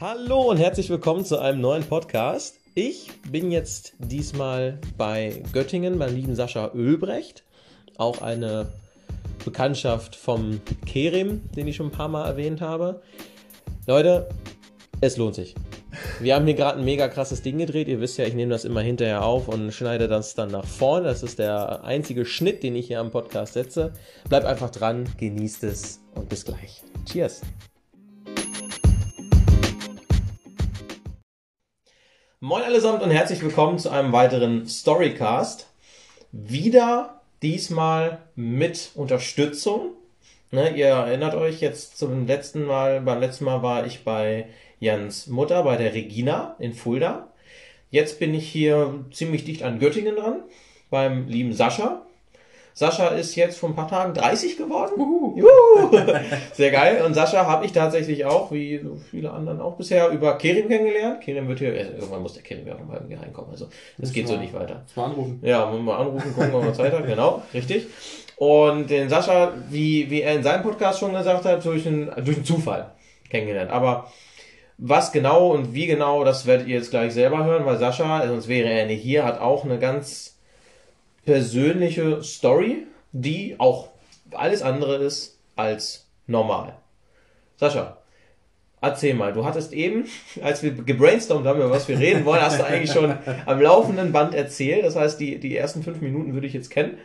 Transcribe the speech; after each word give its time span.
Hallo 0.00 0.42
und 0.42 0.58
herzlich 0.58 0.90
willkommen 0.90 1.24
zu 1.24 1.40
einem 1.40 1.60
neuen 1.60 1.82
Podcast. 1.82 2.60
Ich 2.76 3.10
bin 3.32 3.50
jetzt 3.50 3.94
diesmal 3.98 4.78
bei 4.96 5.42
Göttingen 5.52 5.98
beim 5.98 6.14
lieben 6.14 6.36
Sascha 6.36 6.70
Ölbrecht. 6.72 7.42
Auch 7.96 8.22
eine 8.22 8.68
Bekanntschaft 9.44 10.14
vom 10.14 10.60
Kerim, 10.86 11.50
den 11.50 11.66
ich 11.66 11.74
schon 11.74 11.86
ein 11.86 11.90
paar 11.90 12.06
Mal 12.06 12.28
erwähnt 12.28 12.60
habe. 12.60 13.02
Leute, 13.88 14.28
es 15.00 15.16
lohnt 15.16 15.34
sich. 15.34 15.56
Wir 16.20 16.36
haben 16.36 16.44
hier 16.44 16.54
gerade 16.54 16.78
ein 16.78 16.84
mega 16.84 17.08
krasses 17.08 17.42
Ding 17.42 17.58
gedreht. 17.58 17.88
Ihr 17.88 18.00
wisst 18.00 18.18
ja, 18.18 18.24
ich 18.24 18.34
nehme 18.34 18.52
das 18.52 18.64
immer 18.64 18.82
hinterher 18.82 19.24
auf 19.24 19.48
und 19.48 19.72
schneide 19.72 20.06
das 20.06 20.36
dann 20.36 20.52
nach 20.52 20.64
vorne. 20.64 21.08
Das 21.08 21.24
ist 21.24 21.40
der 21.40 21.82
einzige 21.82 22.24
Schnitt, 22.24 22.62
den 22.62 22.76
ich 22.76 22.86
hier 22.86 23.00
am 23.00 23.10
Podcast 23.10 23.54
setze. 23.54 23.92
Bleibt 24.28 24.46
einfach 24.46 24.70
dran, 24.70 25.08
genießt 25.18 25.64
es 25.64 25.98
und 26.14 26.28
bis 26.28 26.44
gleich. 26.44 26.84
Cheers. 27.04 27.40
Moin 32.40 32.62
allesamt 32.62 33.02
und 33.02 33.10
herzlich 33.10 33.42
willkommen 33.42 33.80
zu 33.80 33.90
einem 33.90 34.12
weiteren 34.12 34.64
Storycast. 34.68 35.66
Wieder 36.30 37.20
diesmal 37.42 38.18
mit 38.36 38.92
Unterstützung. 38.94 39.94
Ne, 40.52 40.70
ihr 40.76 40.86
erinnert 40.86 41.34
euch 41.34 41.60
jetzt 41.60 41.98
zum 41.98 42.28
letzten 42.28 42.62
Mal, 42.62 43.00
beim 43.00 43.18
letzten 43.18 43.44
Mal 43.44 43.64
war 43.64 43.86
ich 43.86 44.04
bei 44.04 44.46
Jans 44.78 45.26
Mutter, 45.26 45.64
bei 45.64 45.74
der 45.74 45.94
Regina 45.94 46.54
in 46.60 46.74
Fulda. 46.74 47.26
Jetzt 47.90 48.20
bin 48.20 48.32
ich 48.34 48.48
hier 48.48 49.04
ziemlich 49.10 49.44
dicht 49.44 49.64
an 49.64 49.80
Göttingen 49.80 50.14
dran, 50.14 50.44
beim 50.90 51.26
lieben 51.26 51.52
Sascha. 51.52 52.06
Sascha 52.78 53.08
ist 53.08 53.34
jetzt 53.34 53.58
vor 53.58 53.70
ein 53.70 53.74
paar 53.74 53.88
Tagen 53.88 54.14
30 54.14 54.56
geworden. 54.56 54.92
Juhu. 54.96 55.36
Juhu. 55.36 55.98
Sehr 56.52 56.70
geil. 56.70 57.02
Und 57.04 57.12
Sascha 57.12 57.44
habe 57.44 57.66
ich 57.66 57.72
tatsächlich 57.72 58.24
auch, 58.24 58.52
wie 58.52 58.78
so 58.78 58.94
viele 59.10 59.32
anderen 59.32 59.60
auch 59.60 59.74
bisher, 59.76 60.10
über 60.10 60.38
Kerim 60.38 60.68
kennengelernt. 60.68 61.20
Kerim 61.20 61.48
wird 61.48 61.58
hier, 61.58 61.72
also 61.72 61.90
irgendwann 61.94 62.22
muss 62.22 62.34
der 62.34 62.44
Kerim 62.44 62.68
ja 62.68 62.76
auch 62.76 62.84
mal 62.86 63.02
hier 63.08 63.20
reinkommen. 63.20 63.50
Also 63.50 63.66
das 63.98 64.12
geht 64.12 64.28
so 64.28 64.36
nicht 64.36 64.54
weiter. 64.54 64.84
Mal 64.94 65.06
anrufen. 65.06 65.40
Ja, 65.42 65.66
mal 65.68 65.96
anrufen, 65.96 66.32
gucken, 66.32 66.54
ob 66.54 66.66
er 66.66 66.72
Zeit 66.72 66.92
hat. 66.92 67.04
Genau, 67.04 67.42
richtig. 67.52 67.88
Und 68.36 68.88
den 68.90 69.08
Sascha, 69.08 69.54
wie, 69.68 70.08
wie 70.08 70.22
er 70.22 70.36
in 70.36 70.44
seinem 70.44 70.62
Podcast 70.62 71.00
schon 71.00 71.12
gesagt 71.14 71.46
hat, 71.46 71.64
durch 71.64 71.84
einen, 71.84 72.12
durch 72.24 72.36
einen 72.36 72.44
Zufall 72.44 72.92
kennengelernt. 73.28 73.72
Aber 73.72 74.06
was 74.76 75.10
genau 75.10 75.50
und 75.50 75.74
wie 75.74 75.88
genau, 75.88 76.22
das 76.22 76.46
werdet 76.46 76.68
ihr 76.68 76.76
jetzt 76.76 76.90
gleich 76.90 77.12
selber 77.12 77.44
hören, 77.44 77.66
weil 77.66 77.78
Sascha, 77.78 78.24
sonst 78.28 78.46
wäre 78.46 78.68
er 78.68 78.86
nicht 78.86 79.02
hier, 79.02 79.24
hat 79.24 79.40
auch 79.40 79.64
eine 79.64 79.80
ganz 79.80 80.37
persönliche 81.28 82.22
Story, 82.22 82.86
die 83.12 83.56
auch 83.58 83.88
alles 84.32 84.62
andere 84.62 84.96
ist 84.96 85.38
als 85.56 86.06
normal. 86.26 86.72
Sascha, 87.58 87.98
erzähl 88.80 89.12
mal, 89.12 89.34
du 89.34 89.44
hattest 89.44 89.74
eben, 89.74 90.06
als 90.42 90.62
wir 90.62 90.72
gebrainstormt 90.72 91.46
haben, 91.46 91.60
über 91.60 91.70
was 91.70 91.86
wir 91.86 91.98
reden 91.98 92.24
wollen, 92.24 92.40
hast 92.40 92.58
du 92.58 92.64
eigentlich 92.64 92.92
schon 92.92 93.12
am 93.44 93.60
laufenden 93.60 94.10
Band 94.10 94.34
erzählt. 94.34 94.86
Das 94.86 94.96
heißt, 94.96 95.20
die, 95.20 95.38
die 95.38 95.54
ersten 95.54 95.82
fünf 95.82 96.00
Minuten 96.00 96.32
würde 96.32 96.46
ich 96.46 96.54
jetzt 96.54 96.70
kennen. 96.70 96.96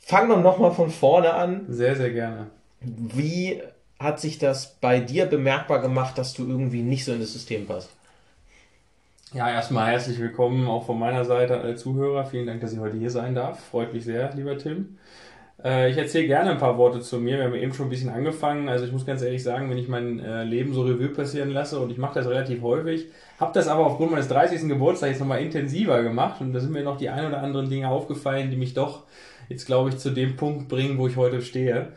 Fang 0.00 0.28
doch 0.28 0.42
nochmal 0.42 0.72
von 0.72 0.90
vorne 0.90 1.32
an. 1.32 1.66
Sehr, 1.68 1.94
sehr 1.94 2.10
gerne. 2.10 2.48
Wie 2.80 3.62
hat 4.00 4.18
sich 4.18 4.38
das 4.38 4.74
bei 4.80 4.98
dir 4.98 5.26
bemerkbar 5.26 5.80
gemacht, 5.80 6.18
dass 6.18 6.34
du 6.34 6.48
irgendwie 6.48 6.82
nicht 6.82 7.04
so 7.04 7.12
in 7.12 7.20
das 7.20 7.32
System 7.32 7.66
passt? 7.66 7.90
Ja, 9.34 9.50
erstmal 9.50 9.90
herzlich 9.90 10.18
willkommen 10.18 10.68
auch 10.68 10.84
von 10.84 10.98
meiner 10.98 11.24
Seite 11.24 11.58
alle 11.58 11.74
Zuhörer. 11.74 12.26
Vielen 12.26 12.46
Dank, 12.46 12.60
dass 12.60 12.74
ich 12.74 12.78
heute 12.78 12.98
hier 12.98 13.08
sein 13.08 13.34
darf. 13.34 13.64
Freut 13.64 13.94
mich 13.94 14.04
sehr, 14.04 14.30
lieber 14.34 14.58
Tim. 14.58 14.98
Äh, 15.64 15.90
ich 15.90 15.96
erzähle 15.96 16.26
gerne 16.26 16.50
ein 16.50 16.58
paar 16.58 16.76
Worte 16.76 17.00
zu 17.00 17.18
mir. 17.18 17.38
Wir 17.38 17.44
haben 17.44 17.54
eben 17.54 17.72
schon 17.72 17.86
ein 17.86 17.88
bisschen 17.88 18.10
angefangen. 18.10 18.68
Also 18.68 18.84
ich 18.84 18.92
muss 18.92 19.06
ganz 19.06 19.22
ehrlich 19.22 19.42
sagen, 19.42 19.70
wenn 19.70 19.78
ich 19.78 19.88
mein 19.88 20.20
äh, 20.20 20.44
Leben 20.44 20.74
so 20.74 20.82
Revue 20.82 21.08
passieren 21.08 21.48
lasse 21.48 21.80
und 21.80 21.90
ich 21.90 21.96
mache 21.96 22.12
das 22.12 22.28
relativ 22.28 22.60
häufig, 22.60 23.06
habe 23.40 23.54
das 23.54 23.68
aber 23.68 23.86
aufgrund 23.86 24.10
meines 24.10 24.28
30. 24.28 24.68
Geburtstags 24.68 25.18
nochmal 25.18 25.40
intensiver 25.40 26.02
gemacht 26.02 26.42
und 26.42 26.52
da 26.52 26.60
sind 26.60 26.72
mir 26.72 26.82
noch 26.82 26.98
die 26.98 27.08
ein 27.08 27.24
oder 27.24 27.42
anderen 27.42 27.70
Dinge 27.70 27.88
aufgefallen, 27.88 28.50
die 28.50 28.58
mich 28.58 28.74
doch 28.74 29.04
jetzt, 29.48 29.64
glaube 29.64 29.88
ich, 29.88 29.96
zu 29.96 30.10
dem 30.10 30.36
Punkt 30.36 30.68
bringen, 30.68 30.98
wo 30.98 31.06
ich 31.06 31.16
heute 31.16 31.40
stehe. 31.40 31.92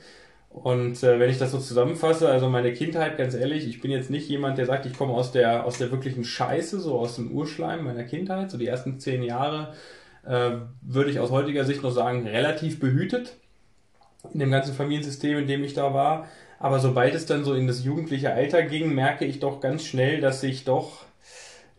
Und 0.55 1.03
äh, 1.03 1.19
wenn 1.19 1.29
ich 1.29 1.37
das 1.37 1.51
so 1.51 1.59
zusammenfasse, 1.59 2.29
also 2.29 2.47
meine 2.47 2.71
Kindheit, 2.71 3.17
ganz 3.17 3.33
ehrlich, 3.33 3.67
ich 3.67 3.81
bin 3.81 3.91
jetzt 3.91 4.09
nicht 4.09 4.29
jemand, 4.29 4.57
der 4.57 4.65
sagt, 4.65 4.85
ich 4.85 4.97
komme 4.97 5.11
aus 5.11 5.33
der, 5.33 5.65
aus 5.65 5.77
der 5.77 5.91
wirklichen 5.91 6.23
Scheiße, 6.23 6.79
so 6.79 6.97
aus 6.97 7.17
dem 7.17 7.31
Urschleim 7.31 7.83
meiner 7.83 8.05
Kindheit, 8.05 8.49
so 8.49 8.57
die 8.57 8.67
ersten 8.67 8.97
zehn 8.97 9.21
Jahre, 9.21 9.73
äh, 10.25 10.51
würde 10.81 11.11
ich 11.11 11.19
aus 11.19 11.29
heutiger 11.29 11.65
Sicht 11.65 11.83
noch 11.83 11.91
sagen, 11.91 12.25
relativ 12.25 12.79
behütet 12.79 13.35
in 14.33 14.39
dem 14.39 14.49
ganzen 14.49 14.73
Familiensystem, 14.73 15.39
in 15.39 15.47
dem 15.47 15.61
ich 15.61 15.73
da 15.73 15.93
war. 15.93 16.29
Aber 16.57 16.79
sobald 16.79 17.13
es 17.15 17.25
dann 17.25 17.43
so 17.43 17.53
in 17.53 17.67
das 17.67 17.83
jugendliche 17.83 18.31
Alter 18.33 18.63
ging, 18.63 18.95
merke 18.95 19.25
ich 19.25 19.41
doch 19.41 19.59
ganz 19.59 19.83
schnell, 19.83 20.21
dass 20.21 20.41
ich 20.41 20.63
doch 20.63 21.03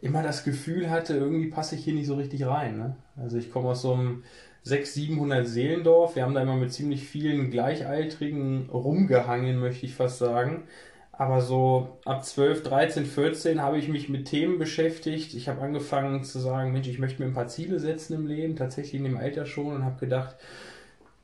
immer 0.02 0.22
das 0.22 0.44
Gefühl 0.44 0.90
hatte, 0.90 1.14
irgendwie 1.14 1.48
passe 1.48 1.76
ich 1.76 1.84
hier 1.84 1.94
nicht 1.94 2.06
so 2.06 2.16
richtig 2.16 2.46
rein. 2.46 2.76
Ne? 2.76 2.96
Also 3.16 3.38
ich 3.38 3.50
komme 3.50 3.70
aus 3.70 3.80
so 3.80 3.94
einem 3.94 4.24
600, 4.66 4.86
700 4.86 5.46
Seelendorf. 5.46 6.16
Wir 6.16 6.24
haben 6.24 6.34
da 6.34 6.42
immer 6.42 6.56
mit 6.56 6.72
ziemlich 6.72 7.06
vielen 7.06 7.52
Gleichaltrigen 7.52 8.68
rumgehangen, 8.68 9.60
möchte 9.60 9.86
ich 9.86 9.94
fast 9.94 10.18
sagen. 10.18 10.64
Aber 11.12 11.40
so 11.40 12.00
ab 12.04 12.24
12, 12.24 12.64
13, 12.64 13.06
14 13.06 13.62
habe 13.62 13.78
ich 13.78 13.88
mich 13.88 14.08
mit 14.08 14.26
Themen 14.26 14.58
beschäftigt. 14.58 15.34
Ich 15.34 15.48
habe 15.48 15.62
angefangen 15.62 16.24
zu 16.24 16.40
sagen, 16.40 16.72
Mensch, 16.72 16.88
ich 16.88 16.98
möchte 16.98 17.22
mir 17.22 17.28
ein 17.28 17.34
paar 17.34 17.46
Ziele 17.46 17.78
setzen 17.78 18.14
im 18.14 18.26
Leben, 18.26 18.56
tatsächlich 18.56 18.94
in 18.94 19.04
dem 19.04 19.16
Alter 19.16 19.46
schon 19.46 19.72
und 19.72 19.84
habe 19.84 20.00
gedacht, 20.00 20.34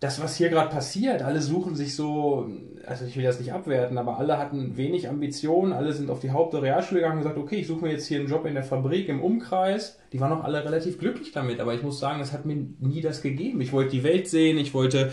das, 0.03 0.21
was 0.21 0.35
hier 0.35 0.49
gerade 0.49 0.69
passiert, 0.69 1.23
alle 1.23 1.41
suchen 1.41 1.77
sich 1.77 1.95
so, 1.95 2.51
also 2.85 3.05
ich 3.05 3.17
will 3.17 3.23
das 3.23 3.39
nicht 3.39 3.53
abwerten, 3.53 3.99
aber 3.99 4.19
alle 4.19 4.37
hatten 4.37 4.77
wenig 4.77 5.09
Ambitionen, 5.09 5.73
alle 5.73 5.93
sind 5.93 6.11
auf 6.11 6.19
die 6.19 6.33
Haupt- 6.33 6.55
gegangen 6.55 7.13
und 7.13 7.19
gesagt, 7.19 7.39
okay, 7.39 7.55
ich 7.55 7.69
suche 7.69 7.85
mir 7.85 7.93
jetzt 7.93 8.07
hier 8.07 8.19
einen 8.19 8.29
Job 8.29 8.45
in 8.45 8.55
der 8.55 8.65
Fabrik 8.65 9.09
im 9.09 9.23
Umkreis. 9.23 10.01
Die 10.13 10.19
waren 10.19 10.33
auch 10.33 10.43
alle 10.43 10.65
relativ 10.65 10.99
glücklich 10.99 11.31
damit, 11.31 11.61
aber 11.61 11.75
ich 11.75 11.85
muss 11.85 12.01
sagen, 12.01 12.19
das 12.19 12.33
hat 12.33 12.45
mir 12.45 12.57
nie 12.81 13.01
das 13.01 13.23
gegeben. 13.23 13.61
Ich 13.61 13.73
wollte 13.73 13.93
die 13.93 14.03
Welt 14.03 14.27
sehen, 14.27 14.59
ich 14.59 14.75
wollte 14.75 15.13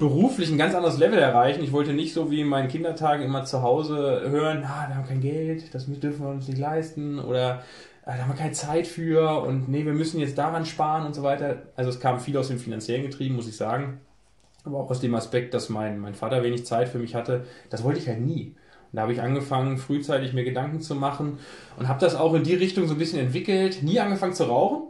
beruflich 0.00 0.50
ein 0.50 0.58
ganz 0.58 0.74
anderes 0.74 0.98
Level 0.98 1.20
erreichen. 1.20 1.62
Ich 1.62 1.70
wollte 1.70 1.92
nicht 1.92 2.12
so 2.12 2.32
wie 2.32 2.40
in 2.40 2.48
meinen 2.48 2.66
Kindertagen 2.66 3.24
immer 3.24 3.44
zu 3.44 3.62
Hause 3.62 4.20
hören, 4.26 4.64
ah, 4.64 4.86
wir 4.88 4.96
haben 4.96 5.06
kein 5.06 5.20
Geld, 5.20 5.72
das 5.72 5.86
dürfen 5.86 6.24
wir 6.24 6.30
uns 6.30 6.48
nicht 6.48 6.58
leisten 6.58 7.20
oder 7.20 7.62
ah, 8.04 8.16
da 8.16 8.22
haben 8.22 8.30
wir 8.30 8.36
keine 8.36 8.50
Zeit 8.50 8.88
für 8.88 9.42
und 9.42 9.68
nee, 9.68 9.86
wir 9.86 9.92
müssen 9.92 10.18
jetzt 10.18 10.36
daran 10.38 10.66
sparen 10.66 11.06
und 11.06 11.14
so 11.14 11.22
weiter. 11.22 11.62
Also 11.76 11.90
es 11.90 12.00
kam 12.00 12.18
viel 12.18 12.36
aus 12.36 12.48
dem 12.48 12.58
finanziellen 12.58 13.04
Getrieben, 13.04 13.36
muss 13.36 13.46
ich 13.46 13.56
sagen 13.56 14.00
aber 14.64 14.78
auch 14.78 14.90
aus 14.90 15.00
dem 15.00 15.14
Aspekt, 15.14 15.54
dass 15.54 15.68
mein, 15.68 15.98
mein 15.98 16.14
Vater 16.14 16.42
wenig 16.42 16.66
Zeit 16.66 16.88
für 16.88 16.98
mich 16.98 17.14
hatte, 17.14 17.44
das 17.70 17.84
wollte 17.84 18.00
ich 18.00 18.08
halt 18.08 18.20
nie. 18.20 18.54
Und 18.92 18.96
da 18.96 19.02
habe 19.02 19.12
ich 19.12 19.20
angefangen, 19.20 19.78
frühzeitig 19.78 20.32
mir 20.32 20.44
Gedanken 20.44 20.80
zu 20.80 20.94
machen 20.94 21.38
und 21.76 21.88
habe 21.88 22.00
das 22.00 22.14
auch 22.14 22.34
in 22.34 22.44
die 22.44 22.54
Richtung 22.54 22.86
so 22.86 22.94
ein 22.94 22.98
bisschen 22.98 23.18
entwickelt. 23.18 23.82
Nie 23.82 24.00
angefangen 24.00 24.34
zu 24.34 24.44
rauchen. 24.44 24.88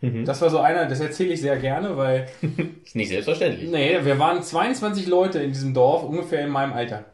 Mhm. 0.00 0.24
Das 0.24 0.40
war 0.42 0.50
so 0.50 0.58
einer, 0.58 0.86
das 0.86 1.00
erzähle 1.00 1.34
ich 1.34 1.40
sehr 1.40 1.56
gerne, 1.58 1.96
weil. 1.96 2.28
ist 2.84 2.96
nicht 2.96 3.10
selbstverständlich. 3.10 3.70
Nee, 3.70 4.04
wir 4.04 4.18
waren 4.18 4.42
22 4.42 5.06
Leute 5.06 5.38
in 5.38 5.52
diesem 5.52 5.74
Dorf, 5.74 6.02
ungefähr 6.02 6.44
in 6.44 6.50
meinem 6.50 6.72
Alter. 6.72 7.04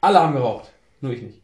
Alle 0.00 0.20
haben 0.20 0.34
geraucht, 0.34 0.70
nur 1.00 1.12
ich 1.12 1.22
nicht. 1.22 1.39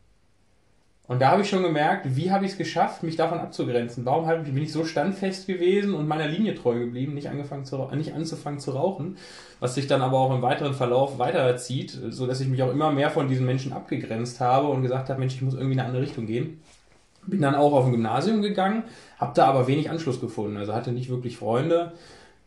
Und 1.08 1.22
da 1.22 1.30
habe 1.30 1.42
ich 1.42 1.48
schon 1.48 1.62
gemerkt, 1.62 2.16
wie 2.16 2.32
habe 2.32 2.44
ich 2.44 2.52
es 2.52 2.58
geschafft, 2.58 3.04
mich 3.04 3.14
davon 3.14 3.38
abzugrenzen? 3.38 4.04
Warum 4.04 4.26
halt, 4.26 4.44
bin 4.44 4.58
ich 4.58 4.72
so 4.72 4.84
standfest 4.84 5.46
gewesen 5.46 5.94
und 5.94 6.08
meiner 6.08 6.26
Linie 6.26 6.56
treu 6.56 6.80
geblieben, 6.80 7.14
nicht, 7.14 7.28
angefangen 7.28 7.64
zu, 7.64 7.76
nicht 7.94 8.12
anzufangen 8.12 8.58
zu 8.58 8.72
rauchen, 8.72 9.16
was 9.60 9.76
sich 9.76 9.86
dann 9.86 10.02
aber 10.02 10.18
auch 10.18 10.34
im 10.34 10.42
weiteren 10.42 10.74
Verlauf 10.74 11.18
weiterzieht, 11.18 11.96
so 12.10 12.26
dass 12.26 12.40
ich 12.40 12.48
mich 12.48 12.62
auch 12.62 12.72
immer 12.72 12.90
mehr 12.90 13.10
von 13.10 13.28
diesen 13.28 13.46
Menschen 13.46 13.72
abgegrenzt 13.72 14.40
habe 14.40 14.66
und 14.66 14.82
gesagt 14.82 15.08
habe, 15.08 15.20
Mensch, 15.20 15.34
ich 15.34 15.42
muss 15.42 15.54
irgendwie 15.54 15.74
in 15.74 15.80
eine 15.80 15.88
andere 15.88 16.02
Richtung 16.02 16.26
gehen. 16.26 16.60
Bin 17.24 17.40
dann 17.40 17.54
auch 17.54 17.72
auf 17.72 17.86
ein 17.86 17.92
Gymnasium 17.92 18.42
gegangen, 18.42 18.82
habe 19.18 19.32
da 19.34 19.46
aber 19.46 19.68
wenig 19.68 19.90
Anschluss 19.90 20.20
gefunden, 20.20 20.56
also 20.56 20.74
hatte 20.74 20.90
nicht 20.90 21.08
wirklich 21.08 21.36
Freunde, 21.36 21.92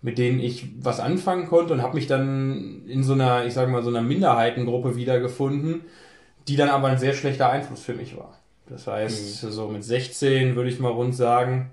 mit 0.02 0.18
denen 0.18 0.40
ich 0.40 0.68
was 0.81 1.00
anfangen 1.00 1.48
konnte 1.48 1.74
und 1.74 1.81
habe 1.81 1.96
mich 1.96 2.08
dann 2.08 2.86
in 2.88 3.03
so 3.03 3.14
einer, 3.14 3.46
ich 3.46 3.53
sage 3.53 3.72
mal, 3.72 3.84
so 3.84 3.90
einer 3.90 4.01
Minderheitengruppe 4.01 4.98
wiedergefunden, 4.98 5.81
die 6.48 6.56
dann 6.56 6.69
aber 6.69 6.88
ein 6.88 6.98
sehr 6.98 7.13
schlechter 7.13 7.50
Einfluss 7.50 7.81
für 7.81 7.94
mich 7.94 8.18
war. 8.18 8.38
Das 8.69 8.88
heißt, 8.88 9.44
mhm. 9.44 9.51
so 9.51 9.68
mit 9.68 9.83
16 9.83 10.56
würde 10.56 10.69
ich 10.69 10.80
mal 10.80 10.92
rund 10.92 11.16
sagen, 11.16 11.71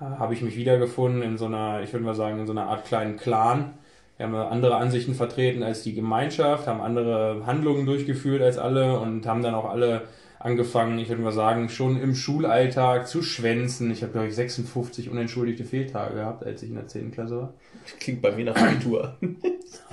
äh, 0.00 0.04
habe 0.04 0.34
ich 0.34 0.42
mich 0.42 0.56
wiedergefunden 0.56 1.22
in 1.22 1.38
so 1.38 1.46
einer, 1.46 1.82
ich 1.82 1.92
würde 1.92 2.04
mal 2.04 2.14
sagen, 2.14 2.40
in 2.40 2.46
so 2.46 2.52
einer 2.52 2.66
Art 2.66 2.84
kleinen 2.84 3.16
Clan. 3.16 3.74
Wir 4.16 4.26
haben 4.26 4.34
andere 4.34 4.76
Ansichten 4.76 5.14
vertreten 5.14 5.62
als 5.62 5.82
die 5.82 5.94
Gemeinschaft, 5.94 6.66
haben 6.66 6.80
andere 6.80 7.42
Handlungen 7.46 7.86
durchgeführt 7.86 8.42
als 8.42 8.58
alle 8.58 8.98
und 8.98 9.26
haben 9.26 9.42
dann 9.42 9.54
auch 9.54 9.68
alle 9.68 10.02
angefangen, 10.42 10.98
ich 10.98 11.08
würde 11.08 11.22
mal 11.22 11.32
sagen, 11.32 11.68
schon 11.68 12.00
im 12.00 12.14
Schulalltag 12.14 13.06
zu 13.06 13.22
schwänzen. 13.22 13.90
Ich 13.90 14.02
habe, 14.02 14.12
glaube 14.12 14.28
ich, 14.28 14.34
56 14.34 15.08
unentschuldigte 15.10 15.64
Fehltage 15.64 16.14
gehabt, 16.14 16.44
als 16.44 16.62
ich 16.62 16.70
in 16.70 16.76
der 16.76 16.88
10. 16.88 17.12
Klasse 17.12 17.36
war. 17.36 17.54
Klingt 18.00 18.22
bei 18.22 18.32
mir 18.32 18.46
nach 18.46 18.56
Abitur. 18.56 19.16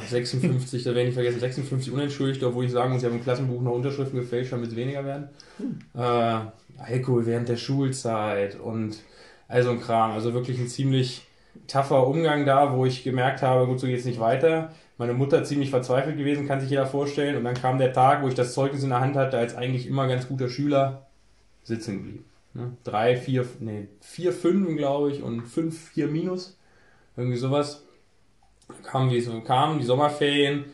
56, 0.08 0.84
da 0.84 0.90
werde 0.90 1.02
ich 1.02 1.06
nicht 1.08 1.16
vergessen, 1.16 1.40
56 1.40 1.94
unentschuldigt, 1.94 2.44
obwohl 2.44 2.66
ich 2.66 2.72
sagen 2.72 2.92
muss, 2.92 3.02
ich 3.02 3.06
habe 3.06 3.16
im 3.16 3.24
Klassenbuch 3.24 3.62
noch 3.62 3.74
Unterschriften 3.74 4.20
gefälscht, 4.20 4.52
damit 4.52 4.70
es 4.70 4.76
weniger 4.76 5.06
werden. 5.06 5.30
Hm. 5.58 5.80
Äh, 5.94 6.40
Alkohol 6.78 7.26
während 7.26 7.50
der 7.50 7.58
Schulzeit 7.58 8.60
und 8.60 8.98
also 9.48 9.72
ein 9.72 9.82
Kram. 9.82 10.12
Also 10.12 10.34
wirklich 10.34 10.60
ein 10.60 10.68
ziemlich 10.68 11.24
tougher 11.68 12.08
Umgang 12.08 12.46
da, 12.46 12.76
wo 12.76 12.86
ich 12.86 13.04
gemerkt 13.04 13.42
habe, 13.42 13.68
gut, 13.68 13.80
so 13.80 13.88
geht 13.88 14.00
es 14.00 14.06
nicht 14.06 14.20
weiter. 14.20 14.74
Meine 15.00 15.14
Mutter 15.14 15.46
ziemlich 15.46 15.70
verzweifelt 15.70 16.18
gewesen, 16.18 16.46
kann 16.46 16.60
sich 16.60 16.70
jeder 16.70 16.86
vorstellen. 16.86 17.38
Und 17.38 17.46
dann 17.46 17.54
kam 17.54 17.78
der 17.78 17.94
Tag, 17.94 18.22
wo 18.22 18.28
ich 18.28 18.34
das 18.34 18.54
Zeugnis 18.54 18.84
in 18.84 18.90
der 18.90 19.00
Hand 19.00 19.16
hatte, 19.16 19.38
als 19.38 19.56
eigentlich 19.56 19.88
immer 19.88 20.10
ganz 20.10 20.28
guter 20.28 20.50
Schüler. 20.50 21.08
sitzen 21.64 22.00
geblieben. 22.00 22.26
Ne? 22.54 22.74
Drei, 22.84 23.16
vier, 23.16 23.48
nee, 23.60 23.88
vier, 24.02 24.34
fünf, 24.34 24.76
glaube 24.76 25.12
ich, 25.12 25.24
und 25.24 25.44
fünf, 25.44 25.92
vier 25.92 26.08
minus. 26.08 26.58
Irgendwie 27.16 27.38
sowas. 27.38 27.86
Kamen 28.84 29.10
die, 29.10 29.22
kamen 29.46 29.80
die 29.80 29.86
Sommerferien, 29.86 30.66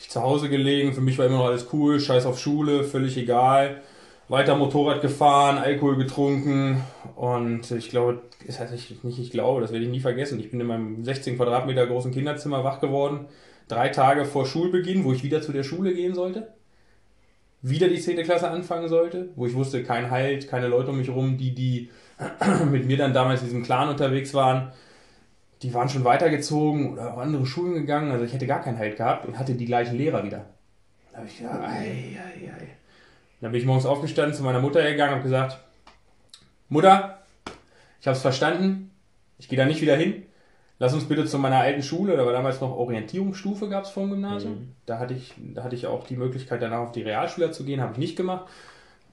ich 0.00 0.08
zu 0.08 0.22
Hause 0.22 0.48
gelegen, 0.48 0.94
für 0.94 1.02
mich 1.02 1.18
war 1.18 1.26
immer 1.26 1.38
noch 1.38 1.46
alles 1.46 1.66
cool, 1.72 2.00
scheiß 2.00 2.24
auf 2.24 2.40
Schule, 2.40 2.82
völlig 2.82 3.16
egal. 3.18 3.82
Weiter 4.28 4.56
Motorrad 4.56 5.02
gefahren, 5.02 5.58
Alkohol 5.58 5.96
getrunken 5.96 6.82
und 7.14 7.70
ich 7.70 7.90
glaube, 7.90 8.22
das 8.46 8.58
heißt 8.58 8.72
nicht, 9.04 9.18
ich 9.18 9.30
glaube, 9.30 9.60
das 9.60 9.70
werde 9.70 9.84
ich 9.84 9.90
nie 9.90 10.00
vergessen. 10.00 10.40
Ich 10.40 10.50
bin 10.50 10.60
in 10.60 10.66
meinem 10.66 11.04
16 11.04 11.36
Quadratmeter 11.36 11.86
großen 11.86 12.10
Kinderzimmer 12.10 12.64
wach 12.64 12.80
geworden, 12.80 13.26
drei 13.68 13.88
Tage 13.88 14.24
vor 14.24 14.46
Schulbeginn, 14.46 15.04
wo 15.04 15.12
ich 15.12 15.22
wieder 15.22 15.42
zu 15.42 15.52
der 15.52 15.62
Schule 15.62 15.94
gehen 15.94 16.14
sollte 16.14 16.48
wieder 17.68 17.88
die 17.88 18.00
10. 18.00 18.22
Klasse 18.22 18.50
anfangen 18.50 18.88
sollte, 18.88 19.30
wo 19.34 19.46
ich 19.46 19.54
wusste, 19.54 19.82
kein 19.82 20.10
Halt, 20.10 20.48
keine 20.48 20.68
Leute 20.68 20.90
um 20.90 20.98
mich 20.98 21.08
rum, 21.08 21.36
die, 21.36 21.54
die 21.54 21.90
mit 22.70 22.86
mir 22.86 22.96
dann 22.96 23.12
damals 23.12 23.40
in 23.40 23.48
diesem 23.48 23.62
Clan 23.62 23.88
unterwegs 23.88 24.34
waren, 24.34 24.72
die 25.62 25.72
waren 25.74 25.88
schon 25.88 26.04
weitergezogen 26.04 26.92
oder 26.92 27.12
auf 27.12 27.18
andere 27.18 27.46
Schulen 27.46 27.74
gegangen, 27.74 28.12
also 28.12 28.24
ich 28.24 28.32
hätte 28.32 28.46
gar 28.46 28.62
keinen 28.62 28.78
Halt 28.78 28.96
gehabt 28.96 29.26
und 29.26 29.38
hatte 29.38 29.54
die 29.54 29.64
gleichen 29.64 29.96
Lehrer 29.96 30.22
wieder. 30.22 30.44
Da 31.12 31.18
habe 31.18 31.26
ich 31.26 31.38
gedacht, 31.38 31.60
ei, 31.62 32.18
ei, 32.18 32.48
ei. 32.48 32.68
Dann 33.40 33.52
bin 33.52 33.60
ich 33.60 33.66
morgens 33.66 33.86
aufgestanden, 33.86 34.34
zu 34.34 34.42
meiner 34.42 34.60
Mutter 34.60 34.82
gegangen 34.82 35.14
und 35.14 35.22
gesagt, 35.22 35.58
Mutter, 36.68 37.22
ich 38.00 38.06
habe 38.06 38.16
es 38.16 38.22
verstanden, 38.22 38.90
ich 39.38 39.48
gehe 39.48 39.58
da 39.58 39.64
nicht 39.64 39.80
wieder 39.80 39.96
hin, 39.96 40.22
lass 40.78 40.94
uns 40.94 41.04
bitte 41.04 41.24
zu 41.24 41.38
meiner 41.38 41.58
alten 41.58 41.82
Schule, 41.82 42.16
da 42.16 42.24
war 42.24 42.32
damals 42.32 42.60
noch 42.60 42.76
Orientierungsstufe, 42.76 43.68
gab 43.68 43.84
es 43.84 43.90
vom 43.90 44.10
Gymnasium. 44.10 44.54
Mhm. 44.54 44.72
Da, 44.86 44.98
hatte 44.98 45.14
ich, 45.14 45.34
da 45.54 45.64
hatte 45.64 45.74
ich 45.74 45.86
auch 45.86 46.04
die 46.06 46.16
Möglichkeit, 46.16 46.62
danach 46.62 46.80
auf 46.80 46.92
die 46.92 47.02
Realschule 47.02 47.50
zu 47.50 47.64
gehen, 47.64 47.80
habe 47.80 47.92
ich 47.92 47.98
nicht 47.98 48.16
gemacht. 48.16 48.46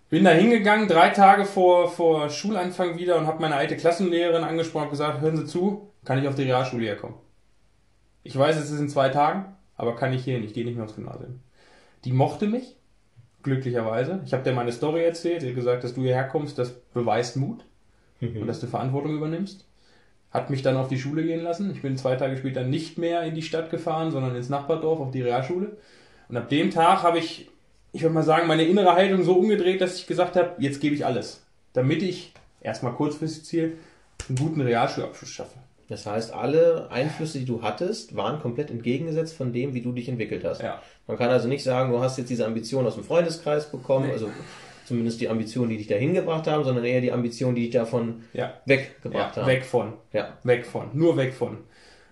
Bin 0.10 0.26
da 0.26 0.32
hingegangen, 0.32 0.88
drei 0.88 1.10
Tage 1.10 1.46
vor, 1.46 1.90
vor 1.90 2.30
Schulanfang 2.30 2.98
wieder 2.98 3.18
und 3.18 3.26
habe 3.26 3.42
meine 3.42 3.56
alte 3.56 3.76
Klassenlehrerin 3.78 4.44
angesprochen 4.44 4.86
und 4.86 4.92
gesagt, 4.92 5.22
hören 5.22 5.38
Sie 5.38 5.46
zu, 5.46 5.90
kann 6.06 6.20
ich 6.20 6.28
auf 6.28 6.36
die 6.36 6.44
Realschule 6.44 6.86
herkommen? 6.86 7.16
Ich 8.22 8.38
weiß, 8.38 8.58
es 8.58 8.70
ist 8.70 8.80
in 8.80 8.90
zwei 8.90 9.10
Tagen, 9.10 9.46
aber 9.76 9.96
kann 9.96 10.14
ich 10.14 10.24
hier 10.24 10.36
hin, 10.36 10.44
ich 10.44 10.54
gehe 10.54 10.66
nicht 10.66 10.76
mehr 10.76 10.86
aufs 10.86 10.96
Gymnasium. 10.96 11.40
Die 12.06 12.12
mochte 12.12 12.46
mich, 12.46 12.76
glücklicherweise. 13.42 14.22
Ich 14.26 14.34
habe 14.34 14.44
dir 14.44 14.54
meine 14.54 14.72
Story 14.72 15.04
erzählt, 15.04 15.44
hat 15.44 15.56
gesagt, 15.56 15.84
dass 15.84 15.96
du 15.96 16.02
hierher 16.02 16.28
kommst, 16.28 16.60
das 16.60 16.74
beweist 16.94 17.36
Mut 17.36 17.66
mhm. 18.20 18.42
und 18.42 18.48
dass 18.48 18.60
du 18.60 18.68
Verantwortung 18.68 19.16
übernimmst 19.16 19.66
hat 20.34 20.50
mich 20.50 20.64
dann 20.64 20.78
auf 20.78 20.88
die 20.88 20.98
Schule 20.98 21.24
gehen 21.24 21.44
lassen. 21.44 21.72
Ich 21.72 21.84
bin 21.84 21.96
zwei 21.96 22.16
Tage 22.16 22.36
später 22.38 22.64
nicht 22.64 22.98
mehr 22.98 23.22
in 23.22 23.36
die 23.36 23.44
Stadt 23.44 23.70
gefahren, 23.70 24.12
sondern 24.12 24.36
ins 24.36 24.50
Nachbardorf 24.50 25.00
auf 25.00 25.12
die 25.12 25.22
Realschule. 25.22 25.78
Und 26.28 26.38
ab 26.38 26.50
dem 26.50 26.72
Tag 26.72 27.04
habe 27.04 27.20
ich, 27.20 27.52
ich 27.92 28.02
würde 28.02 28.16
mal 28.16 28.24
sagen, 28.24 28.48
meine 28.48 28.64
innere 28.64 28.96
Haltung 28.96 29.24
so 29.24 29.36
umgedreht, 29.36 29.80
dass 29.80 29.98
ich 29.98 30.08
gesagt 30.08 30.36
habe, 30.36 30.56
jetzt 30.58 30.82
gebe 30.82 30.96
ich 30.96 31.06
alles, 31.06 31.46
damit 31.74 32.02
ich 32.02 32.34
erstmal 32.62 32.94
kurzfristig 32.94 33.46
Ziel 33.46 33.78
einen 34.28 34.38
guten 34.38 34.62
Realschulabschluss 34.62 35.30
schaffe. 35.30 35.60
Das 35.90 36.08
heißt, 36.08 36.34
alle 36.34 36.90
Einflüsse, 36.90 37.38
die 37.38 37.46
du 37.46 37.62
hattest, 37.62 38.16
waren 38.16 38.42
komplett 38.42 38.72
entgegengesetzt 38.72 39.36
von 39.36 39.54
dem, 39.54 39.76
wie 39.76 39.82
du 39.82 39.92
dich 39.92 40.10
entwickelt 40.10 40.44
hast. 40.44 40.64
Ja. 40.64 40.82
Man 41.06 41.18
kann 41.18 41.30
also 41.30 41.48
nicht 41.48 41.64
sagen, 41.64 41.92
du 41.92 42.00
hast 42.00 42.18
jetzt 42.18 42.30
diese 42.30 42.46
Ambition 42.48 42.88
aus 42.88 42.96
dem 42.96 43.04
Freundeskreis 43.04 43.70
bekommen, 43.70 44.08
nee. 44.08 44.14
also 44.14 44.30
zumindest 44.86 45.22
die 45.22 45.30
Ambitionen, 45.30 45.70
die 45.70 45.78
dich 45.78 45.88
dahin 45.88 46.14
gebracht 46.14 46.48
haben, 46.48 46.64
sondern 46.64 46.86
eher 46.86 47.02
die 47.02 47.12
Ambitionen, 47.12 47.56
die 47.56 47.64
dich 47.64 47.72
davon 47.72 48.24
ja. 48.34 48.54
weggebracht 48.66 49.36
ja, 49.36 49.42
haben. 49.42 49.52
Weg 49.52 49.66
von. 49.66 49.94
Ja. 50.12 50.38
Weg 50.44 50.66
von. 50.66 50.90
Nur 50.94 51.18
weg 51.18 51.34
von. 51.34 51.58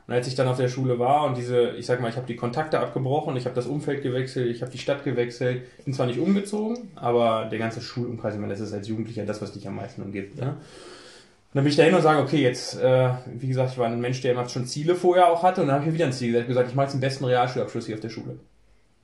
Und 0.07 0.13
als 0.13 0.27
ich 0.27 0.35
dann 0.35 0.47
auf 0.47 0.57
der 0.57 0.68
Schule 0.68 1.00
war 1.00 1.25
und 1.25 1.38
diese, 1.38 1.71
ich 1.71 1.85
sag 1.85 2.01
mal, 2.01 2.09
ich 2.09 2.18
habe 2.18 2.27
die 2.27 2.35
Kontakte 2.35 2.79
abgebrochen, 2.79 3.35
ich 3.38 3.45
habe 3.45 3.56
das 3.56 3.68
Umfeld 3.68 4.03
gewechselt, 4.03 4.53
ich 4.53 4.62
habe 4.62 4.71
die 4.71 4.77
Stadt 4.77 5.03
gewechselt, 5.03 5.63
bin 5.85 5.94
zwar 5.94 6.07
nicht 6.07 6.19
umgezogen, 6.19 6.91
aber 6.95 7.47
der 7.50 7.59
ganze 7.59 7.81
Schulumkreis, 7.81 8.33
ich 8.33 8.39
meine, 8.39 8.51
das 8.51 8.62
ist 8.62 8.73
als 8.73 8.88
Jugendlicher 8.88 9.25
das, 9.25 9.41
was 9.41 9.53
dich 9.53 9.68
am 9.68 9.75
meisten 9.75 10.01
umgibt. 10.01 10.38
Ne? 10.38 10.50
Und 10.50 10.57
dann 11.53 11.63
bin 11.63 11.71
ich 11.71 11.77
dahin 11.77 11.94
und 11.94 12.01
sage, 12.01 12.21
okay, 12.21 12.41
jetzt, 12.41 12.77
äh, 12.81 13.09
wie 13.38 13.47
gesagt, 13.47 13.71
ich 13.71 13.77
war 13.77 13.88
ein 13.88 14.01
Mensch, 14.01 14.21
der 14.21 14.33
immer 14.33 14.47
schon 14.50 14.65
Ziele 14.65 14.95
vorher 14.95 15.29
auch 15.29 15.44
hatte 15.44 15.62
und 15.62 15.68
dann 15.68 15.75
habe 15.75 15.85
ich 15.85 15.91
mir 15.91 15.95
wieder 15.95 16.07
ein 16.07 16.13
Ziel 16.13 16.31
gesagt, 16.31 16.47
gesagt 16.47 16.69
ich 16.69 16.75
mache 16.75 16.85
jetzt 16.88 16.94
den 16.94 17.01
besten 17.01 17.25
Realschulabschluss 17.25 17.85
hier 17.85 17.95
auf 17.95 18.01
der 18.01 18.09
Schule. 18.09 18.39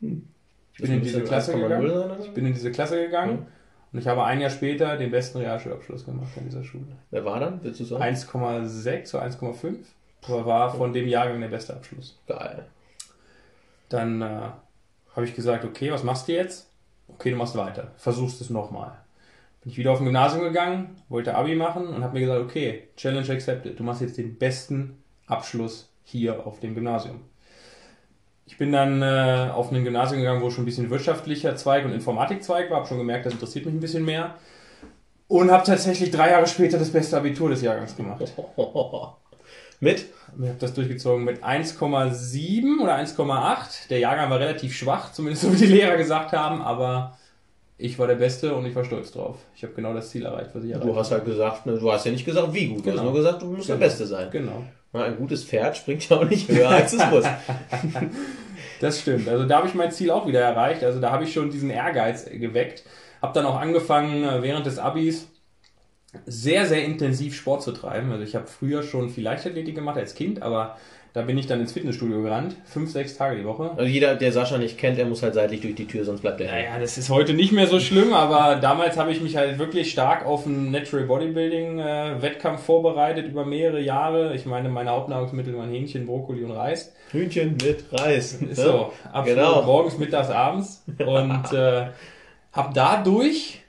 Hm. 0.02 0.28
Ich 0.74 0.81
bin 0.81 0.94
in 0.94 1.02
diese 1.02 1.24
Klasse 1.24 1.54
gegangen. 1.54 1.92
Ich 2.22 2.31
bin 2.31 2.46
in 2.46 2.54
diese 2.54 2.72
Klasse 2.72 3.02
gegangen. 3.02 3.48
Und 3.92 4.00
ich 4.00 4.07
habe 4.07 4.24
ein 4.24 4.42
Jahr 4.42 4.50
später 4.50 4.98
den 4.98 5.12
besten 5.12 5.39
Realschulabschluss 5.39 6.06
gemacht 6.06 6.30
an 6.38 6.45
dieser 6.45 6.63
Schule. 6.63 6.98
Wer 7.10 7.25
war 7.25 7.39
dann, 7.39 7.63
willst 7.63 7.80
du 7.80 7.86
sagen? 7.86 8.04
1,6 8.04 9.16
oder 9.16 9.25
1,5. 9.25 9.75
Aber 10.28 10.45
war 10.45 10.74
von 10.74 10.92
dem 10.94 11.07
Jahrgang 11.07 11.39
der 11.39 11.48
beste 11.48 11.74
Abschluss. 11.74 12.19
Geil. 12.28 12.66
Dann 13.89 14.22
äh, 14.22 14.50
habe 15.16 15.25
ich 15.25 15.34
gesagt, 15.34 15.63
okay, 15.63 15.92
was 15.92 16.04
machst 16.04 16.28
du 16.28 16.34
jetzt? 16.34 16.69
Okay, 17.07 17.31
du 17.31 17.38
machst 17.38 17.56
weiter. 17.56 17.92
Versuchst 17.98 18.42
es 18.42 18.50
nochmal. 18.50 18.98
Bin 19.62 19.72
ich 19.72 19.78
wieder 19.78 19.92
auf 19.92 20.00
ein 20.00 20.06
Gymnasium 20.06 20.44
gegangen, 20.44 21.01
wollte 21.10 21.36
Abi 21.36 21.56
machen 21.56 21.88
und 21.88 22.04
habe 22.04 22.13
mir 22.13 22.22
gesagt, 22.22 22.42
okay, 22.42 22.90
Challenge 22.98 23.31
accepted. 23.31 23.80
Du 23.80 23.83
machst 23.83 24.01
jetzt 24.01 24.18
den 24.18 24.38
besten 24.38 25.01
Abschluss 25.25 25.90
hier 26.04 26.45
auf 26.45 26.60
dem 26.60 26.75
Gymnasium. 26.75 27.22
Ich 28.48 28.58
bin 28.58 28.72
dann 28.72 29.02
äh, 29.02 29.52
auf 29.52 29.72
ein 29.72 29.84
Gymnasium 29.84 30.22
gegangen, 30.22 30.42
wo 30.42 30.50
schon 30.50 30.64
ein 30.64 30.66
bisschen 30.66 30.90
wirtschaftlicher 30.90 31.56
Zweig 31.58 31.86
und 31.86 31.92
Informatikzweig 31.92 32.70
war, 32.70 32.78
habe 32.78 32.88
schon 32.88 32.98
gemerkt, 32.98 33.26
das 33.26 33.34
interessiert 33.34 33.66
mich 33.66 33.76
ein 33.76 33.82
bisschen 33.82 34.06
mehr. 34.06 34.36
Und 35.28 35.52
habe 35.52 35.66
tatsächlich 35.66 36.12
drei 36.12 36.32
Jahre 36.32 36.48
später 36.48 36.80
das 36.80 36.90
beste 36.90 37.18
Abitur 37.18 37.50
des 37.50 37.62
Jahrgangs 37.62 37.96
gemacht. 37.98 38.24
mit? 39.82 40.06
Ich 40.40 40.48
habe 40.48 40.58
das 40.60 40.74
durchgezogen 40.74 41.26
mit 41.26 41.44
1,7 41.44 42.82
oder 42.82 42.96
1,8. 42.96 43.90
Der 43.90 44.00
Jahrgang 44.00 44.30
war 44.30 44.40
relativ 44.40 44.74
schwach, 44.74 45.12
zumindest 45.12 45.44
so 45.44 45.54
wie 45.54 45.58
die 45.58 45.66
Lehrer 45.66 45.98
gesagt 45.98 46.32
haben, 46.32 46.62
aber 46.62 47.18
ich 47.78 48.00
war 48.00 48.08
der 48.08 48.16
Beste 48.16 48.56
und 48.56 48.66
ich 48.66 48.76
war 48.76 48.86
stolz 48.86 49.12
drauf. 49.12 49.38
Ich 49.56 49.64
habe 49.64 49.74
genau 49.74 49.94
das 49.94 50.10
Ziel 50.10 50.26
erreicht, 50.26 50.52
was 50.54 50.64
ich 50.64 50.72
erreicht 50.72 50.88
Du 50.88 50.96
hast 50.96 51.12
halt 51.12 51.26
gesagt, 51.26 51.66
ne, 51.66 51.78
du 51.78 51.92
hast 51.92 52.06
ja 52.06 52.12
nicht 52.12 52.26
gesagt, 52.26 52.54
wie 52.54 52.68
gut, 52.68 52.80
du 52.80 52.84
genau. 52.84 52.98
hast 52.98 53.04
nur 53.04 53.14
gesagt, 53.14 53.42
du 53.42 53.46
musst 53.48 53.68
genau. 53.68 53.80
der 53.80 53.86
Beste 53.86 54.08
sein. 54.08 54.30
Genau. 54.32 54.64
Ein 55.04 55.18
gutes 55.18 55.44
Pferd 55.44 55.78
springt 55.78 56.08
ja 56.10 56.18
auch 56.18 56.30
nicht 56.30 56.50
höher 56.50 56.70
als 56.70 56.94
es 56.94 57.06
muss. 57.10 57.26
das 58.82 59.02
stimmt. 59.02 59.28
Also 59.28 59.46
da 59.46 59.58
habe 59.58 59.68
ich 59.68 59.74
mein 59.74 59.92
Ziel 59.92 60.12
auch 60.12 60.28
wieder 60.28 60.42
erreicht. 60.42 60.84
Also 60.84 61.00
da 61.00 61.12
habe 61.12 61.24
ich 61.24 61.34
schon 61.34 61.50
diesen 61.50 61.70
Ehrgeiz 61.70 62.26
geweckt. 62.26 62.84
Habe 63.22 63.34
dann 63.34 63.46
auch 63.46 63.60
angefangen, 63.60 64.24
äh, 64.24 64.42
während 64.42 64.66
des 64.66 64.80
Abis 64.80 65.30
sehr, 66.26 66.66
sehr 66.66 66.84
intensiv 66.84 67.36
Sport 67.36 67.64
zu 67.64 67.72
treiben. 67.72 68.12
Also 68.12 68.24
ich 68.24 68.36
habe 68.36 68.48
früher 68.48 68.84
schon 68.84 69.10
viel 69.10 69.24
Leichtathletik 69.24 69.76
gemacht 69.76 69.98
als 69.98 70.16
Kind, 70.16 70.42
aber 70.42 70.78
da 71.13 71.21
bin 71.21 71.38
ich 71.38 71.48
dann 71.48 71.59
ins 71.59 71.71
Fitnessstudio 71.71 72.21
gerannt, 72.21 72.56
fünf, 72.65 72.92
sechs 72.92 73.18
Tage 73.18 73.38
die 73.38 73.45
Woche. 73.45 73.71
Also 73.71 73.83
jeder, 73.83 74.15
der 74.15 74.31
Sascha 74.31 74.57
nicht 74.57 74.77
kennt, 74.77 74.98
der 74.98 75.06
muss 75.06 75.24
halt 75.24 75.33
seitlich 75.33 75.62
durch 75.62 75.75
die 75.75 75.88
Tür, 75.88 76.06
sonst 76.06 76.21
bleibt 76.21 76.42
er. 76.42 76.52
Naja, 76.52 76.80
das 76.80 76.97
ist 76.97 77.09
heute 77.09 77.33
nicht 77.33 77.52
mehr 77.52 77.68
so 77.68 77.80
schlimm, 77.80 78.14
aber 78.14 78.57
damals 78.57 78.97
habe 78.97 79.11
ich 79.11 79.21
mich 79.21 79.35
halt 79.35 79.57
wirklich 79.57 79.92
stark 79.92 80.26
auf 80.26 80.45
einen 80.45 80.71
Natural 80.71 81.06
Bodybuilding 81.06 81.80
äh, 81.80 82.21
Wettkampf 82.21 82.64
vorbereitet 82.64 83.28
über 83.28 83.45
mehrere 83.45 83.81
Jahre. 83.81 84.35
Ich 84.35 84.45
meine, 84.45 84.69
meine 84.69 84.92
Hauptnahrungsmittel 84.92 85.57
waren 85.57 85.69
Hähnchen, 85.69 86.06
Brokkoli 86.06 86.44
und 86.44 86.52
Reis. 86.52 86.94
Hühnchen 87.11 87.57
mit 87.64 87.85
Reis. 87.92 88.33
Ist 88.33 88.61
so, 88.61 88.92
absolut. 89.11 89.26
Genau. 89.26 89.64
Morgens, 89.64 89.97
mittags, 89.97 90.30
abends. 90.30 90.83
Und 90.99 91.54
äh, 91.54 91.87
habe 92.52 92.73
dadurch 92.73 93.61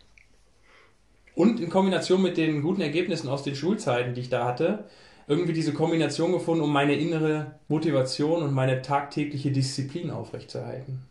und 1.34 1.60
in 1.60 1.70
Kombination 1.70 2.20
mit 2.20 2.36
den 2.36 2.62
guten 2.62 2.80
Ergebnissen 2.80 3.28
aus 3.28 3.44
den 3.44 3.54
Schulzeiten, 3.54 4.14
die 4.14 4.22
ich 4.22 4.28
da 4.28 4.44
hatte, 4.44 4.86
irgendwie 5.28 5.52
diese 5.52 5.74
Kombination 5.74 6.32
gefunden, 6.32 6.64
um 6.64 6.72
meine 6.72 6.94
innere 6.94 7.52
Motivation 7.68 8.42
und 8.42 8.54
meine 8.54 8.80
tagtägliche 8.80 9.52
Disziplin 9.52 10.10
aufrechtzuerhalten. 10.10 11.04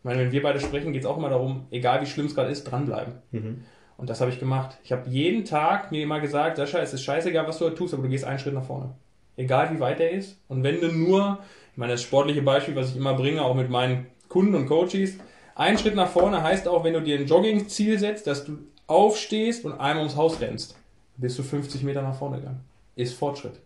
Ich 0.00 0.04
meine, 0.04 0.20
wenn 0.20 0.32
wir 0.32 0.42
beide 0.42 0.60
sprechen, 0.60 0.92
geht 0.92 1.02
es 1.02 1.06
auch 1.06 1.16
immer 1.16 1.28
darum, 1.30 1.66
egal 1.70 2.00
wie 2.00 2.06
schlimm 2.06 2.26
es 2.26 2.34
gerade 2.34 2.50
ist, 2.50 2.64
dranbleiben. 2.64 3.14
Mhm. 3.30 3.62
Und 3.96 4.10
das 4.10 4.20
habe 4.20 4.30
ich 4.30 4.40
gemacht. 4.40 4.78
Ich 4.82 4.92
habe 4.92 5.08
jeden 5.08 5.44
Tag 5.44 5.92
mir 5.92 6.02
immer 6.02 6.20
gesagt, 6.20 6.56
Sascha, 6.56 6.80
es 6.80 6.92
ist 6.92 7.04
scheißegal, 7.04 7.46
was 7.46 7.58
du 7.58 7.70
tust, 7.70 7.94
aber 7.94 8.02
du 8.02 8.08
gehst 8.08 8.24
einen 8.24 8.38
Schritt 8.38 8.54
nach 8.54 8.64
vorne. 8.64 8.94
Egal 9.36 9.72
wie 9.72 9.78
weit 9.78 10.00
er 10.00 10.10
ist. 10.10 10.38
Und 10.48 10.64
wenn 10.64 10.80
du 10.80 10.88
nur, 10.88 11.38
ich 11.72 11.78
meine, 11.78 11.92
das 11.92 12.02
sportliche 12.02 12.42
Beispiel, 12.42 12.74
was 12.74 12.90
ich 12.90 12.96
immer 12.96 13.14
bringe, 13.14 13.42
auch 13.42 13.54
mit 13.54 13.70
meinen 13.70 14.06
Kunden 14.28 14.54
und 14.54 14.66
Coaches, 14.66 15.18
ein 15.54 15.78
Schritt 15.78 15.94
nach 15.94 16.08
vorne 16.08 16.42
heißt 16.42 16.66
auch, 16.66 16.82
wenn 16.82 16.94
du 16.94 17.02
dir 17.02 17.18
ein 17.18 17.26
Jogging-Ziel 17.26 17.98
setzt, 17.98 18.26
dass 18.26 18.44
du 18.44 18.58
aufstehst 18.86 19.64
und 19.64 19.72
einmal 19.74 19.98
ums 19.98 20.16
Haus 20.16 20.40
rennst, 20.40 20.76
bist 21.18 21.38
du 21.38 21.42
50 21.42 21.82
Meter 21.82 22.02
nach 22.02 22.16
vorne 22.16 22.38
gegangen 22.38 22.69
ist 23.02 23.14
Fortschritt. 23.14 23.60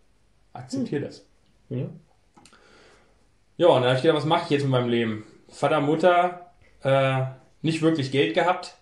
Akzeptiere 0.53 1.03
hm. 1.03 1.07
das. 1.09 1.27
Ja. 1.69 1.87
Ja, 3.57 3.69
und 3.69 3.83
dann 3.83 3.91
habe 3.91 3.97
ich 3.97 4.03
gedacht, 4.03 4.19
was 4.19 4.25
mache 4.25 4.45
ich 4.45 4.51
jetzt 4.51 4.63
mit 4.63 4.71
meinem 4.71 4.89
Leben? 4.89 5.25
Vater, 5.49 5.81
Mutter, 5.81 6.51
äh, 6.83 7.25
nicht 7.63 7.83
wirklich 7.83 8.11
Geld 8.11 8.35
gehabt. 8.35 8.75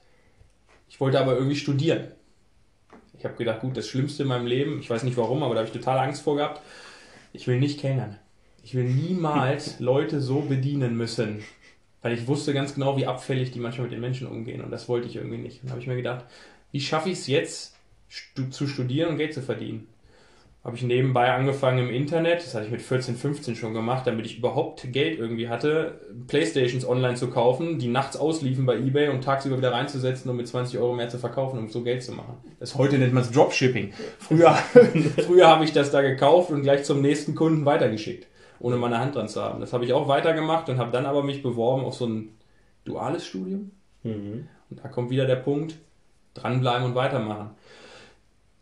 Ich 0.89 1.01
wollte 1.01 1.21
aber 1.21 1.35
irgendwie 1.35 1.57
studieren. 1.57 2.13
Ich 3.19 3.25
habe 3.25 3.37
gedacht, 3.37 3.61
gut, 3.61 3.77
das 3.77 3.87
Schlimmste 3.87 4.23
in 4.23 4.29
meinem 4.31 4.47
Leben, 4.47 4.81
ich 4.81 4.91
weiß 4.91 5.05
nicht 5.05 5.17
warum, 5.17 5.43
aber 5.43 5.55
da 5.55 5.61
habe 5.61 5.69
ich 5.69 5.75
total 5.75 5.99
Angst 5.99 6.23
vor 6.23 6.37
gehabt. 6.37 6.61
Ich 7.33 7.47
will 7.47 7.61
nicht 7.61 7.81
kellnern. 7.81 8.19
Ich 8.65 8.75
will 8.75 8.85
niemals 8.85 9.79
Leute 9.81 10.21
so 10.21 10.41
bedienen 10.41 10.97
müssen. 10.97 11.45
Weil 12.01 12.15
ich 12.15 12.27
wusste 12.27 12.53
ganz 12.53 12.75
genau, 12.75 12.97
wie 12.97 13.07
abfällig 13.07 13.53
die 13.53 13.61
manchmal 13.61 13.85
mit 13.85 13.93
den 13.93 14.01
Menschen 14.01 14.27
umgehen. 14.27 14.63
Und 14.63 14.71
das 14.71 14.89
wollte 14.89 15.07
ich 15.07 15.17
irgendwie 15.17 15.39
nicht. 15.39 15.63
Und 15.63 15.69
da 15.69 15.73
habe 15.73 15.81
ich 15.81 15.87
mir 15.87 15.97
gedacht, 15.97 16.25
wie 16.73 16.81
schaffe 16.81 17.11
ich 17.11 17.19
es 17.19 17.27
jetzt, 17.27 17.77
stu 18.09 18.49
zu 18.49 18.67
studieren 18.67 19.11
und 19.11 19.19
Geld 19.19 19.35
zu 19.35 19.43
verdienen? 19.43 19.87
Habe 20.65 20.77
ich 20.77 20.85
nebenbei 20.85 21.33
angefangen 21.33 21.89
im 21.89 21.91
Internet, 21.91 22.45
das 22.45 22.55
hatte 22.55 22.67
ich 22.67 22.71
mit 22.71 22.83
14, 22.83 23.17
15 23.17 23.57
schon 23.57 23.75
gemacht, 23.75 24.07
damit 24.07 24.27
ich 24.27 24.39
überhaupt 24.39 24.93
Geld 24.93 25.19
irgendwie 25.19 25.49
hatte, 25.49 26.01
Playstations 26.29 26.87
online 26.87 27.17
zu 27.17 27.31
kaufen, 27.31 27.81
die 27.81 27.89
nachts 27.89 28.17
ausliefen 28.17 28.65
bei 28.65 28.77
Ebay 28.79 29.09
und 29.09 29.25
tagsüber 29.25 29.59
wieder 29.59 29.73
reinzusetzen, 29.73 30.31
um 30.31 30.37
mit 30.37 30.47
20 30.47 30.79
Euro 30.79 30.95
mehr 30.95 31.09
zu 31.09 31.19
verkaufen, 31.19 31.59
um 31.59 31.69
so 31.69 31.83
Geld 31.83 32.05
zu 32.05 32.13
machen. 32.13 32.37
Das 32.61 32.77
heute 32.77 32.97
nennt 32.99 33.13
man 33.13 33.25
es 33.25 33.33
Dropshipping. 33.33 33.93
Früher, 34.21 34.53
früher 35.27 35.49
habe 35.49 35.65
ich 35.65 35.73
das 35.73 35.91
da 35.91 36.01
gekauft 36.01 36.51
und 36.51 36.63
gleich 36.63 36.85
zum 36.85 37.01
nächsten 37.01 37.35
Kunden 37.35 37.65
weitergeschickt, 37.65 38.29
ohne 38.61 38.77
meine 38.77 39.01
Hand 39.01 39.17
dran 39.17 39.29
zu 39.29 39.43
haben. 39.43 39.61
Das 39.61 39.73
habe 39.73 39.85
ich 39.85 39.93
auch 39.93 40.07
weitergemacht 40.07 40.69
und 40.69 40.79
habe 40.79 40.93
dann 40.93 41.07
aber 41.07 41.25
mich 41.25 41.43
beworben 41.43 41.85
auf 41.85 41.95
so 41.95 42.07
ein 42.07 42.29
duales 42.85 43.27
Studium. 43.27 43.73
Mhm. 44.05 44.47
Und 44.71 44.85
da 44.85 44.87
kommt 44.87 45.11
wieder 45.11 45.27
der 45.27 45.37
Punkt, 45.37 45.75
dranbleiben 46.35 46.87
und 46.87 46.95
weitermachen. 46.95 47.51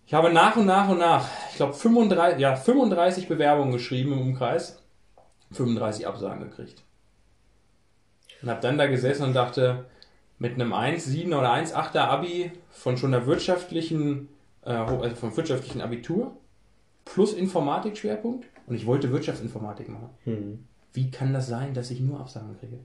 Ich 0.07 0.14
habe 0.14 0.33
nach 0.33 0.57
und 0.57 0.66
nach 0.66 0.88
und 0.88 0.99
nach, 0.99 1.28
glaube 1.60 1.74
35, 1.74 2.40
ja, 2.40 2.56
35 2.56 3.28
Bewerbungen 3.28 3.72
geschrieben 3.72 4.14
im 4.14 4.20
Umkreis, 4.20 4.82
35 5.52 6.06
Absagen 6.06 6.48
gekriegt. 6.48 6.82
Und 8.40 8.48
habe 8.48 8.62
dann 8.62 8.78
da 8.78 8.86
gesessen 8.86 9.24
und 9.24 9.34
dachte, 9.34 9.84
mit 10.38 10.54
einem 10.54 10.72
1,7 10.72 11.26
oder 11.36 11.52
1,8er 11.52 11.98
Abi 11.98 12.50
von 12.70 12.96
schon 12.96 13.12
der 13.12 13.26
wirtschaftlichen, 13.26 14.30
äh, 14.64 14.70
also 14.70 15.14
vom 15.16 15.36
wirtschaftlichen 15.36 15.82
Abitur 15.82 16.34
plus 17.04 17.34
Informatik-Schwerpunkt 17.34 18.46
und 18.66 18.74
ich 18.74 18.86
wollte 18.86 19.12
Wirtschaftsinformatik 19.12 19.90
machen. 19.90 20.10
Mhm. 20.24 20.64
Wie 20.94 21.10
kann 21.10 21.34
das 21.34 21.46
sein, 21.46 21.74
dass 21.74 21.90
ich 21.90 22.00
nur 22.00 22.20
Absagen 22.20 22.58
kriege? 22.58 22.78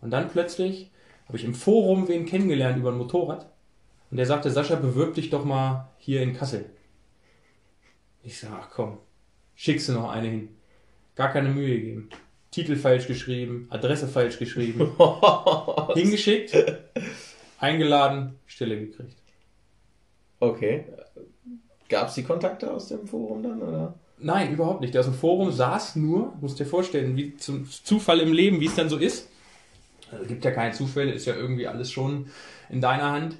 Und 0.00 0.10
dann 0.10 0.28
plötzlich 0.28 0.90
habe 1.28 1.38
ich 1.38 1.44
im 1.44 1.54
Forum 1.54 2.08
wen 2.08 2.26
kennengelernt 2.26 2.78
über 2.78 2.90
ein 2.90 2.98
Motorrad 2.98 3.46
und 4.10 4.16
der 4.16 4.26
sagte, 4.26 4.50
Sascha, 4.50 4.74
bewirb 4.74 5.14
dich 5.14 5.30
doch 5.30 5.44
mal 5.44 5.88
hier 5.98 6.20
in 6.20 6.34
Kassel. 6.34 6.66
Ich 8.24 8.38
sage, 8.38 8.54
ach 8.58 8.70
komm, 8.70 8.98
schickst 9.54 9.88
du 9.88 9.92
noch 9.92 10.10
eine 10.10 10.28
hin. 10.28 10.48
Gar 11.14 11.30
keine 11.32 11.50
Mühe 11.50 11.76
gegeben. 11.76 12.08
Titel 12.50 12.76
falsch 12.76 13.06
geschrieben, 13.06 13.66
Adresse 13.70 14.08
falsch 14.08 14.38
geschrieben. 14.38 14.92
Hingeschickt, 15.94 16.56
eingeladen, 17.58 18.38
Stelle 18.46 18.78
gekriegt. 18.78 19.16
Okay. 20.40 20.84
Gab 21.88 22.08
es 22.08 22.14
die 22.14 22.22
Kontakte 22.22 22.72
aus 22.72 22.88
dem 22.88 23.06
Forum 23.06 23.42
dann, 23.42 23.60
oder? 23.60 23.94
Nein, 24.18 24.52
überhaupt 24.52 24.80
nicht. 24.80 24.94
Der 24.94 25.00
aus 25.00 25.06
dem 25.06 25.14
Forum 25.14 25.50
saß 25.50 25.96
nur, 25.96 26.32
musst 26.40 26.58
dir 26.58 26.66
vorstellen, 26.66 27.16
wie 27.16 27.36
zum 27.36 27.68
Zufall 27.68 28.20
im 28.20 28.32
Leben, 28.32 28.60
wie 28.60 28.66
es 28.66 28.74
dann 28.74 28.88
so 28.88 28.96
ist. 28.96 29.28
Also, 30.10 30.24
gibt 30.26 30.44
ja 30.44 30.50
keine 30.50 30.72
Zufälle, 30.72 31.12
ist 31.12 31.26
ja 31.26 31.34
irgendwie 31.34 31.66
alles 31.66 31.90
schon 31.90 32.28
in 32.70 32.80
deiner 32.80 33.10
Hand. 33.10 33.36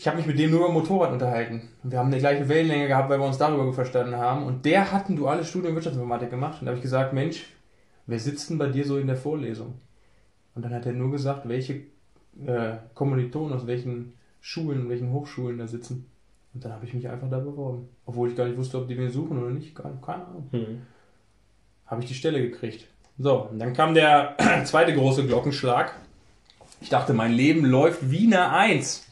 Ich 0.00 0.08
habe 0.08 0.16
mich 0.16 0.24
mit 0.24 0.38
dem 0.38 0.50
nur 0.50 0.60
über 0.60 0.72
Motorrad 0.72 1.12
unterhalten. 1.12 1.68
Wir 1.82 1.98
haben 1.98 2.06
eine 2.06 2.16
gleiche 2.16 2.48
Wellenlänge 2.48 2.88
gehabt, 2.88 3.10
weil 3.10 3.20
wir 3.20 3.26
uns 3.26 3.36
darüber 3.36 3.70
verstanden 3.70 4.16
haben. 4.16 4.46
Und 4.46 4.64
der 4.64 4.90
hat 4.90 5.10
ein 5.10 5.16
duales 5.16 5.50
Studium 5.50 5.74
Wirtschaftsinformatik 5.74 6.30
gemacht. 6.30 6.58
Und 6.58 6.64
da 6.64 6.70
habe 6.70 6.78
ich 6.78 6.82
gesagt, 6.82 7.12
Mensch, 7.12 7.44
wer 8.06 8.18
sitzt 8.18 8.48
denn 8.48 8.56
bei 8.56 8.68
dir 8.68 8.86
so 8.86 8.96
in 8.96 9.08
der 9.08 9.18
Vorlesung? 9.18 9.74
Und 10.54 10.64
dann 10.64 10.72
hat 10.72 10.86
er 10.86 10.94
nur 10.94 11.10
gesagt, 11.10 11.46
welche 11.46 11.82
äh, 12.46 12.76
Kommilitonen 12.94 13.52
aus 13.52 13.66
welchen 13.66 14.14
Schulen, 14.40 14.88
welchen 14.88 15.12
Hochschulen 15.12 15.58
da 15.58 15.66
sitzen. 15.66 16.06
Und 16.54 16.64
dann 16.64 16.72
habe 16.72 16.86
ich 16.86 16.94
mich 16.94 17.06
einfach 17.06 17.28
da 17.28 17.38
beworben. 17.38 17.90
Obwohl 18.06 18.30
ich 18.30 18.36
gar 18.36 18.46
nicht 18.46 18.56
wusste, 18.56 18.78
ob 18.78 18.88
die 18.88 18.96
wen 18.96 19.10
suchen 19.10 19.36
oder 19.36 19.50
nicht. 19.50 19.74
Keine 19.74 19.98
Ahnung. 20.06 20.48
Mhm. 20.50 20.80
Habe 21.84 22.00
ich 22.00 22.08
die 22.08 22.14
Stelle 22.14 22.40
gekriegt. 22.40 22.86
So, 23.18 23.50
und 23.50 23.58
dann 23.58 23.74
kam 23.74 23.92
der 23.92 24.34
zweite 24.64 24.94
große 24.94 25.26
Glockenschlag. 25.26 25.94
Ich 26.80 26.88
dachte, 26.88 27.12
mein 27.12 27.32
Leben 27.32 27.66
läuft 27.66 28.10
wie 28.10 28.24
eine 28.24 28.50
Eins. 28.50 29.09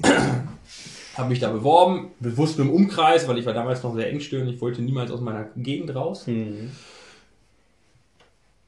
habe 1.16 1.28
mich 1.28 1.40
da 1.40 1.50
beworben, 1.50 2.10
bewusst 2.20 2.58
im 2.58 2.70
Umkreis, 2.70 3.28
weil 3.28 3.38
ich 3.38 3.46
war 3.46 3.54
damals 3.54 3.82
noch 3.82 3.94
sehr 3.94 4.10
engstirnig, 4.10 4.56
ich 4.56 4.60
wollte 4.60 4.82
niemals 4.82 5.10
aus 5.10 5.20
meiner 5.20 5.48
Gegend 5.56 5.94
raus. 5.94 6.26
Mhm. 6.26 6.70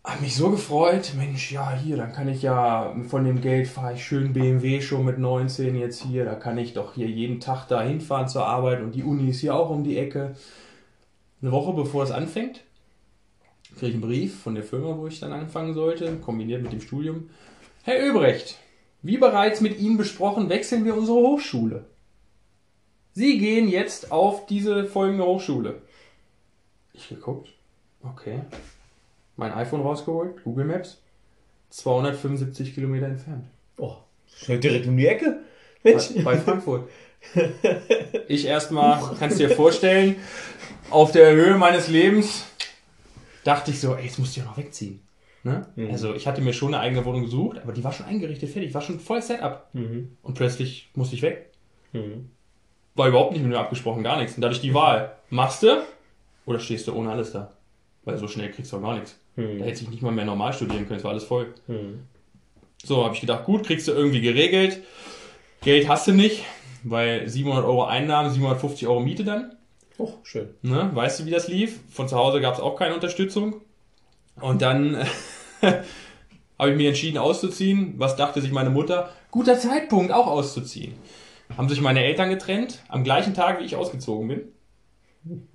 Habe 0.04 0.20
mich 0.20 0.36
so 0.36 0.50
gefreut, 0.50 1.12
Mensch, 1.16 1.50
ja, 1.50 1.72
hier, 1.72 1.96
dann 1.96 2.12
kann 2.12 2.28
ich 2.28 2.42
ja 2.42 2.94
von 3.08 3.24
dem 3.24 3.40
Geld 3.40 3.66
fahre 3.66 3.94
ich 3.94 4.04
schön 4.04 4.34
BMW 4.34 4.82
schon 4.82 5.06
mit 5.06 5.18
19 5.18 5.76
jetzt 5.76 6.02
hier, 6.02 6.26
da 6.26 6.34
kann 6.34 6.58
ich 6.58 6.74
doch 6.74 6.94
hier 6.94 7.08
jeden 7.08 7.40
Tag 7.40 7.68
da 7.68 7.82
hinfahren 7.82 8.28
zur 8.28 8.46
Arbeit 8.46 8.82
und 8.82 8.94
die 8.94 9.02
Uni 9.02 9.30
ist 9.30 9.40
hier 9.40 9.54
auch 9.54 9.70
um 9.70 9.82
die 9.82 9.96
Ecke. 9.96 10.36
Eine 11.40 11.52
Woche 11.52 11.72
bevor 11.72 12.04
es 12.04 12.10
anfängt, 12.10 12.60
kriege 13.78 13.86
ich 13.86 13.94
einen 13.94 14.02
Brief 14.02 14.38
von 14.40 14.54
der 14.54 14.64
Firma, 14.64 14.94
wo 14.98 15.06
ich 15.06 15.20
dann 15.20 15.32
anfangen 15.32 15.72
sollte, 15.72 16.16
kombiniert 16.16 16.62
mit 16.62 16.72
dem 16.72 16.82
Studium. 16.82 17.30
Herr 17.82 18.06
Öbrecht, 18.06 18.58
wie 19.04 19.18
bereits 19.18 19.60
mit 19.60 19.78
Ihnen 19.78 19.98
besprochen, 19.98 20.48
wechseln 20.48 20.84
wir 20.84 20.96
unsere 20.96 21.18
Hochschule. 21.18 21.84
Sie 23.12 23.38
gehen 23.38 23.68
jetzt 23.68 24.10
auf 24.10 24.46
diese 24.46 24.86
folgende 24.86 25.24
Hochschule. 25.24 25.82
Ich 26.94 27.10
geguckt, 27.10 27.50
okay. 28.02 28.40
Mein 29.36 29.52
iPhone 29.52 29.82
rausgeholt, 29.82 30.42
Google 30.42 30.64
Maps, 30.64 31.02
275 31.70 32.74
Kilometer 32.74 33.06
entfernt. 33.06 33.44
Oh, 33.76 33.96
schnell 34.26 34.58
direkt 34.58 34.86
um 34.86 34.96
die 34.96 35.06
Ecke. 35.06 35.40
Mensch. 35.82 36.14
Bei, 36.16 36.22
bei 36.22 36.38
Frankfurt. 36.38 36.88
Ich 38.28 38.46
erstmal, 38.46 39.16
kannst 39.18 39.38
dir 39.38 39.50
vorstellen, 39.50 40.16
auf 40.90 41.12
der 41.12 41.32
Höhe 41.32 41.56
meines 41.56 41.88
Lebens 41.88 42.44
dachte 43.44 43.70
ich 43.70 43.80
so, 43.80 43.94
ey, 43.94 44.04
jetzt 44.04 44.18
musst 44.18 44.36
du 44.36 44.40
ja 44.40 44.46
noch 44.46 44.56
wegziehen. 44.56 45.00
Ne? 45.44 45.66
Mhm. 45.76 45.90
Also 45.90 46.14
ich 46.14 46.26
hatte 46.26 46.40
mir 46.40 46.52
schon 46.52 46.74
eine 46.74 46.82
eigene 46.82 47.04
Wohnung 47.04 47.22
gesucht, 47.22 47.58
aber 47.62 47.72
die 47.72 47.84
war 47.84 47.92
schon 47.92 48.06
eingerichtet, 48.06 48.50
fertig, 48.50 48.74
war 48.74 48.80
schon 48.80 48.98
voll 48.98 49.22
Setup. 49.22 49.68
Mhm. 49.74 50.16
Und 50.22 50.34
plötzlich 50.34 50.88
musste 50.94 51.14
ich 51.16 51.22
weg. 51.22 51.50
Mhm. 51.92 52.30
War 52.96 53.08
überhaupt 53.08 53.32
nicht 53.32 53.42
mit 53.42 53.50
mir 53.52 53.58
abgesprochen, 53.58 54.02
gar 54.02 54.16
nichts. 54.18 54.34
Und 54.36 54.40
da 54.42 54.50
ich 54.50 54.60
die 54.60 54.74
Wahl. 54.74 55.12
Machst 55.30 55.62
du 55.62 55.82
oder 56.46 56.58
stehst 56.58 56.88
du 56.88 56.94
ohne 56.94 57.10
alles 57.10 57.32
da? 57.32 57.52
Weil 58.04 58.18
so 58.18 58.26
schnell 58.28 58.50
kriegst 58.50 58.72
du 58.72 58.78
auch 58.78 58.82
gar 58.82 58.94
nichts. 58.94 59.18
Da 59.36 59.42
Mhm. 59.42 59.62
hätte 59.62 59.82
ich 59.82 59.90
nicht 59.90 60.02
mal 60.02 60.12
mehr 60.12 60.24
normal 60.24 60.52
studieren 60.52 60.86
können, 60.86 60.98
es 60.98 61.04
war 61.04 61.10
alles 61.10 61.24
voll. 61.24 61.52
Mhm. 61.66 62.00
So, 62.84 63.04
habe 63.04 63.14
ich 63.14 63.20
gedacht, 63.20 63.44
gut, 63.44 63.64
kriegst 63.66 63.88
du 63.88 63.92
irgendwie 63.92 64.20
geregelt. 64.20 64.80
Geld 65.62 65.88
hast 65.88 66.06
du 66.06 66.12
nicht, 66.12 66.44
weil 66.84 67.28
700 67.28 67.64
Euro 67.64 67.84
Einnahmen, 67.84 68.30
750 68.30 68.86
Euro 68.86 69.00
Miete 69.00 69.24
dann. 69.24 69.56
Oh, 69.98 70.12
schön. 70.22 70.50
Ne? 70.62 70.90
Weißt 70.92 71.20
du, 71.20 71.26
wie 71.26 71.30
das 71.30 71.48
lief? 71.48 71.80
Von 71.90 72.08
zu 72.08 72.16
Hause 72.16 72.40
gab 72.40 72.54
es 72.54 72.60
auch 72.60 72.76
keine 72.76 72.94
Unterstützung. 72.94 73.60
Und 74.40 74.60
dann 74.62 74.96
habe 76.58 76.70
ich 76.70 76.76
mich 76.76 76.86
entschieden 76.86 77.18
auszuziehen. 77.18 77.94
Was 77.98 78.16
dachte 78.16 78.40
sich 78.40 78.52
meine 78.52 78.70
Mutter? 78.70 79.10
Guter 79.30 79.58
Zeitpunkt, 79.58 80.12
auch 80.12 80.26
auszuziehen. 80.26 80.94
Haben 81.56 81.68
sich 81.68 81.80
meine 81.80 82.02
Eltern 82.04 82.30
getrennt, 82.30 82.80
am 82.88 83.04
gleichen 83.04 83.34
Tag, 83.34 83.60
wie 83.60 83.64
ich 83.64 83.76
ausgezogen 83.76 84.28
bin. 84.28 84.40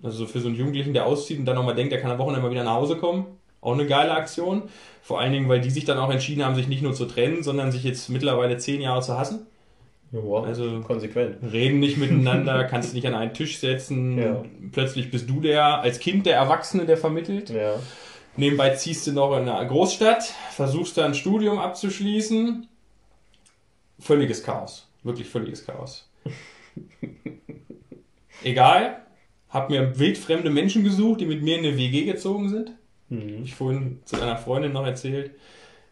Also 0.03 0.25
für 0.25 0.39
so 0.39 0.47
einen 0.47 0.57
Jugendlichen, 0.57 0.93
der 0.93 1.05
auszieht 1.05 1.39
und 1.39 1.45
dann 1.45 1.55
nochmal 1.55 1.75
denkt, 1.75 1.93
er 1.93 1.99
kann 2.01 2.11
am 2.11 2.17
Wochenende 2.17 2.41
mal 2.41 2.51
wieder 2.51 2.63
nach 2.63 2.75
Hause 2.75 2.97
kommen. 2.97 3.25
Auch 3.61 3.73
eine 3.73 3.85
geile 3.85 4.11
Aktion. 4.11 4.63
Vor 5.01 5.19
allen 5.19 5.33
Dingen, 5.33 5.49
weil 5.49 5.61
die 5.61 5.69
sich 5.69 5.85
dann 5.85 5.97
auch 5.97 6.09
entschieden 6.09 6.43
haben, 6.45 6.55
sich 6.55 6.67
nicht 6.67 6.81
nur 6.81 6.93
zu 6.93 7.05
trennen, 7.05 7.43
sondern 7.43 7.71
sich 7.71 7.83
jetzt 7.83 8.09
mittlerweile 8.09 8.57
zehn 8.57 8.81
Jahre 8.81 9.01
zu 9.01 9.17
hassen. 9.17 9.45
Ja, 10.11 10.19
Also- 10.43 10.79
konsequent. 10.81 11.37
Reden 11.51 11.79
nicht 11.79 11.97
miteinander, 11.99 12.63
kannst 12.63 12.95
dich 12.95 13.05
an 13.05 13.13
einen 13.15 13.33
Tisch 13.33 13.59
setzen. 13.59 14.17
Ja. 14.17 14.43
Plötzlich 14.71 15.11
bist 15.11 15.29
du 15.29 15.39
der, 15.41 15.81
als 15.81 15.99
Kind 15.99 16.25
der 16.25 16.35
Erwachsene, 16.35 16.85
der 16.85 16.97
vermittelt. 16.97 17.49
Ja. 17.49 17.75
Nebenbei 18.39 18.69
ziehst 18.69 19.05
du 19.05 19.11
noch 19.11 19.35
in 19.35 19.49
eine 19.49 19.67
Großstadt, 19.67 20.23
versuchst 20.51 20.97
da 20.97 21.03
ein 21.03 21.13
Studium 21.13 21.59
abzuschließen. 21.59 22.69
Völliges 23.99 24.43
Chaos. 24.43 24.87
Wirklich 25.03 25.27
völliges 25.27 25.65
Chaos. 25.65 26.09
Egal. 28.43 29.05
Hab 29.49 29.69
mir 29.69 29.99
wildfremde 29.99 30.49
Menschen 30.51 30.85
gesucht, 30.85 31.19
die 31.19 31.25
mit 31.25 31.43
mir 31.43 31.59
in 31.59 31.65
eine 31.65 31.77
WG 31.77 32.05
gezogen 32.05 32.47
sind. 32.47 32.71
Mhm. 33.09 33.43
Ich 33.43 33.55
vorhin 33.55 33.99
zu 34.05 34.21
einer 34.21 34.37
Freundin 34.37 34.71
noch 34.71 34.85
erzählt. 34.85 35.31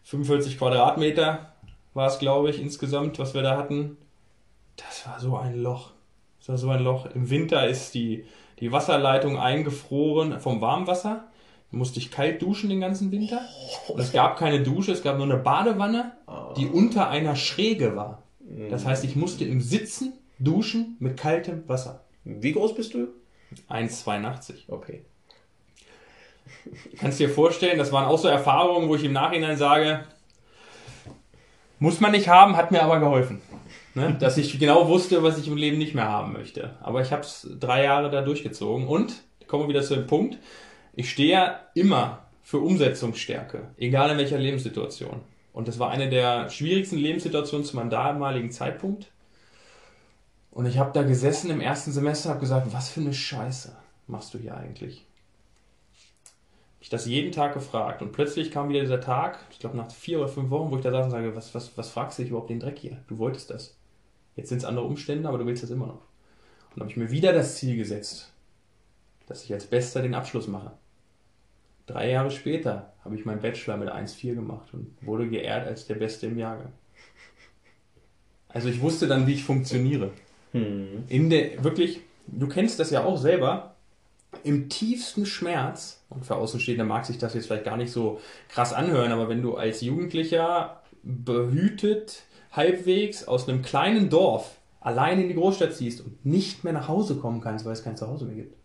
45 0.04 0.56
Quadratmeter 0.56 1.52
war 1.92 2.06
es, 2.06 2.18
glaube 2.18 2.48
ich, 2.48 2.62
insgesamt, 2.62 3.18
was 3.18 3.34
wir 3.34 3.42
da 3.42 3.58
hatten. 3.58 3.98
Das 4.76 5.06
war 5.06 5.20
so 5.20 5.36
ein 5.36 5.60
Loch. 5.60 5.90
Das 6.38 6.48
war 6.48 6.56
so 6.56 6.70
ein 6.70 6.82
Loch. 6.82 7.10
Im 7.14 7.28
Winter 7.28 7.68
ist 7.68 7.92
die, 7.92 8.24
die 8.60 8.72
Wasserleitung 8.72 9.38
eingefroren 9.38 10.40
vom 10.40 10.62
Warmwasser. 10.62 11.27
Musste 11.70 11.98
ich 11.98 12.10
kalt 12.10 12.40
duschen 12.40 12.70
den 12.70 12.80
ganzen 12.80 13.12
Winter. 13.12 13.42
Und 13.88 14.00
es 14.00 14.12
gab 14.12 14.38
keine 14.38 14.62
Dusche, 14.62 14.92
es 14.92 15.02
gab 15.02 15.16
nur 15.16 15.26
eine 15.26 15.36
Badewanne, 15.36 16.12
die 16.56 16.66
unter 16.66 17.10
einer 17.10 17.36
Schräge 17.36 17.94
war. 17.94 18.22
Das 18.70 18.86
heißt, 18.86 19.04
ich 19.04 19.16
musste 19.16 19.44
im 19.44 19.60
Sitzen 19.60 20.14
duschen 20.38 20.96
mit 20.98 21.18
kaltem 21.18 21.68
Wasser. 21.68 22.04
Wie 22.24 22.52
groß 22.52 22.74
bist 22.74 22.94
du? 22.94 23.08
1,82. 23.68 24.68
Okay. 24.68 25.02
Kannst 26.98 27.20
dir 27.20 27.28
vorstellen, 27.28 27.78
das 27.78 27.92
waren 27.92 28.06
auch 28.06 28.18
so 28.18 28.28
Erfahrungen, 28.28 28.88
wo 28.88 28.94
ich 28.94 29.04
im 29.04 29.12
Nachhinein 29.12 29.56
sage, 29.56 30.04
muss 31.78 32.00
man 32.00 32.12
nicht 32.12 32.28
haben, 32.28 32.56
hat 32.56 32.70
mir 32.70 32.82
aber 32.82 33.00
geholfen. 33.00 33.40
Ne? 33.94 34.16
Dass 34.18 34.36
ich 34.36 34.58
genau 34.58 34.88
wusste, 34.88 35.22
was 35.22 35.38
ich 35.38 35.48
im 35.48 35.56
Leben 35.56 35.78
nicht 35.78 35.94
mehr 35.94 36.08
haben 36.08 36.32
möchte. 36.32 36.76
Aber 36.80 37.02
ich 37.02 37.12
habe 37.12 37.22
es 37.22 37.48
drei 37.58 37.84
Jahre 37.84 38.10
da 38.10 38.22
durchgezogen 38.22 38.86
und 38.86 39.22
kommen 39.46 39.64
wir 39.64 39.68
wieder 39.68 39.82
zu 39.82 39.94
dem 39.94 40.06
Punkt, 40.06 40.38
ich 40.94 41.10
stehe 41.10 41.32
ja 41.32 41.60
immer 41.74 42.26
für 42.42 42.58
Umsetzungsstärke, 42.58 43.68
egal 43.76 44.10
in 44.10 44.18
welcher 44.18 44.38
Lebenssituation. 44.38 45.20
Und 45.52 45.68
das 45.68 45.78
war 45.78 45.90
eine 45.90 46.08
der 46.08 46.50
schwierigsten 46.50 46.96
Lebenssituationen 46.96 47.66
zu 47.66 47.76
meinem 47.76 47.90
damaligen 47.90 48.50
Zeitpunkt. 48.50 49.10
Und 50.50 50.66
ich 50.66 50.78
habe 50.78 50.92
da 50.92 51.02
gesessen 51.02 51.50
im 51.50 51.60
ersten 51.60 51.92
Semester, 51.92 52.30
habe 52.30 52.40
gesagt, 52.40 52.72
was 52.72 52.88
für 52.88 53.00
eine 53.00 53.12
Scheiße 53.12 53.76
machst 54.06 54.34
du 54.34 54.38
hier 54.38 54.56
eigentlich? 54.56 55.04
Ich 56.80 56.88
das 56.88 57.06
jeden 57.06 57.32
Tag 57.32 57.54
gefragt 57.54 58.02
und 58.02 58.12
plötzlich 58.12 58.50
kam 58.50 58.68
wieder 58.68 58.80
dieser 58.80 59.00
Tag, 59.00 59.40
ich 59.50 59.58
glaube 59.58 59.76
nach 59.76 59.90
vier 59.90 60.18
oder 60.18 60.28
fünf 60.28 60.50
Wochen, 60.50 60.70
wo 60.70 60.76
ich 60.76 60.82
da 60.82 60.90
saß 60.90 61.06
und 61.06 61.10
sage, 61.10 61.36
was, 61.36 61.54
was, 61.54 61.76
was 61.76 61.90
fragst 61.90 62.18
du 62.18 62.22
dich 62.22 62.30
überhaupt 62.30 62.50
den 62.50 62.60
Dreck 62.60 62.78
hier? 62.78 62.98
Du 63.08 63.18
wolltest 63.18 63.50
das. 63.50 63.76
Jetzt 64.36 64.48
sind 64.48 64.58
es 64.58 64.64
andere 64.64 64.86
Umstände, 64.86 65.28
aber 65.28 65.38
du 65.38 65.46
willst 65.46 65.62
das 65.62 65.70
immer 65.70 65.86
noch. 65.86 66.02
Und 66.74 66.80
habe 66.80 66.90
ich 66.90 66.96
mir 66.96 67.10
wieder 67.10 67.32
das 67.32 67.56
Ziel 67.56 67.76
gesetzt, 67.76 68.32
dass 69.28 69.44
ich 69.44 69.52
als 69.52 69.66
Bester 69.66 70.02
den 70.02 70.14
Abschluss 70.14 70.48
mache. 70.48 70.72
Drei 71.86 72.10
Jahre 72.10 72.30
später 72.30 72.92
habe 73.04 73.14
ich 73.14 73.24
meinen 73.24 73.40
Bachelor 73.40 73.76
mit 73.76 73.88
1,4 73.88 74.34
gemacht 74.34 74.68
und 74.72 74.94
wurde 75.00 75.28
geehrt 75.28 75.66
als 75.66 75.86
der 75.86 75.94
Beste 75.94 76.26
im 76.26 76.38
Jahrgang. 76.38 76.72
Also 78.48 78.68
ich 78.68 78.80
wusste 78.80 79.06
dann, 79.06 79.26
wie 79.26 79.34
ich 79.34 79.44
funktioniere. 79.44 80.10
Hm. 80.52 81.04
In 81.08 81.30
der, 81.30 81.62
wirklich, 81.62 82.00
du 82.26 82.48
kennst 82.48 82.80
das 82.80 82.90
ja 82.90 83.04
auch 83.04 83.16
selber, 83.16 83.74
im 84.44 84.68
tiefsten 84.68 85.26
Schmerz, 85.26 86.02
und 86.10 86.24
für 86.24 86.36
Außenstehende 86.36 86.84
mag 86.84 87.06
sich 87.06 87.18
das 87.18 87.34
jetzt 87.34 87.46
vielleicht 87.46 87.64
gar 87.64 87.76
nicht 87.76 87.92
so 87.92 88.20
krass 88.48 88.72
anhören, 88.72 89.12
aber 89.12 89.28
wenn 89.28 89.42
du 89.42 89.56
als 89.56 89.80
Jugendlicher 89.80 90.82
behütet, 91.02 92.22
halbwegs 92.52 93.26
aus 93.26 93.48
einem 93.48 93.62
kleinen 93.62 94.10
Dorf 94.10 94.58
allein 94.80 95.20
in 95.20 95.28
die 95.28 95.34
Großstadt 95.34 95.74
ziehst 95.74 96.00
und 96.00 96.24
nicht 96.24 96.64
mehr 96.64 96.72
nach 96.72 96.88
Hause 96.88 97.16
kommen 97.16 97.40
kannst, 97.40 97.64
weil 97.64 97.72
es 97.72 97.84
kein 97.84 97.96
Zuhause 97.96 98.24
mehr 98.24 98.36
gibt. 98.36 98.57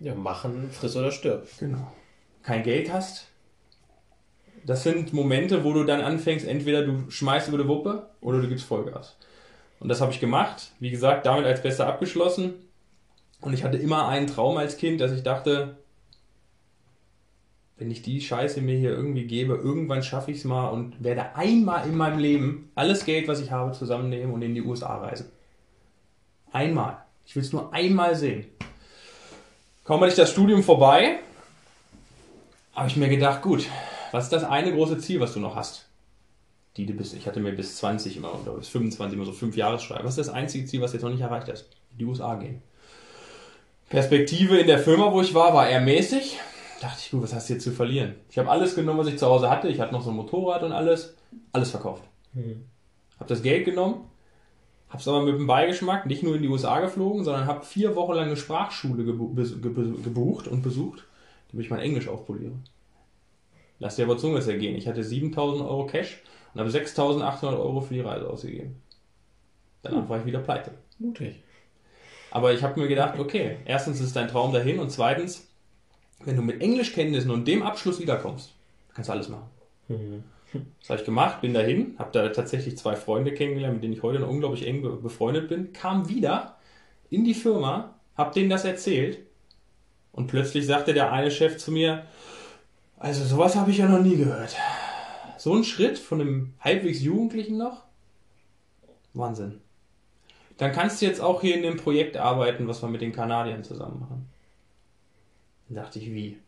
Ja, 0.00 0.14
machen, 0.14 0.70
friss 0.70 0.96
oder 0.96 1.10
stirb. 1.10 1.48
Genau. 1.58 1.92
Kein 2.42 2.62
Geld 2.62 2.92
hast. 2.92 3.28
Das 4.64 4.82
sind 4.82 5.12
Momente, 5.12 5.64
wo 5.64 5.72
du 5.72 5.84
dann 5.84 6.00
anfängst, 6.00 6.46
entweder 6.46 6.82
du 6.82 7.10
schmeißt 7.10 7.48
über 7.48 7.58
die 7.58 7.68
Wuppe 7.68 8.10
oder 8.20 8.40
du 8.40 8.48
gibst 8.48 8.64
Vollgas. 8.64 9.16
Und 9.80 9.88
das 9.88 10.00
habe 10.00 10.12
ich 10.12 10.20
gemacht. 10.20 10.72
Wie 10.78 10.90
gesagt, 10.90 11.26
damit 11.26 11.46
als 11.46 11.62
besser 11.62 11.86
abgeschlossen. 11.86 12.54
Und 13.40 13.52
ich 13.52 13.64
hatte 13.64 13.78
immer 13.78 14.08
einen 14.08 14.26
Traum 14.26 14.56
als 14.56 14.76
Kind, 14.76 15.00
dass 15.00 15.12
ich 15.12 15.22
dachte, 15.22 15.76
wenn 17.76 17.90
ich 17.90 18.02
die 18.02 18.20
Scheiße 18.20 18.60
mir 18.60 18.76
hier 18.76 18.90
irgendwie 18.90 19.24
gebe, 19.24 19.54
irgendwann 19.54 20.02
schaffe 20.02 20.32
ich 20.32 20.38
es 20.38 20.44
mal 20.44 20.68
und 20.68 21.02
werde 21.02 21.36
einmal 21.36 21.86
in 21.86 21.96
meinem 21.96 22.18
Leben 22.18 22.70
alles 22.74 23.04
Geld, 23.04 23.28
was 23.28 23.40
ich 23.40 23.52
habe, 23.52 23.72
zusammennehmen 23.72 24.34
und 24.34 24.42
in 24.42 24.54
die 24.54 24.62
USA 24.62 24.96
reisen. 24.96 25.30
Einmal. 26.50 26.98
Ich 27.24 27.36
will 27.36 27.42
es 27.42 27.52
nur 27.52 27.72
einmal 27.72 28.16
sehen. 28.16 28.46
Kaum 29.88 30.02
hatte 30.02 30.10
ich 30.10 30.16
das 30.16 30.30
Studium 30.30 30.62
vorbei, 30.62 31.18
habe 32.74 32.88
ich 32.88 32.96
mir 32.96 33.08
gedacht, 33.08 33.40
gut, 33.40 33.64
was 34.12 34.24
ist 34.24 34.34
das 34.34 34.44
eine 34.44 34.70
große 34.70 34.98
Ziel, 34.98 35.18
was 35.18 35.32
du 35.32 35.40
noch 35.40 35.56
hast? 35.56 35.86
Die 36.76 36.84
du 36.84 36.92
bist, 36.92 37.14
ich 37.14 37.26
hatte 37.26 37.40
mir 37.40 37.52
bis 37.52 37.78
20 37.78 38.18
immer 38.18 38.38
oder 38.38 38.52
bis 38.52 38.68
25 38.68 39.16
immer 39.16 39.24
so 39.24 39.32
fünf 39.32 39.56
Jahresschreiben. 39.56 40.04
Was 40.04 40.18
ist 40.18 40.28
das 40.28 40.34
einzige 40.34 40.66
Ziel, 40.66 40.82
was 40.82 40.92
jetzt 40.92 41.04
noch 41.04 41.10
nicht 41.10 41.22
erreicht 41.22 41.48
ist? 41.48 41.70
In 41.92 42.00
die 42.00 42.04
USA 42.04 42.34
gehen. 42.34 42.60
Perspektive 43.88 44.58
in 44.58 44.66
der 44.66 44.78
Firma, 44.78 45.10
wo 45.10 45.22
ich 45.22 45.32
war, 45.32 45.54
war 45.54 45.66
eher 45.66 45.80
mäßig. 45.80 46.38
Dachte 46.82 46.98
ich, 47.02 47.10
gut, 47.10 47.22
was 47.22 47.32
hast 47.32 47.48
du 47.48 47.54
jetzt 47.54 47.64
zu 47.64 47.72
verlieren? 47.72 48.16
Ich 48.28 48.36
habe 48.36 48.50
alles 48.50 48.74
genommen, 48.74 48.98
was 48.98 49.06
ich 49.06 49.16
zu 49.16 49.24
Hause 49.24 49.48
hatte. 49.48 49.68
Ich 49.68 49.80
hatte 49.80 49.94
noch 49.94 50.02
so 50.02 50.10
ein 50.10 50.16
Motorrad 50.16 50.64
und 50.64 50.72
alles. 50.72 51.14
Alles 51.52 51.70
verkauft. 51.70 52.02
Hm. 52.34 52.62
Habe 53.18 53.28
das 53.30 53.40
Geld 53.40 53.64
genommen, 53.64 54.04
habe 54.88 55.00
es 55.00 55.08
aber 55.08 55.22
mit 55.22 55.34
dem 55.34 55.46
Beigeschmack 55.46 56.06
nicht 56.06 56.22
nur 56.22 56.36
in 56.36 56.42
die 56.42 56.48
USA 56.48 56.80
geflogen, 56.80 57.24
sondern 57.24 57.46
habe 57.46 57.64
vier 57.64 57.94
Wochen 57.94 58.14
lang 58.14 58.26
eine 58.26 58.36
Sprachschule 58.36 59.04
gebu 59.04 59.34
gebucht 59.34 60.48
und 60.48 60.62
besucht, 60.62 61.04
damit 61.50 61.66
ich 61.66 61.70
mein 61.70 61.80
Englisch 61.80 62.08
aufpoliere. 62.08 62.54
Lass 63.78 63.96
dir 63.96 64.04
aber 64.04 64.18
Zunge 64.18 64.40
zergehen. 64.40 64.76
Ich 64.76 64.88
hatte 64.88 65.04
7000 65.04 65.62
Euro 65.62 65.86
Cash 65.86 66.22
und 66.54 66.60
habe 66.60 66.70
6800 66.70 67.60
Euro 67.60 67.80
für 67.80 67.94
die 67.94 68.00
Reise 68.00 68.28
ausgegeben. 68.28 68.82
Danach 69.82 70.08
war 70.08 70.18
ich 70.18 70.26
wieder 70.26 70.40
pleite. 70.40 70.72
Mutig. 70.98 71.36
Aber 72.30 72.52
ich 72.52 72.62
habe 72.62 72.80
mir 72.80 72.88
gedacht, 72.88 73.18
okay, 73.18 73.58
erstens 73.64 74.00
ist 74.00 74.16
dein 74.16 74.28
Traum 74.28 74.52
dahin 74.52 74.78
und 74.80 74.90
zweitens, 74.90 75.46
wenn 76.24 76.36
du 76.36 76.42
mit 76.42 76.60
Englischkenntnissen 76.60 77.30
und 77.30 77.46
dem 77.46 77.62
Abschluss 77.62 78.00
wiederkommst, 78.00 78.54
kannst 78.92 79.08
du 79.08 79.12
alles 79.12 79.28
machen. 79.28 79.48
Hm. 79.86 80.24
Das 80.52 80.90
habe 80.90 81.00
ich 81.00 81.04
gemacht, 81.04 81.40
bin 81.40 81.52
dahin, 81.54 81.94
habe 81.98 82.10
da 82.12 82.28
tatsächlich 82.30 82.78
zwei 82.78 82.96
Freunde 82.96 83.34
kennengelernt, 83.34 83.74
mit 83.74 83.82
denen 83.84 83.92
ich 83.92 84.02
heute 84.02 84.20
noch 84.20 84.28
unglaublich 84.28 84.66
eng 84.66 84.82
be- 84.82 84.96
befreundet 84.96 85.48
bin, 85.48 85.72
kam 85.72 86.08
wieder 86.08 86.56
in 87.10 87.24
die 87.24 87.34
Firma, 87.34 87.94
habe 88.16 88.32
denen 88.32 88.48
das 88.48 88.64
erzählt 88.64 89.18
und 90.12 90.26
plötzlich 90.26 90.66
sagte 90.66 90.94
der 90.94 91.12
eine 91.12 91.30
Chef 91.30 91.58
zu 91.58 91.70
mir, 91.70 92.06
also 92.96 93.24
sowas 93.24 93.56
habe 93.56 93.70
ich 93.70 93.78
ja 93.78 93.88
noch 93.88 94.00
nie 94.00 94.16
gehört. 94.16 94.56
So 95.36 95.54
ein 95.54 95.64
Schritt 95.64 95.98
von 95.98 96.20
einem 96.20 96.54
halbwegs 96.60 97.00
Jugendlichen 97.02 97.58
noch? 97.58 97.84
Wahnsinn. 99.14 99.60
Dann 100.56 100.72
kannst 100.72 101.00
du 101.00 101.06
jetzt 101.06 101.20
auch 101.20 101.40
hier 101.42 101.54
in 101.54 101.62
dem 101.62 101.76
Projekt 101.76 102.16
arbeiten, 102.16 102.66
was 102.66 102.82
wir 102.82 102.88
mit 102.88 103.00
den 103.00 103.12
Kanadiern 103.12 103.62
zusammen 103.62 104.00
machen. 104.00 104.28
Dann 105.68 105.84
dachte 105.84 106.00
ich, 106.00 106.12
wie? 106.12 106.38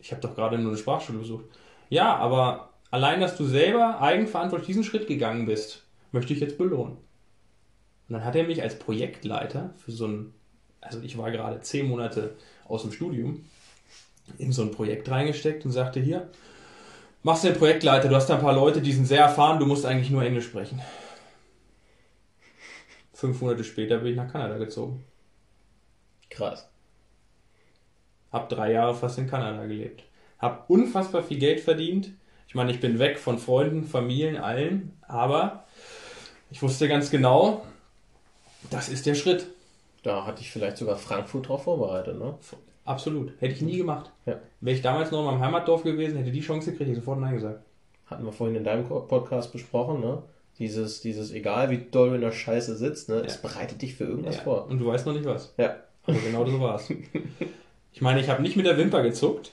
Ich 0.00 0.10
habe 0.10 0.20
doch 0.20 0.34
gerade 0.34 0.58
nur 0.58 0.70
eine 0.70 0.78
Sprachschule 0.78 1.18
besucht. 1.18 1.44
Ja, 1.90 2.16
aber 2.16 2.69
allein, 2.90 3.20
dass 3.20 3.36
du 3.36 3.44
selber 3.44 4.00
eigenverantwortlich 4.00 4.66
diesen 4.66 4.84
Schritt 4.84 5.06
gegangen 5.06 5.46
bist, 5.46 5.84
möchte 6.12 6.32
ich 6.32 6.40
jetzt 6.40 6.58
belohnen. 6.58 6.96
Und 8.08 8.14
dann 8.14 8.24
hat 8.24 8.34
er 8.36 8.44
mich 8.44 8.62
als 8.62 8.78
Projektleiter 8.78 9.72
für 9.76 9.92
so 9.92 10.06
ein, 10.06 10.34
also 10.80 11.00
ich 11.00 11.16
war 11.16 11.30
gerade 11.30 11.60
zehn 11.60 11.88
Monate 11.88 12.36
aus 12.66 12.82
dem 12.82 12.92
Studium, 12.92 13.44
in 14.38 14.52
so 14.52 14.62
ein 14.62 14.70
Projekt 14.70 15.08
reingesteckt 15.10 15.64
und 15.64 15.70
sagte, 15.72 16.00
hier, 16.00 16.28
machst 17.22 17.44
du 17.44 17.48
den 17.48 17.58
Projektleiter, 17.58 18.08
du 18.08 18.16
hast 18.16 18.26
da 18.26 18.34
ein 18.34 18.42
paar 18.42 18.54
Leute, 18.54 18.80
die 18.80 18.92
sind 18.92 19.06
sehr 19.06 19.20
erfahren, 19.20 19.58
du 19.58 19.66
musst 19.66 19.86
eigentlich 19.86 20.10
nur 20.10 20.22
Englisch 20.22 20.46
sprechen. 20.46 20.80
Fünf 23.12 23.40
Monate 23.40 23.64
später 23.64 23.98
bin 23.98 24.12
ich 24.12 24.16
nach 24.16 24.32
Kanada 24.32 24.56
gezogen. 24.56 25.04
Krass. 26.30 26.68
Hab 28.32 28.48
drei 28.48 28.72
Jahre 28.72 28.94
fast 28.94 29.18
in 29.18 29.28
Kanada 29.28 29.66
gelebt. 29.66 30.04
Hab 30.38 30.70
unfassbar 30.70 31.22
viel 31.22 31.38
Geld 31.38 31.60
verdient. 31.60 32.12
Ich 32.50 32.56
meine, 32.56 32.72
ich 32.72 32.80
bin 32.80 32.98
weg 32.98 33.20
von 33.20 33.38
Freunden, 33.38 33.84
Familien, 33.84 34.36
allen, 34.36 34.90
aber 35.06 35.66
ich 36.50 36.60
wusste 36.62 36.88
ganz 36.88 37.08
genau, 37.08 37.64
das 38.70 38.88
ist 38.88 39.06
der 39.06 39.14
Schritt. 39.14 39.46
Da 40.02 40.26
hatte 40.26 40.40
ich 40.40 40.50
vielleicht 40.50 40.76
sogar 40.76 40.96
Frankfurt 40.96 41.46
drauf 41.46 41.62
vorbereitet, 41.62 42.18
ne? 42.18 42.34
Absolut. 42.84 43.32
Hätte 43.38 43.54
ich 43.54 43.62
nie 43.62 43.76
gemacht. 43.76 44.10
Ja. 44.26 44.40
Wäre 44.60 44.74
ich 44.74 44.82
damals 44.82 45.12
noch 45.12 45.20
in 45.20 45.26
meinem 45.26 45.40
Heimatdorf 45.40 45.84
gewesen, 45.84 46.18
hätte 46.18 46.32
die 46.32 46.40
Chance 46.40 46.72
gekriegt, 46.72 46.80
hätte 46.88 46.90
ich 46.90 46.96
sofort 46.98 47.20
Nein 47.20 47.34
gesagt. 47.34 47.60
Hatten 48.06 48.24
wir 48.24 48.32
vorhin 48.32 48.56
in 48.56 48.64
deinem 48.64 48.84
Podcast 48.88 49.52
besprochen, 49.52 50.00
ne? 50.00 50.24
Dieses, 50.58 51.00
dieses, 51.02 51.30
egal 51.30 51.70
wie 51.70 51.78
doll 51.78 52.08
du 52.08 52.14
in 52.16 52.20
der 52.20 52.32
Scheiße 52.32 52.76
sitzt, 52.76 53.08
ne? 53.10 53.22
Es 53.24 53.40
bereitet 53.40 53.80
dich 53.80 53.94
für 53.94 54.06
irgendwas 54.06 54.38
Ja. 54.38 54.42
vor. 54.42 54.66
Und 54.66 54.80
du 54.80 54.86
weißt 54.86 55.06
noch 55.06 55.12
nicht 55.12 55.24
was. 55.24 55.54
Ja. 55.56 55.76
Aber 56.04 56.18
genau 56.18 56.44
so 56.44 56.58
war 56.60 56.74
es. 56.74 56.92
Ich 57.92 58.00
meine, 58.00 58.20
ich 58.20 58.28
habe 58.28 58.40
nicht 58.42 58.56
mit 58.56 58.66
der 58.66 58.76
Wimper 58.78 59.02
gezuckt, 59.02 59.52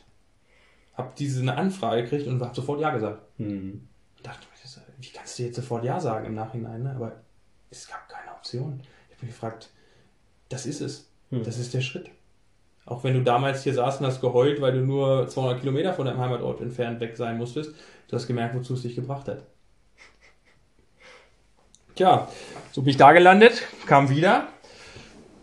habe 0.97 1.13
diese 1.17 1.41
eine 1.41 1.55
Anfrage 1.55 2.03
gekriegt 2.03 2.27
und 2.27 2.41
habe 2.41 2.55
sofort 2.55 2.81
Ja 2.81 2.89
gesagt. 2.89 3.21
Hm. 3.37 3.87
Ich 4.15 4.23
dachte, 4.23 4.47
wie 4.99 5.09
kannst 5.09 5.37
du 5.37 5.43
jetzt 5.43 5.55
sofort 5.55 5.83
Ja 5.83 5.99
sagen 5.99 6.25
im 6.25 6.33
Nachhinein? 6.33 6.83
Ne? 6.83 6.93
Aber 6.95 7.13
es 7.69 7.87
gab 7.87 8.09
keine 8.09 8.31
Option. 8.31 8.81
Ich 9.09 9.15
habe 9.15 9.25
mich 9.25 9.35
gefragt, 9.35 9.69
das 10.49 10.65
ist 10.65 10.81
es. 10.81 11.09
Hm. 11.29 11.43
Das 11.43 11.59
ist 11.59 11.73
der 11.73 11.81
Schritt. 11.81 12.09
Auch 12.85 13.03
wenn 13.03 13.13
du 13.13 13.21
damals 13.21 13.63
hier 13.63 13.73
saßt 13.73 13.99
und 13.99 14.07
hast 14.07 14.21
geheult, 14.21 14.61
weil 14.61 14.71
du 14.71 14.79
nur 14.79 15.27
200 15.27 15.59
Kilometer 15.59 15.93
von 15.93 16.05
deinem 16.05 16.19
Heimatort 16.19 16.61
entfernt 16.61 16.99
weg 17.01 17.17
sein 17.17 17.37
musstest, 17.37 17.75
du 18.07 18.15
hast 18.15 18.27
gemerkt, 18.27 18.55
wozu 18.55 18.73
es 18.73 18.81
dich 18.81 18.95
gebracht 18.95 19.27
hat. 19.27 19.43
Tja, 21.95 22.29
so 22.71 22.81
bin 22.81 22.91
ich 22.91 22.97
da 22.97 23.11
gelandet, 23.11 23.63
kam 23.85 24.09
wieder. 24.09 24.47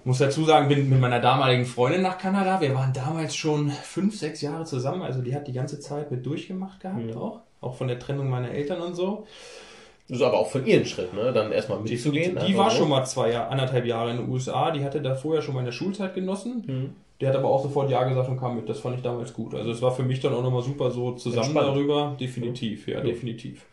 Muss 0.04 0.18
dazu 0.18 0.44
sagen, 0.44 0.68
bin 0.68 0.88
mit 0.90 1.00
meiner 1.00 1.20
damaligen 1.20 1.64
Freundin 1.64 2.02
nach 2.02 2.18
Kanada. 2.18 2.60
Wir 2.60 2.74
waren 2.74 2.92
damals 2.92 3.34
schon 3.34 3.70
fünf, 3.70 4.18
sechs 4.18 4.42
Jahre 4.42 4.64
zusammen. 4.64 5.02
Also 5.02 5.22
die 5.22 5.34
hat 5.34 5.48
die 5.48 5.52
ganze 5.52 5.80
Zeit 5.80 6.10
mit 6.10 6.26
durchgemacht 6.26 6.80
gehabt 6.80 7.06
Mhm. 7.14 7.16
auch. 7.16 7.40
Auch 7.62 7.74
von 7.76 7.88
der 7.88 7.98
Trennung 7.98 8.28
meiner 8.28 8.50
Eltern 8.50 8.82
und 8.82 8.94
so. 8.94 9.26
Das 10.08 10.18
ist 10.18 10.22
aber 10.22 10.38
auch 10.38 10.50
von 10.50 10.66
ihren 10.66 10.84
Schritt, 10.84 11.14
ne? 11.14 11.32
Dann 11.32 11.50
erstmal 11.50 11.82
Die, 11.82 11.92
mitzugehen. 11.94 12.32
die 12.34 12.38
einfach 12.48 12.58
war 12.64 12.70
so. 12.70 12.76
schon 12.78 12.90
mal 12.90 13.04
zwei 13.06 13.30
Jahre, 13.30 13.48
anderthalb 13.48 13.86
Jahre 13.86 14.10
in 14.10 14.18
den 14.18 14.28
USA. 14.28 14.70
Die 14.70 14.84
hatte 14.84 15.00
da 15.00 15.14
vorher 15.14 15.40
schon 15.40 15.54
mal 15.54 15.60
in 15.60 15.66
der 15.66 15.72
Schulzeit 15.72 16.12
genossen. 16.14 16.62
Hm. 16.66 16.90
Der 17.22 17.30
hat 17.30 17.36
aber 17.36 17.48
auch 17.48 17.62
sofort 17.62 17.88
Ja 17.90 18.04
gesagt 18.04 18.28
und 18.28 18.38
kam 18.38 18.56
mit. 18.56 18.68
Das 18.68 18.80
fand 18.80 18.96
ich 18.96 19.02
damals 19.02 19.32
gut. 19.32 19.54
Also 19.54 19.70
es 19.70 19.80
war 19.80 19.92
für 19.92 20.02
mich 20.02 20.20
dann 20.20 20.34
auch 20.34 20.42
nochmal 20.42 20.62
super 20.62 20.90
so 20.90 21.12
zusammen 21.12 21.44
Entspannt. 21.46 21.68
darüber. 21.68 22.16
Definitiv, 22.20 22.86
ja, 22.86 22.98
Ja. 22.98 23.04
definitiv. 23.04 23.64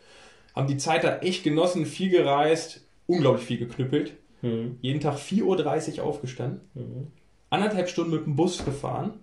Haben 0.56 0.68
die 0.68 0.78
Zeit 0.78 1.04
da 1.04 1.18
echt 1.18 1.44
genossen, 1.44 1.86
viel 1.86 2.10
gereist, 2.10 2.82
unglaublich 3.08 3.44
viel 3.46 3.58
geknüppelt. 3.58 4.14
Hm. 4.42 4.78
Jeden 4.82 5.00
Tag 5.00 5.16
4.30 5.18 6.00
Uhr 6.00 6.04
aufgestanden. 6.06 6.62
Hm. 6.74 7.08
Anderthalb 7.50 7.90
Stunden 7.90 8.12
mit 8.12 8.26
dem 8.26 8.36
Bus 8.36 8.64
gefahren. 8.64 9.14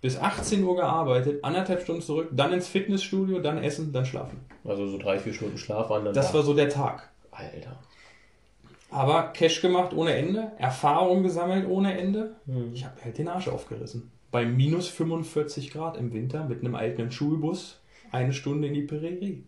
Bis 0.00 0.16
18 0.16 0.62
Uhr 0.62 0.76
gearbeitet, 0.76 1.42
anderthalb 1.42 1.82
Stunden 1.82 2.02
zurück, 2.02 2.28
dann 2.32 2.52
ins 2.52 2.68
Fitnessstudio, 2.68 3.40
dann 3.40 3.58
essen, 3.58 3.92
dann 3.92 4.06
schlafen. 4.06 4.38
Also 4.64 4.86
so 4.86 4.96
drei, 4.96 5.18
vier 5.18 5.32
Stunden 5.34 5.58
Schlaf 5.58 5.90
waren 5.90 6.04
dann 6.04 6.14
Das 6.14 6.28
da. 6.28 6.34
war 6.34 6.42
so 6.44 6.54
der 6.54 6.68
Tag. 6.68 7.08
Alter. 7.32 7.80
Aber 8.90 9.24
Cash 9.32 9.60
gemacht 9.60 9.92
ohne 9.92 10.14
Ende, 10.14 10.52
Erfahrung 10.58 11.24
gesammelt 11.24 11.66
ohne 11.68 11.98
Ende. 11.98 12.36
Hm. 12.46 12.70
Ich 12.72 12.84
habe 12.84 12.94
halt 13.04 13.18
den 13.18 13.26
Arsch 13.28 13.48
aufgerissen. 13.48 14.10
Bei 14.30 14.44
minus 14.44 14.86
45 14.88 15.72
Grad 15.72 15.96
im 15.96 16.12
Winter 16.12 16.44
mit 16.44 16.60
einem 16.60 16.74
alten 16.76 17.10
Schulbus 17.10 17.80
eine 18.12 18.32
Stunde 18.32 18.68
in 18.68 18.74
die 18.74 18.82
Prärie. 18.82 19.42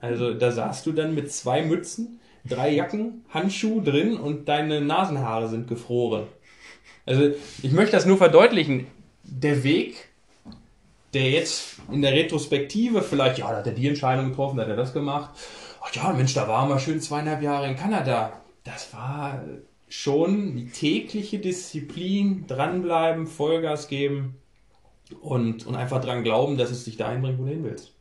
Also 0.00 0.32
da 0.32 0.50
saßt 0.50 0.86
du 0.86 0.92
dann 0.92 1.14
mit 1.14 1.30
zwei 1.30 1.62
Mützen, 1.62 2.19
drei 2.44 2.70
Jacken, 2.70 3.24
Handschuh 3.30 3.80
drin 3.80 4.16
und 4.16 4.48
deine 4.48 4.80
Nasenhaare 4.80 5.48
sind 5.48 5.68
gefroren. 5.68 6.26
Also 7.06 7.30
ich 7.62 7.72
möchte 7.72 7.92
das 7.92 8.06
nur 8.06 8.18
verdeutlichen. 8.18 8.86
Der 9.24 9.62
Weg, 9.64 10.08
der 11.12 11.30
jetzt 11.30 11.76
in 11.90 12.02
der 12.02 12.12
Retrospektive 12.12 13.02
vielleicht, 13.02 13.38
ja, 13.38 13.50
da 13.50 13.58
hat 13.58 13.66
er 13.66 13.72
die 13.72 13.88
Entscheidung 13.88 14.30
getroffen, 14.30 14.56
da 14.56 14.62
hat 14.62 14.70
er 14.70 14.76
das 14.76 14.92
gemacht. 14.92 15.30
Ach 15.82 15.94
ja, 15.94 16.12
Mensch, 16.12 16.34
da 16.34 16.46
war 16.46 16.64
er 16.64 16.68
mal 16.68 16.78
schön 16.78 17.00
zweieinhalb 17.00 17.42
Jahre 17.42 17.68
in 17.68 17.76
Kanada. 17.76 18.32
Das 18.64 18.92
war 18.92 19.42
schon 19.88 20.56
die 20.56 20.68
tägliche 20.68 21.38
Disziplin, 21.38 22.46
dranbleiben, 22.46 23.26
Vollgas 23.26 23.88
geben 23.88 24.36
und, 25.20 25.66
und 25.66 25.74
einfach 25.74 26.00
dran 26.00 26.22
glauben, 26.22 26.56
dass 26.56 26.70
es 26.70 26.84
dich 26.84 26.96
dahin 26.96 27.22
bringt, 27.22 27.38
wo 27.38 27.44
du 27.44 27.50
hin 27.50 27.64
willst. 27.64 27.92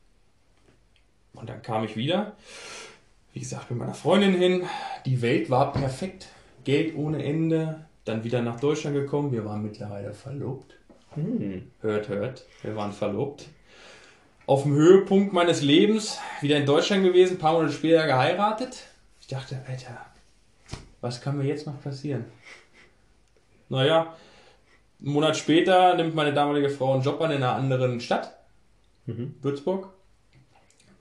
Und 1.34 1.50
dann 1.50 1.62
kam 1.62 1.84
ich 1.84 1.96
wieder, 1.96 2.36
wie 3.34 3.40
gesagt, 3.40 3.70
mit 3.70 3.80
meiner 3.80 3.94
Freundin 3.94 4.34
hin. 4.34 4.64
Die 5.06 5.22
Welt 5.22 5.50
war 5.50 5.72
perfekt. 5.72 6.28
Geld 6.64 6.96
ohne 6.96 7.24
Ende. 7.24 7.86
Dann 8.06 8.24
wieder 8.24 8.42
nach 8.42 8.60
Deutschland 8.60 8.96
gekommen. 8.96 9.32
Wir 9.32 9.46
waren 9.46 9.64
mittlerweile 9.64 10.14
verlobt. 10.14 10.76
Hm. 11.14 11.72
Hört, 11.82 12.10
hört. 12.10 12.46
Wir 12.64 12.76
waren 12.76 12.92
verlobt. 12.92 13.48
Auf 14.46 14.64
dem 14.64 14.74
Höhepunkt 14.74 15.32
meines 15.32 15.62
Lebens 15.62 16.20
wieder 16.42 16.58
in 16.58 16.66
Deutschland 16.66 17.04
gewesen, 17.04 17.36
ein 17.36 17.40
paar 17.40 17.54
Monate 17.54 17.72
später 17.74 18.08
geheiratet. 18.08 18.88
Ich 19.22 19.28
dachte, 19.28 19.62
Alter, 19.68 20.06
was 21.02 21.22
kann 21.22 21.38
mir 21.38 21.46
jetzt 21.46 21.68
noch 21.68 21.80
passieren? 21.84 22.26
Naja, 23.70 24.16
einen 25.00 25.14
Monat 25.14 25.38
später 25.38 25.94
nimmt 25.96 26.16
meine 26.16 26.34
damalige 26.34 26.70
Frau 26.70 26.94
einen 26.94 27.04
Job 27.04 27.22
an 27.22 27.30
in 27.30 27.38
einer 27.38 27.54
anderen 27.54 28.00
Stadt, 28.00 28.36
mhm. 29.06 29.36
Würzburg. 29.42 29.90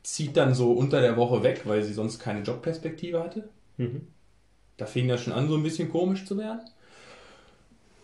Zieht 0.03 0.37
dann 0.37 0.55
so 0.55 0.73
unter 0.73 1.01
der 1.01 1.17
Woche 1.17 1.43
weg, 1.43 1.63
weil 1.65 1.83
sie 1.83 1.93
sonst 1.93 2.19
keine 2.19 2.43
Jobperspektive 2.43 3.23
hatte. 3.23 3.49
Mhm. 3.77 4.09
Da 4.77 4.87
fing 4.87 5.09
das 5.09 5.23
schon 5.23 5.33
an, 5.33 5.49
so 5.49 5.57
ein 5.57 5.63
bisschen 5.63 5.91
komisch 5.91 6.25
zu 6.25 6.39
werden. 6.39 6.61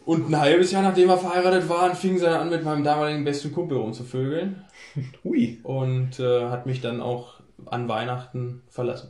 Und 0.04 0.28
ein 0.28 0.38
halbes 0.38 0.70
Jahr 0.70 0.82
nachdem 0.82 1.08
wir 1.08 1.16
verheiratet 1.16 1.68
waren, 1.68 1.94
fing 1.94 2.18
sie 2.18 2.24
dann 2.24 2.40
an, 2.40 2.50
mit 2.50 2.62
meinem 2.62 2.84
damaligen 2.84 3.24
besten 3.24 3.52
Kumpel 3.52 3.78
rumzuvögeln. 3.78 4.62
Hui. 5.24 5.60
Und 5.62 6.20
äh, 6.20 6.50
hat 6.50 6.66
mich 6.66 6.80
dann 6.80 7.00
auch 7.00 7.40
an 7.66 7.88
Weihnachten 7.88 8.62
verlassen. 8.68 9.08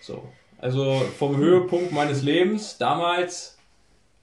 So. 0.00 0.28
Also 0.58 1.02
vom 1.18 1.36
Höhepunkt 1.36 1.92
meines 1.92 2.22
Lebens 2.22 2.78
damals 2.78 3.58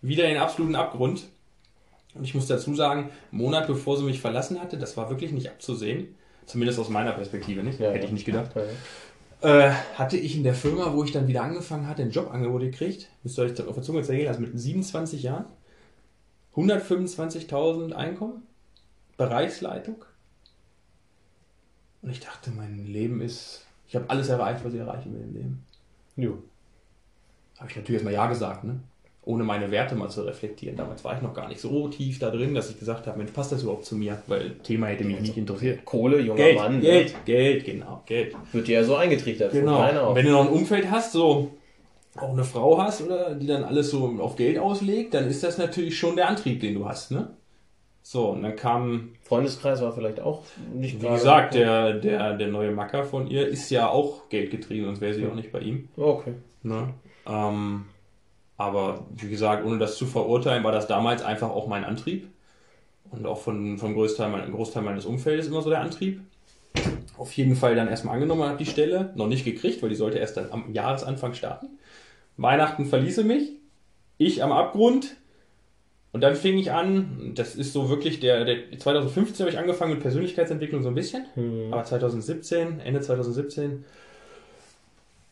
wieder 0.02 0.24
in 0.24 0.36
den 0.36 0.42
absoluten 0.42 0.76
Abgrund. 0.76 1.24
Und 2.16 2.24
ich 2.24 2.34
muss 2.34 2.48
dazu 2.48 2.74
sagen, 2.74 3.12
einen 3.32 3.42
Monat 3.42 3.68
bevor 3.68 3.98
sie 3.98 4.06
mich 4.06 4.22
verlassen 4.22 4.60
hatte, 4.60 4.78
das 4.78 4.98
war 4.98 5.10
wirklich 5.10 5.32
nicht 5.32 5.50
abzusehen. 5.50 6.16
Zumindest 6.50 6.80
aus 6.80 6.90
meiner 6.90 7.12
Perspektive 7.12 7.62
nicht. 7.62 7.80
Ja, 7.80 7.92
Hätte 7.92 8.08
ich 8.08 8.12
nicht 8.12 8.26
gedacht. 8.26 8.50
Äh, 9.42 9.70
hatte 9.94 10.18
ich 10.18 10.36
in 10.36 10.44
der 10.44 10.56
Firma, 10.56 10.94
wo 10.96 11.04
ich 11.04 11.12
dann 11.12 11.28
wieder 11.28 11.44
angefangen 11.44 11.88
hatte, 11.88 12.02
ein 12.02 12.10
Jobangebot 12.10 12.62
gekriegt. 12.62 13.08
Müsst 13.22 13.38
ihr 13.38 13.44
euch 13.44 13.68
auf 13.68 13.76
der 13.76 13.84
Zunge 13.84 14.02
zergehen, 14.02 14.28
also 14.28 14.42
mit 14.42 14.60
27 14.60 15.22
Jahren. 15.22 15.46
125.000 16.56 17.92
Einkommen. 17.92 18.48
Bereichsleitung. 19.16 20.04
Und 22.02 22.10
ich 22.10 22.20
dachte, 22.20 22.50
mein 22.50 22.84
Leben 22.84 23.22
ist. 23.22 23.68
Ich 23.88 23.96
habe 23.96 24.10
alles 24.10 24.30
erreicht, 24.30 24.66
was 24.66 24.74
ich 24.74 24.80
erreichen 24.80 25.14
will 25.14 25.22
im 25.22 25.34
Leben. 25.36 25.66
Jo. 26.16 26.42
Habe 27.60 27.70
ich 27.70 27.76
natürlich 27.76 28.02
erstmal 28.02 28.14
Ja 28.14 28.26
gesagt, 28.26 28.64
ne? 28.64 28.80
Ohne 29.30 29.44
meine 29.44 29.70
Werte 29.70 29.94
mal 29.94 30.10
zu 30.10 30.24
reflektieren. 30.24 30.76
Damals 30.76 31.04
war 31.04 31.16
ich 31.16 31.22
noch 31.22 31.36
gar 31.36 31.48
nicht 31.48 31.62
so 31.62 31.88
tief 31.88 32.18
da 32.18 32.32
drin, 32.32 32.56
dass 32.56 32.72
ich 32.72 32.80
gesagt 32.80 33.06
habe, 33.06 33.20
Mensch, 33.20 33.30
passt 33.30 33.52
das 33.52 33.62
überhaupt 33.62 33.86
zu 33.86 33.96
mir? 33.96 34.24
Weil 34.26 34.56
Thema 34.64 34.88
hätte 34.88 35.04
mich 35.04 35.20
nicht 35.20 35.38
interessiert. 35.38 35.86
Kohle, 35.86 36.20
junger 36.20 36.38
Geld, 36.38 36.58
Mann. 36.58 36.82
Geld, 36.82 37.14
ne? 37.14 37.20
Geld, 37.26 37.64
genau, 37.64 38.02
Geld. 38.08 38.36
Wird 38.54 38.68
dir 38.68 38.80
ja 38.80 38.84
so 38.84 38.96
eingetrichtert. 38.96 39.52
Genau. 39.52 40.16
Wenn 40.16 40.26
du 40.26 40.32
noch 40.32 40.48
ein 40.48 40.52
Umfeld 40.52 40.90
hast, 40.90 41.12
so 41.12 41.52
auch 42.16 42.34
eine 42.34 42.44
Frau 42.44 42.82
hast, 42.82 43.04
oder 43.04 43.36
die 43.36 43.46
dann 43.46 43.64
alles 43.64 43.92
so 43.92 44.18
auf 44.20 44.36
Geld 44.36 44.58
auslegt, 44.58 45.14
dann 45.14 45.28
ist 45.28 45.44
das 45.44 45.60
natürlich 45.60 45.96
schon 45.96 46.16
der 46.16 46.28
Antrieb, 46.28 46.60
den 46.60 46.74
du 46.74 46.90
hast, 46.90 47.12
ne? 47.12 47.30
So, 48.02 48.30
und 48.30 48.42
dann 48.42 48.56
kam. 48.56 49.10
Freundeskreis 49.22 49.80
war 49.84 49.92
vielleicht 49.92 50.20
auch 50.22 50.42
nicht 50.74 51.04
Wie 51.04 51.08
gesagt, 51.08 51.54
der, 51.54 51.94
der, 51.94 52.34
der 52.34 52.48
neue 52.48 52.72
Macker 52.72 53.04
von 53.04 53.28
ihr 53.28 53.48
ist 53.48 53.70
ja 53.70 53.90
auch 53.90 54.28
geldgetrieben, 54.30 54.88
sonst 54.88 55.02
wäre 55.02 55.14
sie 55.14 55.28
auch 55.28 55.36
nicht 55.36 55.52
bei 55.52 55.60
ihm. 55.60 55.88
Okay. 55.96 56.34
Ne? 56.64 56.96
Ähm, 57.28 57.86
aber 58.60 59.06
wie 59.16 59.30
gesagt, 59.30 59.66
ohne 59.66 59.78
das 59.78 59.96
zu 59.96 60.06
verurteilen, 60.06 60.66
war 60.66 60.74
das 60.74 60.86
damals 60.86 61.24
einfach 61.24 61.50
auch 61.50 61.68
mein 61.68 61.86
Antrieb. 61.86 62.28
Und 63.10 63.26
auch 63.26 63.40
von, 63.40 63.78
vom 63.78 63.94
Großteil, 63.94 64.30
mein, 64.30 64.52
Großteil 64.52 64.84
meines 64.84 65.06
Umfeldes 65.06 65.48
immer 65.48 65.62
so 65.62 65.70
der 65.70 65.80
Antrieb. 65.80 66.20
Auf 67.18 67.32
jeden 67.32 67.56
Fall 67.56 67.76
dann 67.76 67.88
erstmal 67.88 68.16
angenommen, 68.16 68.44
habe 68.44 68.58
die 68.58 68.70
Stelle, 68.70 69.14
noch 69.16 69.28
nicht 69.28 69.46
gekriegt, 69.46 69.82
weil 69.82 69.90
die 69.90 69.96
sollte 69.96 70.18
erst 70.18 70.36
dann 70.36 70.52
am 70.52 70.74
Jahresanfang 70.74 71.34
starten. 71.36 71.68
Weihnachten 72.36 72.86
verließe 72.86 73.24
mich, 73.24 73.54
ich 74.18 74.44
am 74.44 74.52
Abgrund, 74.52 75.16
und 76.12 76.20
dann 76.20 76.36
fing 76.36 76.58
ich 76.58 76.74
an, 76.74 77.32
das 77.36 77.56
ist 77.56 77.72
so 77.72 77.88
wirklich 77.88 78.20
der, 78.20 78.44
der 78.44 78.78
2015 78.78 79.46
habe 79.46 79.52
ich 79.52 79.60
angefangen 79.60 79.94
mit 79.94 80.02
Persönlichkeitsentwicklung 80.02 80.84
so 80.84 80.90
ein 80.90 80.96
bisschen, 80.96 81.28
hm. 81.36 81.72
aber 81.72 81.86
2017, 81.86 82.82
Ende 82.82 83.00
2017, 83.00 83.86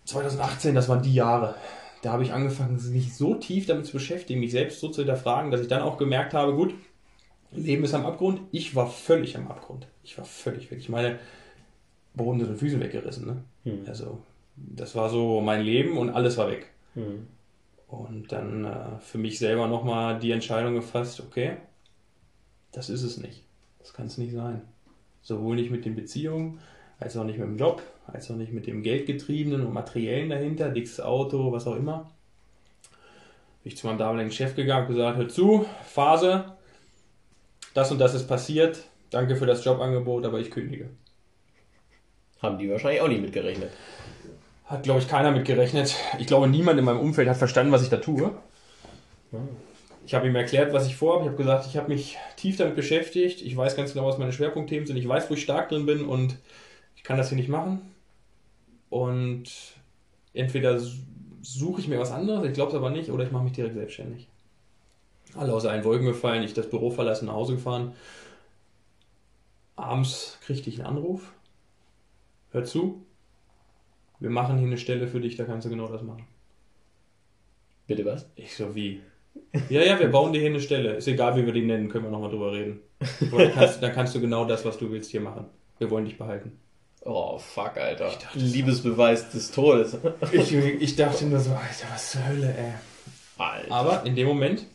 2018, 0.05 0.75
das 0.75 0.87
waren 0.87 1.01
die 1.01 1.13
Jahre. 1.13 1.55
Da 2.01 2.12
habe 2.12 2.23
ich 2.23 2.33
angefangen, 2.33 2.79
mich 2.91 3.15
so 3.15 3.36
tief 3.36 3.65
damit 3.65 3.86
zu 3.86 3.93
beschäftigen, 3.93 4.39
mich 4.39 4.51
selbst 4.51 4.79
so 4.79 4.89
zu 4.89 5.01
hinterfragen, 5.01 5.51
dass 5.51 5.62
ich 5.62 5.67
dann 5.67 5.81
auch 5.81 5.97
gemerkt 5.97 6.33
habe, 6.33 6.53
gut, 6.53 6.73
Leben 7.51 7.83
ist 7.83 7.93
am 7.93 8.05
Abgrund. 8.05 8.41
Ich 8.51 8.75
war 8.75 8.88
völlig 8.88 9.38
am 9.38 9.47
Abgrund. 9.47 9.88
Ich 10.03 10.17
war 10.17 10.25
völlig 10.25 10.69
weg. 10.69 10.79
Ich 10.79 10.89
meine, 10.89 11.19
Boden 12.13 12.43
sind 12.43 12.57
Füße 12.57 12.79
weggerissen. 12.79 13.25
Ne? 13.25 13.43
Hm. 13.63 13.86
Also, 13.88 14.19
das 14.55 14.95
war 14.95 15.10
so 15.10 15.41
mein 15.41 15.62
Leben 15.62 15.97
und 15.97 16.10
alles 16.10 16.38
war 16.38 16.49
weg. 16.49 16.67
Hm. 16.95 17.27
Und 17.88 18.31
dann 18.31 18.65
äh, 18.65 18.99
für 18.99 19.17
mich 19.17 19.39
selber 19.39 19.67
nochmal 19.67 20.19
die 20.19 20.31
Entscheidung 20.31 20.73
gefasst, 20.73 21.21
okay, 21.21 21.57
das 22.71 22.89
ist 22.89 23.03
es 23.03 23.17
nicht. 23.17 23.43
Das 23.79 23.93
kann 23.93 24.07
es 24.07 24.17
nicht 24.17 24.33
sein. 24.33 24.62
Sowohl 25.21 25.55
nicht 25.55 25.71
mit 25.71 25.86
den 25.86 25.95
Beziehungen, 25.95 26.60
als 26.99 27.15
auch 27.15 27.23
nicht 27.23 27.39
mit 27.39 27.47
dem 27.47 27.57
Job, 27.57 27.81
als 28.08 28.32
auch 28.32 28.36
nicht 28.36 28.54
mit 28.54 28.67
dem 28.67 28.82
Geldgetriebenen 28.82 29.65
und 29.65 29.74
Materiellen 29.74 30.30
dahinter, 30.30 30.70
dickes 30.70 31.00
Auto, 31.00 31.52
was 31.52 31.67
auch 31.67 31.76
immer. 31.76 32.10
Bin 33.63 33.74
ich 33.74 33.78
zu 33.78 33.88
meinem 33.88 33.98
damaligen 33.98 34.32
Chef 34.32 34.56
gegangen 34.56 34.88
und 34.88 34.96
gesagt, 34.96 35.17
hör 35.17 35.28
zu, 35.28 35.65
Phase, 35.86 36.46
das 37.74 37.91
und 37.91 38.00
das 38.00 38.13
ist 38.13 38.28
passiert, 38.28 38.86
danke 39.10 39.36
für 39.36 39.46
das 39.46 39.63
Jobangebot, 39.63 40.26
aber 40.26 40.39
ich 40.39 40.52
kündige. 40.52 40.89
Haben 42.41 42.58
die 42.58 42.70
wahrscheinlich 42.70 43.02
auch 43.02 43.08
nicht 43.08 43.22
mitgerechnet. 43.22 43.72
Hat, 44.65 44.84
glaube 44.84 45.00
ich, 45.00 45.08
keiner 45.08 45.32
mit 45.32 45.46
gerechnet. 45.46 45.96
Ich 46.20 46.28
glaube, 46.28 46.48
niemand 46.48 46.78
in 46.78 46.86
meinem 46.86 47.00
Umfeld 47.00 47.28
hat 47.28 47.38
verstanden, 47.38 47.72
was 47.72 47.84
ich 47.84 47.89
da 47.89 47.98
tue. 47.98 48.32
Ich 50.06 50.13
habe 50.13 50.28
ihm 50.28 50.36
erklärt, 50.36 50.74
was 50.74 50.88
ich 50.88 50.96
vorhabe. 50.96 51.24
Ich 51.24 51.30
habe 51.30 51.38
gesagt, 51.38 51.67
ich 51.67 51.78
habe 51.78 51.89
mich 51.89 52.17
tief 52.36 52.58
damit 52.58 52.76
beschäftigt. 52.76 53.41
Ich 53.41 53.56
weiß 53.56 53.76
ganz 53.76 53.93
genau, 53.93 54.08
was 54.08 54.17
meine 54.17 54.34
Schwerpunktthemen 54.34 54.86
sind. 54.86 54.98
Ich 54.98 55.08
weiß, 55.08 55.30
wo 55.30 55.34
ich 55.34 55.41
stark 55.41 55.70
drin 55.70 55.86
bin 55.86 56.06
und 56.06 56.38
ich 56.96 57.04
kann 57.04 57.17
das 57.17 57.30
hier 57.30 57.38
nicht 57.38 57.50
machen. 57.50 57.82
Und 58.89 59.45
entweder 60.34 60.80
suche 61.41 61.82
ich 61.82 61.88
mir 61.88 62.00
was 62.00 62.12
anderes, 62.12 62.45
ich 62.45 62.54
glaube 62.54 62.71
es 62.71 62.78
aber 62.78 62.89
nicht, 62.89 63.10
oder 63.12 63.23
ich 63.23 63.32
mache 63.32 63.43
mich 63.43 63.54
direkt 63.54 63.76
selbstständig. 63.76 64.28
Alle 65.36 65.54
außer 65.54 65.69
einen 65.69 65.84
Wolken 65.84 66.08
gefallen, 66.08 66.43
ich 66.43 66.54
das 66.54 66.69
Büro 66.69 66.89
verlassen, 66.89 67.26
nach 67.26 67.34
Hause 67.34 67.56
gefahren. 67.56 67.93
Abends 69.76 70.38
kriegte 70.41 70.69
ich 70.69 70.80
einen 70.80 70.97
Anruf. 70.97 71.34
Hör 72.52 72.63
zu, 72.63 73.06
wir 74.19 74.30
machen 74.30 74.58
hier 74.58 74.67
eine 74.67 74.78
Stelle 74.78 75.08
für 75.08 75.19
dich, 75.19 75.36
da 75.36 75.43
kannst 75.43 75.65
du 75.65 75.69
genau 75.69 75.88
das 75.88 76.02
machen. 76.02 76.26
Bitte 77.86 78.06
was? 78.06 78.30
Ich 78.36 78.56
so, 78.56 78.73
wie? 78.73 79.02
Ja, 79.69 79.82
ja, 79.82 80.00
wir 80.00 80.10
bauen 80.10 80.34
dir 80.34 80.39
hier 80.39 80.50
eine 80.50 80.60
Stelle. 80.60 80.95
Ist 80.95 81.08
egal, 81.08 81.36
wie 81.36 81.45
wir 81.45 81.54
die 81.54 81.65
nennen, 81.65 81.89
können 81.89 82.06
wir 82.06 82.12
nochmal 82.12 82.32
drüber 82.32 82.52
reden. 82.52 82.80
Dann 83.32 83.52
kannst, 83.54 83.84
dann 83.84 83.93
kannst 83.93 84.15
du 84.15 84.19
genau 84.19 84.45
das, 84.45 84.65
was 84.65 84.78
du 84.80 84.89
willst, 84.89 85.12
hier 85.12 85.21
machen. 85.21 85.45
Wir 85.78 85.91
wollen 85.91 86.06
dich 86.06 86.17
behalten. 86.17 86.60
Oh, 87.10 87.38
fuck, 87.38 87.78
Alter. 87.78 88.10
Dachte, 88.10 88.38
Liebesbeweis 88.38 89.30
des 89.30 89.52
Todes. 89.52 89.98
ich, 90.34 90.54
ich 90.54 90.96
dachte 90.98 91.26
nur 91.26 91.39
so, 91.39 91.52
Alter, 91.52 91.88
was 91.93 92.12
zur 92.12 92.28
Hölle, 92.28 92.54
ey. 92.54 92.74
Alter. 93.38 93.72
Aber 93.72 94.06
in 94.06 94.17
dem 94.17 94.28
Moment, 94.28 94.65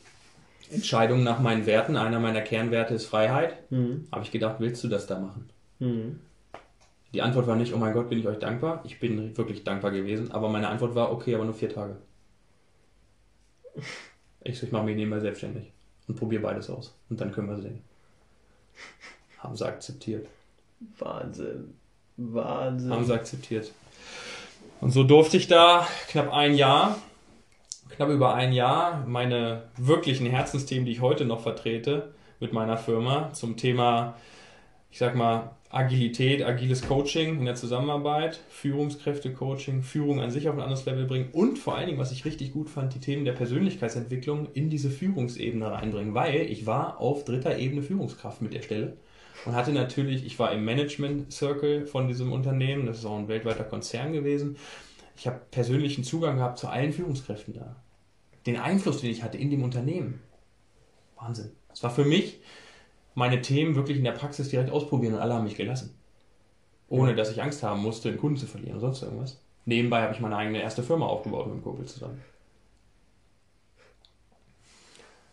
Entscheidung 0.70 1.22
nach 1.24 1.40
meinen 1.40 1.66
Werten, 1.66 1.94
einer 1.96 2.20
meiner 2.20 2.40
Kernwerte 2.40 2.94
ist 2.94 3.04
Freiheit, 3.04 3.70
mhm. 3.70 4.08
habe 4.10 4.24
ich 4.24 4.30
gedacht, 4.30 4.56
willst 4.60 4.82
du 4.82 4.88
das 4.88 5.06
da 5.06 5.18
machen? 5.18 5.50
Mhm. 5.78 6.20
Die 7.12 7.20
Antwort 7.20 7.46
war 7.46 7.56
nicht, 7.56 7.74
oh 7.74 7.76
mein 7.76 7.92
Gott, 7.92 8.08
bin 8.08 8.18
ich 8.18 8.26
euch 8.26 8.38
dankbar. 8.38 8.80
Ich 8.84 8.98
bin 8.98 9.36
wirklich 9.36 9.62
dankbar 9.64 9.90
gewesen. 9.90 10.32
Aber 10.32 10.48
meine 10.48 10.68
Antwort 10.68 10.94
war, 10.94 11.12
okay, 11.12 11.34
aber 11.34 11.44
nur 11.44 11.52
vier 11.52 11.68
Tage. 11.68 11.96
Ich 14.44 14.58
so, 14.58 14.64
ich 14.64 14.72
mache 14.72 14.84
mich 14.84 14.96
nebenbei 14.96 15.20
selbstständig 15.20 15.70
und 16.08 16.16
probiere 16.18 16.40
beides 16.40 16.70
aus. 16.70 16.94
Und 17.10 17.20
dann 17.20 17.30
können 17.30 17.50
wir 17.50 17.60
sehen. 17.60 17.82
Haben 19.38 19.54
sie 19.54 19.66
akzeptiert. 19.66 20.26
Wahnsinn. 20.98 21.74
Wahnsinn. 22.32 22.90
Haben 22.90 23.04
sie 23.04 23.14
akzeptiert. 23.14 23.72
Und 24.80 24.90
so 24.90 25.04
durfte 25.04 25.36
ich 25.36 25.46
da 25.46 25.86
knapp 26.08 26.32
ein 26.32 26.54
Jahr, 26.54 26.98
knapp 27.90 28.08
über 28.08 28.34
ein 28.34 28.52
Jahr, 28.52 29.04
meine 29.06 29.64
wirklichen 29.76 30.26
Herzensthemen, 30.26 30.84
die 30.84 30.92
ich 30.92 31.00
heute 31.00 31.24
noch 31.24 31.40
vertrete, 31.40 32.12
mit 32.40 32.52
meiner 32.52 32.76
Firma 32.76 33.32
zum 33.32 33.56
Thema, 33.56 34.14
ich 34.90 34.98
sag 34.98 35.14
mal, 35.14 35.52
Agilität, 35.70 36.44
agiles 36.44 36.86
Coaching 36.86 37.38
in 37.38 37.46
der 37.46 37.54
Zusammenarbeit, 37.54 38.40
Führungskräfte-Coaching, 38.50 39.82
Führung 39.82 40.20
an 40.20 40.30
sich 40.30 40.48
auf 40.48 40.54
ein 40.54 40.60
anderes 40.60 40.84
Level 40.84 41.06
bringen 41.06 41.30
und 41.32 41.58
vor 41.58 41.76
allen 41.76 41.86
Dingen, 41.86 41.98
was 41.98 42.12
ich 42.12 42.26
richtig 42.26 42.52
gut 42.52 42.68
fand, 42.68 42.94
die 42.94 43.00
Themen 43.00 43.24
der 43.24 43.32
Persönlichkeitsentwicklung 43.32 44.48
in 44.52 44.68
diese 44.68 44.90
Führungsebene 44.90 45.70
reinbringen, 45.70 46.12
weil 46.12 46.42
ich 46.50 46.66
war 46.66 47.00
auf 47.00 47.24
dritter 47.24 47.56
Ebene 47.56 47.80
Führungskraft 47.80 48.42
mit 48.42 48.52
der 48.52 48.60
Stelle 48.60 48.98
und 49.44 49.54
hatte 49.54 49.72
natürlich, 49.72 50.24
ich 50.24 50.38
war 50.38 50.52
im 50.52 50.64
Management 50.64 51.32
Circle 51.32 51.86
von 51.86 52.08
diesem 52.08 52.32
Unternehmen, 52.32 52.86
das 52.86 52.98
ist 52.98 53.04
auch 53.04 53.18
ein 53.18 53.28
weltweiter 53.28 53.64
Konzern 53.64 54.12
gewesen. 54.12 54.56
Ich 55.16 55.26
habe 55.26 55.40
persönlichen 55.50 56.04
Zugang 56.04 56.36
gehabt 56.36 56.58
zu 56.58 56.68
allen 56.68 56.92
Führungskräften 56.92 57.54
da. 57.54 57.76
Den 58.46 58.56
Einfluss, 58.56 59.00
den 59.00 59.10
ich 59.10 59.22
hatte 59.22 59.38
in 59.38 59.50
dem 59.50 59.62
Unternehmen. 59.62 60.20
Wahnsinn. 61.16 61.52
Das 61.68 61.82
war 61.82 61.90
für 61.90 62.04
mich 62.04 62.40
meine 63.14 63.40
Themen 63.40 63.74
wirklich 63.74 63.98
in 63.98 64.04
der 64.04 64.12
Praxis 64.12 64.48
direkt 64.48 64.70
ausprobieren 64.70 65.14
und 65.14 65.20
alle 65.20 65.34
haben 65.34 65.44
mich 65.44 65.56
gelassen. 65.56 65.94
Ohne 66.88 67.14
dass 67.14 67.30
ich 67.30 67.42
Angst 67.42 67.62
haben 67.62 67.80
musste, 67.80 68.08
einen 68.08 68.18
Kunden 68.18 68.36
zu 68.36 68.46
verlieren 68.46 68.78
oder 68.78 68.92
sonst 68.92 69.02
irgendwas. 69.02 69.40
Nebenbei 69.64 70.02
habe 70.02 70.14
ich 70.14 70.20
meine 70.20 70.36
eigene 70.36 70.60
erste 70.60 70.82
Firma 70.82 71.06
aufgebaut 71.06 71.46
mit 71.46 71.56
dem 71.56 71.62
Kumpel 71.62 71.86
zusammen. 71.86 72.20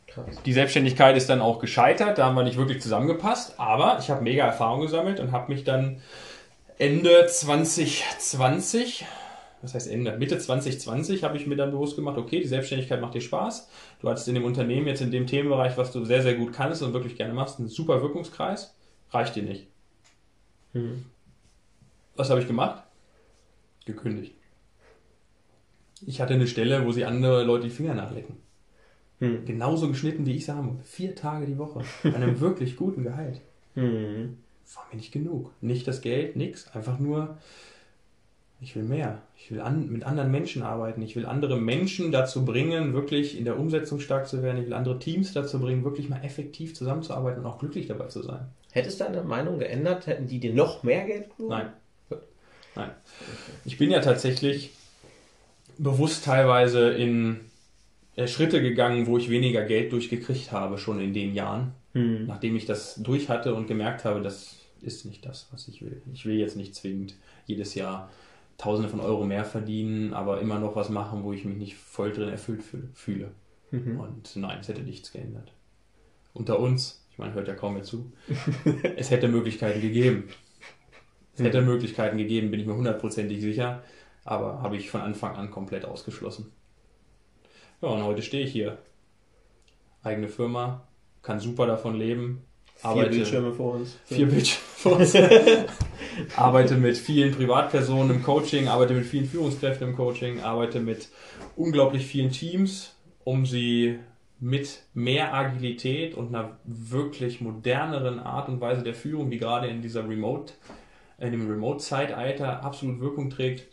Krass. 0.10 0.42
Die 0.46 0.54
Selbstständigkeit 0.54 1.16
ist 1.16 1.30
dann 1.30 1.42
auch 1.42 1.60
gescheitert, 1.60 2.18
da 2.18 2.26
haben 2.26 2.36
wir 2.36 2.44
nicht 2.44 2.58
wirklich 2.58 2.82
zusammengepasst, 2.82 3.60
aber 3.60 3.98
ich 4.00 4.10
habe 4.10 4.24
mega 4.24 4.46
Erfahrung 4.46 4.82
gesammelt 4.82 5.20
und 5.20 5.32
habe 5.32 5.54
mich 5.54 5.64
dann 5.64 6.02
Ende 6.78 7.28
2020 7.28 9.06
was 9.62 9.74
heißt 9.74 9.90
Ende, 9.90 10.18
Mitte 10.18 10.38
2020 10.38 11.24
habe 11.24 11.36
ich 11.36 11.46
mir 11.46 11.58
dann 11.58 11.72
bewusst 11.72 11.96
gemacht, 11.96 12.18
okay, 12.18 12.40
die 12.40 12.48
Selbstständigkeit 12.48 13.02
macht 13.02 13.14
dir 13.14 13.22
Spaß. 13.22 13.70
Du 14.00 14.10
hattest 14.10 14.28
in 14.28 14.36
dem 14.36 14.46
Unternehmen 14.46 14.88
jetzt 14.88 15.02
in 15.02 15.12
dem 15.12 15.28
Themenbereich, 15.28 15.78
was 15.78 15.92
du 15.92 16.06
sehr, 16.06 16.22
sehr 16.22 16.36
gut 16.36 16.54
kannst 16.54 16.82
und 16.82 16.94
wirklich 16.94 17.18
gerne 17.18 17.34
machst, 17.34 17.60
einen 17.60 17.68
super 17.68 18.02
Wirkungskreis. 18.02 18.76
Reicht 19.12 19.36
dir 19.36 19.44
nicht. 19.44 19.68
Mhm. 20.74 21.06
Was 22.16 22.30
habe 22.30 22.40
ich 22.40 22.48
gemacht? 22.48 22.84
Gekündigt. 23.86 24.34
Ich 26.06 26.22
hatte 26.22 26.36
eine 26.36 26.48
Stelle, 26.48 26.86
wo 26.86 26.92
sie 26.94 27.04
andere 27.04 27.44
Leute 27.44 27.66
die 27.66 27.74
Finger 27.74 27.94
nachlecken. 27.94 28.38
Mhm. 29.20 29.46
Genauso 29.46 29.88
geschnitten, 29.88 30.26
wie 30.26 30.36
ich 30.36 30.44
es 30.44 30.50
haben. 30.50 30.80
Vier 30.84 31.16
Tage 31.16 31.46
die 31.46 31.58
Woche. 31.58 31.82
An 32.04 32.16
einem 32.16 32.40
wirklich 32.40 32.76
guten 32.76 33.04
Gehalt. 33.04 33.42
Mhm. 33.76 34.38
War 34.76 34.86
mir 34.92 34.98
nicht 34.98 35.12
genug. 35.12 35.52
Nicht 35.62 35.88
das 35.88 36.02
Geld, 36.02 36.36
nichts. 36.36 36.74
Einfach 36.74 37.00
nur 37.00 37.38
ich 38.62 38.76
will 38.76 38.84
mehr. 38.84 39.22
Ich 39.38 39.52
will 39.52 39.62
an, 39.62 39.90
mit 39.90 40.04
anderen 40.04 40.32
Menschen 40.32 40.64
arbeiten. 40.64 41.02
Ich 41.02 41.16
will 41.16 41.26
andere 41.26 41.60
Menschen 41.60 42.12
dazu 42.12 42.44
bringen, 42.44 42.94
wirklich 42.94 43.38
in 43.38 43.46
der 43.46 43.58
Umsetzung 43.58 44.00
stark 44.02 44.28
zu 44.28 44.44
werden. 44.44 44.58
Ich 44.58 44.66
will 44.66 44.74
andere 44.74 45.00
Teams 45.00 45.32
dazu 45.34 45.60
bringen, 45.60 45.86
wirklich 45.86 46.10
mal 46.10 46.22
effektiv 46.24 46.76
zusammenzuarbeiten 46.76 47.42
und 47.42 47.50
auch 47.50 47.60
glücklich 47.60 47.88
dabei 47.88 48.08
zu 48.08 48.22
sein. 48.22 48.48
Hättest 48.72 49.00
du 49.00 49.06
deine 49.06 49.24
Meinung 49.24 49.60
geändert? 49.60 50.08
Hätten 50.08 50.28
die 50.28 50.40
dir 50.40 50.54
noch 50.54 50.84
mehr 50.84 51.06
Geld 51.06 51.30
gegeben? 51.30 51.50
Nein. 51.50 51.70
Nein. 52.76 52.92
Ich 53.64 53.78
bin 53.78 53.92
ja 53.92 54.02
tatsächlich 54.02 54.72
bewusst 55.78 56.26
teilweise 56.26 56.90
in 56.90 57.40
Schritte 58.28 58.62
gegangen, 58.62 59.08
wo 59.08 59.18
ich 59.18 59.30
weniger 59.30 59.64
Geld 59.64 59.92
durchgekriegt 59.92 60.52
habe, 60.52 60.78
schon 60.78 61.00
in 61.00 61.14
den 61.14 61.34
Jahren. 61.34 61.74
Hm. 61.94 62.28
Nachdem 62.28 62.56
ich 62.56 62.66
das 62.66 62.96
durch 62.96 63.30
hatte 63.30 63.56
und 63.56 63.68
gemerkt 63.68 64.06
habe, 64.06 64.22
das 64.22 64.58
ist 64.82 65.06
nicht 65.06 65.26
das, 65.26 65.48
was 65.52 65.68
ich 65.68 65.82
will. 65.82 66.02
Ich 66.14 66.26
will 66.26 66.36
jetzt 66.36 66.56
nicht 66.56 66.76
zwingend 66.76 67.16
jedes 67.46 67.76
Jahr 67.76 68.10
Tausende 68.60 68.90
von 68.90 69.00
Euro 69.00 69.26
mehr 69.26 69.46
verdienen, 69.46 70.14
aber 70.14 70.42
immer 70.42 70.60
noch 70.60 70.76
was 70.76 70.90
machen, 70.90 71.24
wo 71.24 71.32
ich 71.32 71.46
mich 71.46 71.56
nicht 71.56 71.76
voll 71.78 72.12
drin 72.12 72.28
erfüllt 72.28 72.62
fühle. 72.94 73.32
Mhm. 73.72 73.98
Und 73.98 74.36
nein, 74.36 74.58
es 74.60 74.68
hätte 74.68 74.82
nichts 74.82 75.14
geändert. 75.14 75.54
Unter 76.34 76.60
uns, 76.60 77.08
ich 77.10 77.18
meine, 77.18 77.34
hört 77.34 77.48
ja 77.48 77.56
kaum 77.56 77.76
mehr 77.76 77.84
zu, 77.84 78.12
es 78.98 79.12
hätte 79.12 79.30
Möglichkeiten 79.30 79.80
gegeben. 79.80 80.26
Es 81.36 81.42
hätte 81.42 81.62
mhm. 81.62 81.68
Möglichkeiten 81.68 82.18
gegeben, 82.18 82.52
bin 82.52 82.60
ich 82.60 82.66
mir 82.66 82.76
hundertprozentig 82.76 83.40
sicher, 83.40 83.82
aber 84.26 84.62
habe 84.62 84.76
ich 84.76 84.90
von 84.90 85.00
Anfang 85.00 85.38
an 85.38 85.52
komplett 85.52 85.86
ausgeschlossen. 85.86 86.52
Ja, 87.82 87.90
und 87.90 88.04
heute 88.04 88.22
stehe 88.22 88.44
ich 88.44 88.52
hier. 88.52 88.78
Eigene 90.04 90.28
Firma, 90.28 90.88
kann 91.22 91.40
super 91.40 91.66
davon 91.66 91.96
leben, 91.96 92.44
Arbeite, 92.82 93.10
vier 93.10 93.18
Bildschirme 93.18 93.54
vor 93.54 93.74
uns. 93.76 93.98
Vier 94.06 94.28
Bildschirme 94.28 94.66
vor 94.76 94.96
uns. 94.98 95.16
arbeite 96.36 96.76
mit 96.76 96.98
vielen 96.98 97.34
Privatpersonen 97.34 98.18
im 98.18 98.24
Coaching, 98.24 98.68
arbeite 98.68 98.94
mit 98.94 99.06
vielen 99.06 99.26
Führungskräften 99.26 99.90
im 99.90 99.96
Coaching, 99.96 100.40
arbeite 100.42 100.80
mit 100.80 101.10
unglaublich 101.56 102.06
vielen 102.06 102.32
Teams, 102.32 102.96
um 103.24 103.46
sie 103.46 104.00
mit 104.40 104.84
mehr 104.94 105.34
Agilität 105.34 106.16
und 106.16 106.30
einer 106.30 106.58
wirklich 106.64 107.42
moderneren 107.42 108.20
Art 108.20 108.48
und 108.48 108.62
Weise 108.62 108.84
der 108.84 108.94
Führung, 108.94 109.30
die 109.30 109.38
gerade 109.38 109.68
in 109.68 109.82
dieser 109.82 110.08
Remote, 110.08 110.54
in 111.18 111.32
dem 111.32 111.50
Remote-Zeitalter 111.50 112.64
absolut 112.64 113.02
Wirkung 113.02 113.30
trägt, 113.30 113.68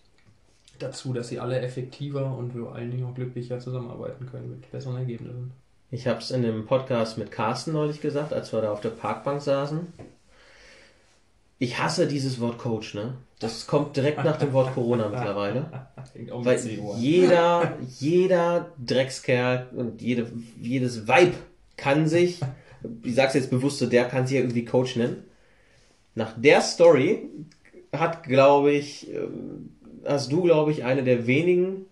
dazu, 0.79 1.13
dass 1.13 1.29
sie 1.29 1.41
alle 1.41 1.61
effektiver 1.61 2.37
und 2.37 2.53
vor 2.53 2.75
allen 2.75 2.91
Dingen 2.91 3.07
auch 3.07 3.15
glücklicher 3.15 3.59
zusammenarbeiten 3.59 4.27
können 4.27 4.51
mit 4.51 4.71
besseren 4.71 4.97
Ergebnissen. 4.97 5.53
Ich 5.91 6.07
habe 6.07 6.19
es 6.19 6.31
in 6.31 6.43
dem 6.43 6.67
Podcast 6.67 7.17
mit 7.17 7.31
Carsten 7.31 7.73
neulich 7.73 8.01
gesagt, 8.01 8.33
als 8.33 8.53
wir 8.53 8.61
da 8.61 8.73
auf 8.73 8.81
der 8.81 8.91
Parkbank 8.91 9.41
saßen. 9.41 9.87
Ich 11.59 11.79
hasse 11.79 12.07
dieses 12.07 12.41
Wort 12.41 12.59
Coach, 12.59 12.95
ne? 12.95 13.15
Das 13.39 13.67
kommt 13.67 13.97
direkt 13.97 14.25
nach 14.25 14.37
dem 14.37 14.53
Wort 14.53 14.75
Corona 14.75 15.09
mittlerweile. 15.11 15.89
Weil 16.31 16.59
jeder, 16.99 17.79
jeder 17.99 18.73
Dreckskerl 18.85 19.69
und 19.75 20.03
jede, 20.03 20.31
jedes 20.61 21.07
Weib 21.07 21.35
kann 21.77 22.09
sich, 22.09 22.41
ich 23.03 23.15
sag's 23.15 23.35
jetzt 23.35 23.51
bewusst 23.51 23.79
so, 23.79 23.87
der 23.87 24.07
kann 24.07 24.27
sich 24.27 24.37
ja 24.37 24.43
irgendwie 24.43 24.65
Coach 24.65 24.97
nennen. 24.97 25.25
Nach 26.15 26.33
der 26.37 26.63
Story 26.63 27.29
hat, 27.93 28.23
glaube 28.25 28.73
ich, 28.73 29.13
äh, 29.13 29.29
hast 30.07 30.31
du, 30.33 30.43
glaube 30.43 30.73
ich, 30.73 30.85
eine 30.85 31.03
der 31.03 31.27
wenigen 31.27 31.87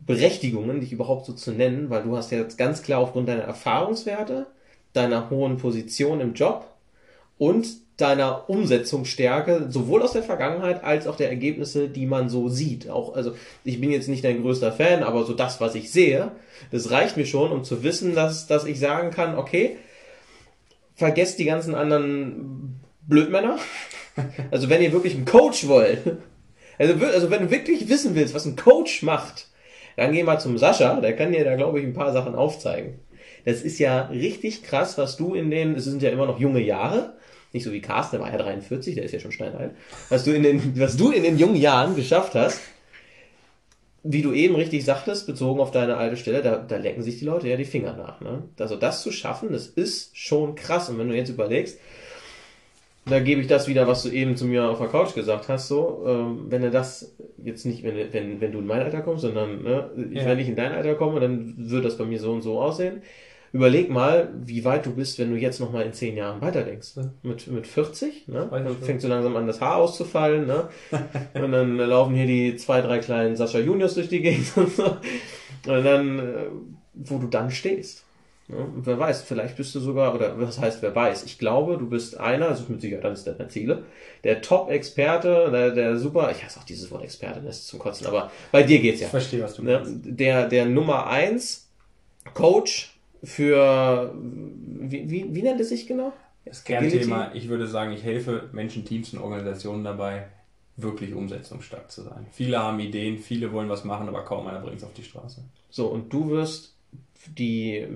Berechtigungen, 0.00 0.80
dich 0.80 0.92
überhaupt 0.92 1.26
so 1.26 1.32
zu 1.32 1.52
nennen, 1.52 1.90
weil 1.90 2.02
du 2.02 2.16
hast 2.16 2.32
ja 2.32 2.38
jetzt 2.38 2.58
ganz 2.58 2.82
klar 2.82 3.00
aufgrund 3.00 3.28
deiner 3.28 3.42
Erfahrungswerte, 3.42 4.46
deiner 4.92 5.30
hohen 5.30 5.56
Position 5.56 6.20
im 6.20 6.34
Job 6.34 6.66
und 7.38 7.68
deiner 7.96 8.48
Umsetzungsstärke, 8.50 9.66
sowohl 9.68 10.02
aus 10.02 10.12
der 10.12 10.22
Vergangenheit 10.22 10.82
als 10.82 11.06
auch 11.06 11.16
der 11.16 11.28
Ergebnisse, 11.28 11.88
die 11.88 12.06
man 12.06 12.28
so 12.28 12.48
sieht. 12.48 12.88
Auch, 12.90 13.14
also, 13.14 13.34
ich 13.64 13.80
bin 13.80 13.92
jetzt 13.92 14.08
nicht 14.08 14.24
dein 14.24 14.42
größter 14.42 14.72
Fan, 14.72 15.02
aber 15.02 15.24
so 15.24 15.34
das, 15.34 15.60
was 15.60 15.74
ich 15.74 15.92
sehe, 15.92 16.32
das 16.70 16.90
reicht 16.90 17.16
mir 17.16 17.26
schon, 17.26 17.52
um 17.52 17.64
zu 17.64 17.82
wissen, 17.82 18.14
dass, 18.14 18.46
dass 18.46 18.64
ich 18.64 18.80
sagen 18.80 19.10
kann, 19.10 19.38
okay, 19.38 19.76
vergesst 20.96 21.38
die 21.38 21.44
ganzen 21.44 21.74
anderen 21.74 22.80
Blödmänner. 23.06 23.58
Also, 24.50 24.68
wenn 24.68 24.82
ihr 24.82 24.92
wirklich 24.92 25.14
einen 25.14 25.24
Coach 25.24 25.68
wollt, 25.68 26.18
also, 26.82 27.06
also 27.06 27.30
wenn 27.30 27.42
du 27.42 27.50
wirklich 27.50 27.88
wissen 27.88 28.14
willst, 28.14 28.34
was 28.34 28.44
ein 28.44 28.56
Coach 28.56 29.02
macht, 29.02 29.48
dann 29.96 30.12
geh 30.12 30.22
mal 30.22 30.38
zum 30.38 30.58
Sascha, 30.58 31.00
der 31.00 31.14
kann 31.14 31.32
dir 31.32 31.44
da, 31.44 31.56
glaube 31.56 31.80
ich, 31.80 31.86
ein 31.86 31.94
paar 31.94 32.12
Sachen 32.12 32.34
aufzeigen. 32.34 32.98
Das 33.44 33.62
ist 33.62 33.78
ja 33.78 34.02
richtig 34.06 34.62
krass, 34.62 34.98
was 34.98 35.16
du 35.16 35.34
in 35.34 35.50
den, 35.50 35.74
es 35.74 35.84
sind 35.84 36.02
ja 36.02 36.10
immer 36.10 36.26
noch 36.26 36.38
junge 36.40 36.60
Jahre, 36.60 37.14
nicht 37.52 37.64
so 37.64 37.72
wie 37.72 37.80
Carsten, 37.80 38.16
der 38.16 38.24
war 38.24 38.32
ja 38.32 38.38
43, 38.38 38.94
der 38.94 39.04
ist 39.04 39.12
ja 39.12 39.20
schon 39.20 39.32
steinalt, 39.32 39.72
was 40.08 40.24
du 40.24 40.32
in 40.32 40.42
den, 40.42 40.78
was 40.80 40.96
du 40.96 41.10
in 41.10 41.22
den 41.22 41.38
jungen 41.38 41.56
Jahren 41.56 41.96
geschafft 41.96 42.34
hast, 42.34 42.60
wie 44.04 44.22
du 44.22 44.32
eben 44.32 44.56
richtig 44.56 44.84
sagtest, 44.84 45.26
bezogen 45.26 45.60
auf 45.60 45.70
deine 45.70 45.96
alte 45.96 46.16
Stelle, 46.16 46.42
da, 46.42 46.56
da 46.56 46.76
lecken 46.76 47.02
sich 47.02 47.18
die 47.18 47.24
Leute 47.24 47.48
ja 47.48 47.56
die 47.56 47.64
Finger 47.64 47.94
nach. 47.96 48.20
Ne? 48.20 48.42
Also 48.58 48.76
das 48.76 49.02
zu 49.02 49.12
schaffen, 49.12 49.52
das 49.52 49.66
ist 49.66 50.16
schon 50.16 50.56
krass. 50.56 50.88
Und 50.88 50.98
wenn 50.98 51.08
du 51.08 51.14
jetzt 51.14 51.28
überlegst, 51.28 51.78
da 53.04 53.18
gebe 53.18 53.40
ich 53.40 53.48
das 53.48 53.66
wieder, 53.66 53.88
was 53.88 54.04
du 54.04 54.10
eben 54.10 54.36
zu 54.36 54.46
mir 54.46 54.68
auf 54.68 54.78
der 54.78 54.88
Couch 54.88 55.14
gesagt 55.14 55.48
hast, 55.48 55.68
so, 55.68 56.04
ähm, 56.06 56.46
wenn 56.48 56.62
du 56.62 56.70
das 56.70 57.16
jetzt 57.42 57.66
nicht, 57.66 57.82
wenn, 57.82 58.12
wenn, 58.12 58.40
wenn 58.40 58.52
du 58.52 58.60
in 58.60 58.66
mein 58.66 58.80
Alter 58.80 59.00
kommst, 59.00 59.22
sondern 59.22 59.62
ne, 59.62 59.90
ja. 60.12 60.24
wenn 60.26 60.38
ich 60.38 60.48
in 60.48 60.56
dein 60.56 60.72
Alter 60.72 60.94
komme, 60.94 61.18
dann 61.18 61.54
wird 61.56 61.84
das 61.84 61.98
bei 61.98 62.04
mir 62.04 62.20
so 62.20 62.32
und 62.32 62.42
so 62.42 62.60
aussehen. 62.60 63.02
Überleg 63.52 63.90
mal, 63.90 64.32
wie 64.44 64.64
weit 64.64 64.86
du 64.86 64.94
bist, 64.94 65.18
wenn 65.18 65.30
du 65.30 65.36
jetzt 65.36 65.60
nochmal 65.60 65.84
in 65.84 65.92
zehn 65.92 66.16
Jahren 66.16 66.40
weiterdenkst. 66.40 66.96
Ne? 66.96 67.12
Mit, 67.22 67.46
mit 67.48 67.66
40, 67.66 68.28
ne? 68.28 68.48
Dann 68.50 68.76
fängt 68.78 69.02
so 69.02 69.08
langsam 69.08 69.36
an, 69.36 69.46
das 69.46 69.60
Haar 69.60 69.76
auszufallen, 69.76 70.46
ne? 70.46 70.68
und 71.34 71.52
dann 71.52 71.76
laufen 71.76 72.14
hier 72.14 72.26
die 72.26 72.56
zwei, 72.56 72.80
drei 72.80 73.00
kleinen 73.00 73.36
Sascha 73.36 73.58
Juniors 73.58 73.94
durch 73.94 74.08
die 74.08 74.22
Gegend 74.22 74.56
und 74.56 74.74
so. 74.74 74.84
Und 74.84 75.84
dann, 75.84 76.18
äh, 76.18 76.46
wo 76.94 77.18
du 77.18 77.26
dann 77.26 77.50
stehst. 77.50 78.04
Ja, 78.52 78.66
wer 78.76 78.98
weiß, 78.98 79.22
vielleicht 79.22 79.56
bist 79.56 79.74
du 79.74 79.80
sogar, 79.80 80.14
oder 80.14 80.38
was 80.38 80.60
heißt 80.60 80.82
wer 80.82 80.94
weiß, 80.94 81.24
ich 81.24 81.38
glaube, 81.38 81.78
du 81.78 81.88
bist 81.88 82.18
einer, 82.18 82.48
also 82.48 82.64
mit 82.68 82.80
Sicherheit 82.80 83.04
eines 83.04 83.24
deiner 83.24 83.48
Ziele, 83.48 83.84
der 84.24 84.42
Top-Experte, 84.42 85.48
der, 85.50 85.70
der 85.70 85.96
super, 85.96 86.30
ich 86.30 86.44
hasse 86.44 86.60
auch 86.60 86.64
dieses 86.64 86.90
Wort 86.90 87.02
Experte, 87.02 87.40
das 87.40 87.60
ist 87.60 87.68
zum 87.68 87.78
Kotzen, 87.78 88.06
aber 88.06 88.30
bei 88.50 88.62
dir 88.62 88.80
geht's 88.80 89.00
ja. 89.00 89.06
Ich 89.06 89.10
verstehe, 89.10 89.42
was 89.42 89.54
du 89.54 89.62
meinst. 89.62 89.92
Der, 90.04 90.48
der 90.48 90.66
Nummer 90.66 91.06
eins 91.06 91.68
Coach 92.34 92.94
für, 93.24 94.14
wie, 94.14 95.08
wie, 95.08 95.34
wie 95.34 95.42
nennt 95.42 95.60
es 95.60 95.70
sich 95.70 95.86
genau? 95.86 96.12
Das 96.44 96.64
Kernthema, 96.64 97.30
ich 97.34 97.48
würde 97.48 97.66
sagen, 97.66 97.92
ich 97.92 98.02
helfe 98.02 98.48
Menschen, 98.52 98.84
Teams 98.84 99.12
und 99.12 99.20
Organisationen 99.20 99.84
dabei, 99.84 100.26
wirklich 100.76 101.14
umsetzungsstark 101.14 101.90
zu 101.90 102.02
sein. 102.02 102.26
Viele 102.32 102.58
haben 102.58 102.80
Ideen, 102.80 103.18
viele 103.18 103.52
wollen 103.52 103.68
was 103.68 103.84
machen, 103.84 104.08
aber 104.08 104.24
kaum 104.24 104.46
einer 104.46 104.60
bringt 104.60 104.78
es 104.78 104.84
auf 104.84 104.92
die 104.94 105.04
Straße. 105.04 105.42
So, 105.70 105.86
und 105.86 106.12
du 106.12 106.30
wirst 106.30 106.74
die 107.28 107.86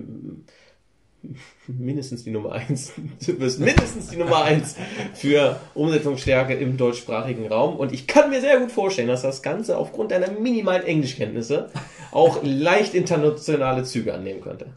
mindestens 1.67 2.23
die 2.23 2.31
Nummer 2.31 2.53
eins. 2.53 2.93
Du 3.25 3.39
wirst 3.39 3.59
mindestens 3.59 4.09
die 4.09 4.17
Nummer 4.17 4.43
eins 4.43 4.75
für 5.13 5.59
Umsetzungsstärke 5.73 6.53
im 6.53 6.77
deutschsprachigen 6.77 7.47
Raum. 7.47 7.75
Und 7.77 7.93
ich 7.93 8.07
kann 8.07 8.29
mir 8.29 8.41
sehr 8.41 8.59
gut 8.59 8.71
vorstellen, 8.71 9.07
dass 9.07 9.21
das 9.21 9.41
Ganze 9.41 9.77
aufgrund 9.77 10.11
deiner 10.11 10.31
minimalen 10.31 10.83
Englischkenntnisse 10.83 11.69
auch 12.11 12.41
leicht 12.43 12.93
internationale 12.93 13.83
Züge 13.83 14.13
annehmen 14.13 14.41
könnte. 14.41 14.67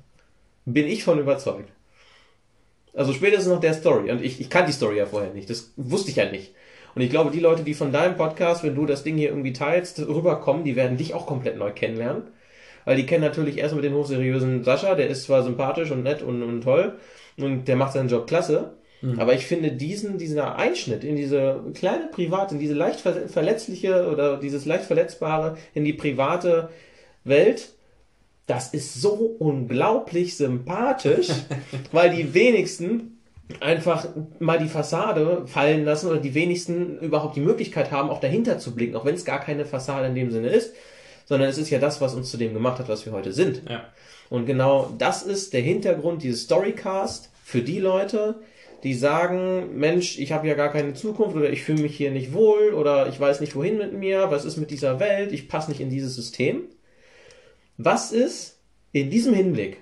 Bin 0.64 0.86
ich 0.86 1.04
von 1.04 1.18
überzeugt. 1.18 1.70
Also 2.94 3.12
spätestens 3.12 3.52
nach 3.52 3.60
der 3.60 3.74
Story. 3.74 4.10
Und 4.10 4.22
ich, 4.22 4.40
ich 4.40 4.50
kannte 4.50 4.68
die 4.68 4.76
Story 4.76 4.98
ja 4.98 5.06
vorher 5.06 5.32
nicht. 5.32 5.48
Das 5.48 5.72
wusste 5.76 6.10
ich 6.10 6.16
ja 6.16 6.30
nicht. 6.30 6.54
Und 6.94 7.02
ich 7.02 7.10
glaube, 7.10 7.30
die 7.30 7.40
Leute, 7.40 7.62
die 7.62 7.74
von 7.74 7.92
deinem 7.92 8.16
Podcast, 8.16 8.64
wenn 8.64 8.74
du 8.74 8.84
das 8.84 9.04
Ding 9.04 9.16
hier 9.16 9.28
irgendwie 9.28 9.52
teilst, 9.52 10.00
rüberkommen, 10.00 10.64
die 10.64 10.74
werden 10.74 10.96
dich 10.96 11.14
auch 11.14 11.24
komplett 11.26 11.56
neu 11.56 11.70
kennenlernen. 11.70 12.24
Weil 12.90 12.96
die 12.96 13.06
kennen 13.06 13.22
natürlich 13.22 13.58
erstmal 13.58 13.82
den 13.82 13.94
hochseriösen 13.94 14.64
Sascha, 14.64 14.96
der 14.96 15.06
ist 15.06 15.22
zwar 15.22 15.44
sympathisch 15.44 15.92
und 15.92 16.02
nett 16.02 16.22
und, 16.22 16.42
und 16.42 16.62
toll 16.62 16.94
und 17.38 17.68
der 17.68 17.76
macht 17.76 17.92
seinen 17.92 18.08
Job 18.08 18.26
klasse. 18.26 18.72
Mhm. 19.00 19.20
Aber 19.20 19.32
ich 19.32 19.46
finde 19.46 19.70
diesen, 19.70 20.18
dieser 20.18 20.56
Einschnitt 20.56 21.04
in 21.04 21.14
diese 21.14 21.62
kleine 21.72 22.08
private, 22.08 22.56
in 22.56 22.60
diese 22.60 22.74
leicht 22.74 22.98
verletzliche 22.98 24.10
oder 24.10 24.38
dieses 24.38 24.64
leicht 24.64 24.86
verletzbare, 24.86 25.56
in 25.72 25.84
die 25.84 25.92
private 25.92 26.70
Welt, 27.22 27.68
das 28.48 28.74
ist 28.74 29.00
so 29.00 29.36
unglaublich 29.38 30.36
sympathisch, 30.36 31.28
weil 31.92 32.10
die 32.10 32.34
wenigsten 32.34 33.20
einfach 33.60 34.08
mal 34.40 34.58
die 34.58 34.66
Fassade 34.66 35.46
fallen 35.46 35.84
lassen 35.84 36.10
oder 36.10 36.18
die 36.18 36.34
wenigsten 36.34 36.98
überhaupt 36.98 37.36
die 37.36 37.40
Möglichkeit 37.40 37.92
haben, 37.92 38.10
auch 38.10 38.18
dahinter 38.18 38.58
zu 38.58 38.74
blicken, 38.74 38.96
auch 38.96 39.04
wenn 39.04 39.14
es 39.14 39.24
gar 39.24 39.38
keine 39.38 39.64
Fassade 39.64 40.08
in 40.08 40.16
dem 40.16 40.32
Sinne 40.32 40.48
ist, 40.48 40.74
sondern 41.30 41.48
es 41.48 41.58
ist 41.58 41.70
ja 41.70 41.78
das, 41.78 42.00
was 42.00 42.16
uns 42.16 42.28
zu 42.28 42.38
dem 42.38 42.54
gemacht 42.54 42.80
hat, 42.80 42.88
was 42.88 43.06
wir 43.06 43.12
heute 43.12 43.32
sind. 43.32 43.62
Ja. 43.68 43.84
Und 44.30 44.46
genau 44.46 44.92
das 44.98 45.22
ist 45.22 45.52
der 45.52 45.60
Hintergrund 45.60 46.24
dieses 46.24 46.42
Storycast 46.42 47.30
für 47.44 47.62
die 47.62 47.78
Leute, 47.78 48.40
die 48.82 48.94
sagen, 48.94 49.78
Mensch, 49.78 50.18
ich 50.18 50.32
habe 50.32 50.48
ja 50.48 50.54
gar 50.54 50.72
keine 50.72 50.92
Zukunft 50.92 51.36
oder 51.36 51.48
ich 51.48 51.62
fühle 51.62 51.82
mich 51.82 51.96
hier 51.96 52.10
nicht 52.10 52.32
wohl 52.32 52.74
oder 52.74 53.06
ich 53.06 53.20
weiß 53.20 53.38
nicht 53.40 53.54
wohin 53.54 53.78
mit 53.78 53.92
mir, 53.92 54.32
was 54.32 54.44
ist 54.44 54.56
mit 54.56 54.72
dieser 54.72 54.98
Welt, 54.98 55.30
ich 55.30 55.46
passe 55.46 55.70
nicht 55.70 55.80
in 55.80 55.88
dieses 55.88 56.16
System. 56.16 56.62
Was 57.76 58.10
ist 58.10 58.58
in 58.90 59.08
diesem 59.08 59.32
Hinblick 59.32 59.76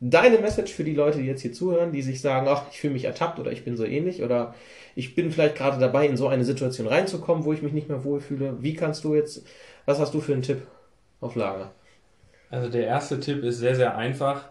deine 0.00 0.38
Message 0.38 0.72
für 0.72 0.82
die 0.82 0.94
Leute, 0.94 1.18
die 1.18 1.26
jetzt 1.26 1.42
hier 1.42 1.52
zuhören, 1.52 1.92
die 1.92 2.02
sich 2.02 2.20
sagen, 2.20 2.48
ach, 2.48 2.64
ich 2.72 2.80
fühle 2.80 2.94
mich 2.94 3.04
ertappt 3.04 3.38
oder 3.38 3.52
ich 3.52 3.64
bin 3.64 3.76
so 3.76 3.84
ähnlich 3.84 4.24
oder 4.24 4.56
ich 4.96 5.14
bin 5.14 5.30
vielleicht 5.30 5.54
gerade 5.54 5.78
dabei, 5.78 6.08
in 6.08 6.16
so 6.16 6.26
eine 6.26 6.44
Situation 6.44 6.88
reinzukommen, 6.88 7.44
wo 7.44 7.52
ich 7.52 7.62
mich 7.62 7.72
nicht 7.72 7.88
mehr 7.88 8.02
wohlfühle. 8.02 8.56
Wie 8.62 8.74
kannst 8.74 9.04
du 9.04 9.14
jetzt, 9.14 9.44
was 9.86 10.00
hast 10.00 10.12
du 10.12 10.20
für 10.20 10.32
einen 10.32 10.42
Tipp? 10.42 10.62
Auf 11.20 11.34
Lager? 11.34 11.72
Also 12.50 12.68
der 12.68 12.86
erste 12.86 13.20
Tipp 13.20 13.42
ist 13.42 13.58
sehr, 13.58 13.74
sehr 13.74 13.96
einfach. 13.96 14.48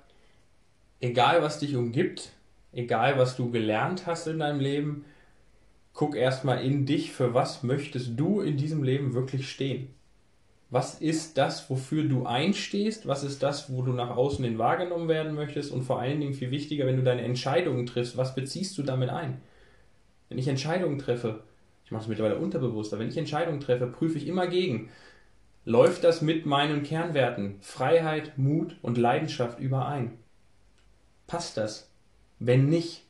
Egal, 1.00 1.42
was 1.42 1.60
dich 1.60 1.76
umgibt, 1.76 2.32
egal, 2.72 3.18
was 3.18 3.36
du 3.36 3.52
gelernt 3.52 4.06
hast 4.06 4.28
in 4.28 4.40
deinem 4.40 4.60
Leben, 4.60 5.06
guck 5.94 6.16
erstmal 6.16 6.64
in 6.64 6.86
dich, 6.86 7.12
für 7.12 7.34
was 7.34 7.64
möchtest 7.64 8.20
du 8.20 8.42
in 8.42 8.58
diesem 8.58 8.84
Leben 8.84 9.14
wirklich 9.14 9.50
stehen. 9.50 9.94
Was 10.70 11.00
ist 11.00 11.38
das, 11.38 11.70
wofür 11.70 12.04
du 12.04 12.26
einstehst? 12.26 13.08
Was 13.08 13.24
ist 13.24 13.42
das, 13.42 13.72
wo 13.72 13.82
du 13.82 13.94
nach 13.94 14.16
außen 14.16 14.44
hin 14.44 14.58
wahrgenommen 14.58 15.08
werden 15.08 15.34
möchtest? 15.34 15.72
Und 15.72 15.84
vor 15.84 16.00
allen 16.00 16.20
Dingen 16.20 16.34
viel 16.34 16.52
wichtiger, 16.52 16.86
wenn 16.86 16.98
du 16.98 17.04
deine 17.04 17.22
Entscheidungen 17.22 17.86
triffst, 17.86 18.18
was 18.18 18.36
beziehst 18.36 18.78
du 18.78 18.84
damit 18.84 19.10
ein? 19.10 19.42
Wenn 20.28 20.38
ich 20.38 20.48
Entscheidungen 20.48 21.00
treffe, 21.00 21.44
ich 21.86 21.92
mache 21.92 22.04
es 22.04 22.08
mittlerweile 22.10 22.38
unterbewusster, 22.38 23.00
wenn 23.00 23.08
ich 23.08 23.18
Entscheidungen 23.18 23.62
treffe, 23.62 23.88
prüfe 23.88 24.18
ich 24.18 24.28
immer 24.28 24.48
gegen. 24.48 24.90
Läuft 25.68 26.06
das 26.06 26.22
mit 26.22 26.46
meinen 26.46 26.84
Kernwerten 26.84 27.58
Freiheit, 27.60 28.38
Mut 28.38 28.78
und 28.82 28.98
Leidenschaft 28.98 29.60
überein? 29.60 30.18
Passt 31.28 31.58
das? 31.58 31.92
Wenn 32.40 32.70
nicht, 32.70 33.04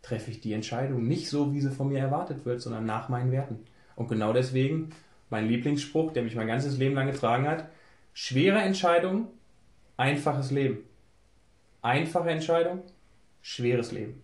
treffe 0.00 0.30
ich 0.30 0.40
die 0.40 0.52
Entscheidung 0.52 1.08
nicht 1.08 1.28
so, 1.28 1.52
wie 1.52 1.60
sie 1.60 1.72
von 1.72 1.88
mir 1.88 1.98
erwartet 1.98 2.46
wird, 2.46 2.60
sondern 2.60 2.86
nach 2.86 3.08
meinen 3.08 3.32
Werten. 3.32 3.64
Und 3.96 4.06
genau 4.06 4.32
deswegen 4.32 4.90
mein 5.30 5.48
Lieblingsspruch, 5.48 6.12
der 6.12 6.22
mich 6.22 6.36
mein 6.36 6.46
ganzes 6.46 6.78
Leben 6.78 6.94
lang 6.94 7.10
getragen 7.10 7.48
hat, 7.48 7.68
schwere 8.12 8.60
Entscheidung, 8.60 9.26
einfaches 9.96 10.52
Leben. 10.52 10.84
Einfache 11.82 12.30
Entscheidung, 12.30 12.84
schweres 13.42 13.90
Leben. 13.90 14.22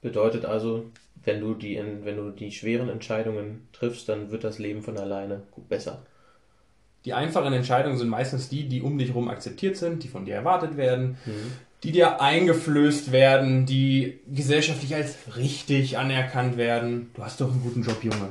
Bedeutet 0.00 0.44
also, 0.44 0.90
wenn 1.24 1.40
du 1.40 1.54
die, 1.54 1.76
wenn 1.76 2.16
du 2.16 2.30
die 2.30 2.52
schweren 2.52 2.88
Entscheidungen 2.88 3.68
triffst, 3.72 4.08
dann 4.08 4.30
wird 4.30 4.44
das 4.44 4.58
Leben 4.58 4.82
von 4.82 4.98
alleine 4.98 5.42
besser. 5.68 6.04
Die 7.04 7.12
einfachen 7.12 7.52
Entscheidungen 7.52 7.98
sind 7.98 8.08
meistens 8.08 8.48
die, 8.48 8.68
die 8.68 8.80
um 8.80 8.96
dich 8.96 9.08
herum 9.08 9.28
akzeptiert 9.28 9.76
sind, 9.76 10.02
die 10.02 10.08
von 10.08 10.24
dir 10.24 10.34
erwartet 10.34 10.76
werden, 10.76 11.18
mhm. 11.26 11.52
die 11.82 11.92
dir 11.92 12.20
eingeflößt 12.20 13.12
werden, 13.12 13.66
die 13.66 14.20
gesellschaftlich 14.26 14.94
als 14.94 15.36
richtig 15.36 15.98
anerkannt 15.98 16.56
werden. 16.56 17.10
Du 17.14 17.22
hast 17.22 17.40
doch 17.40 17.50
einen 17.50 17.62
guten 17.62 17.82
Job, 17.82 18.02
Junge. 18.02 18.30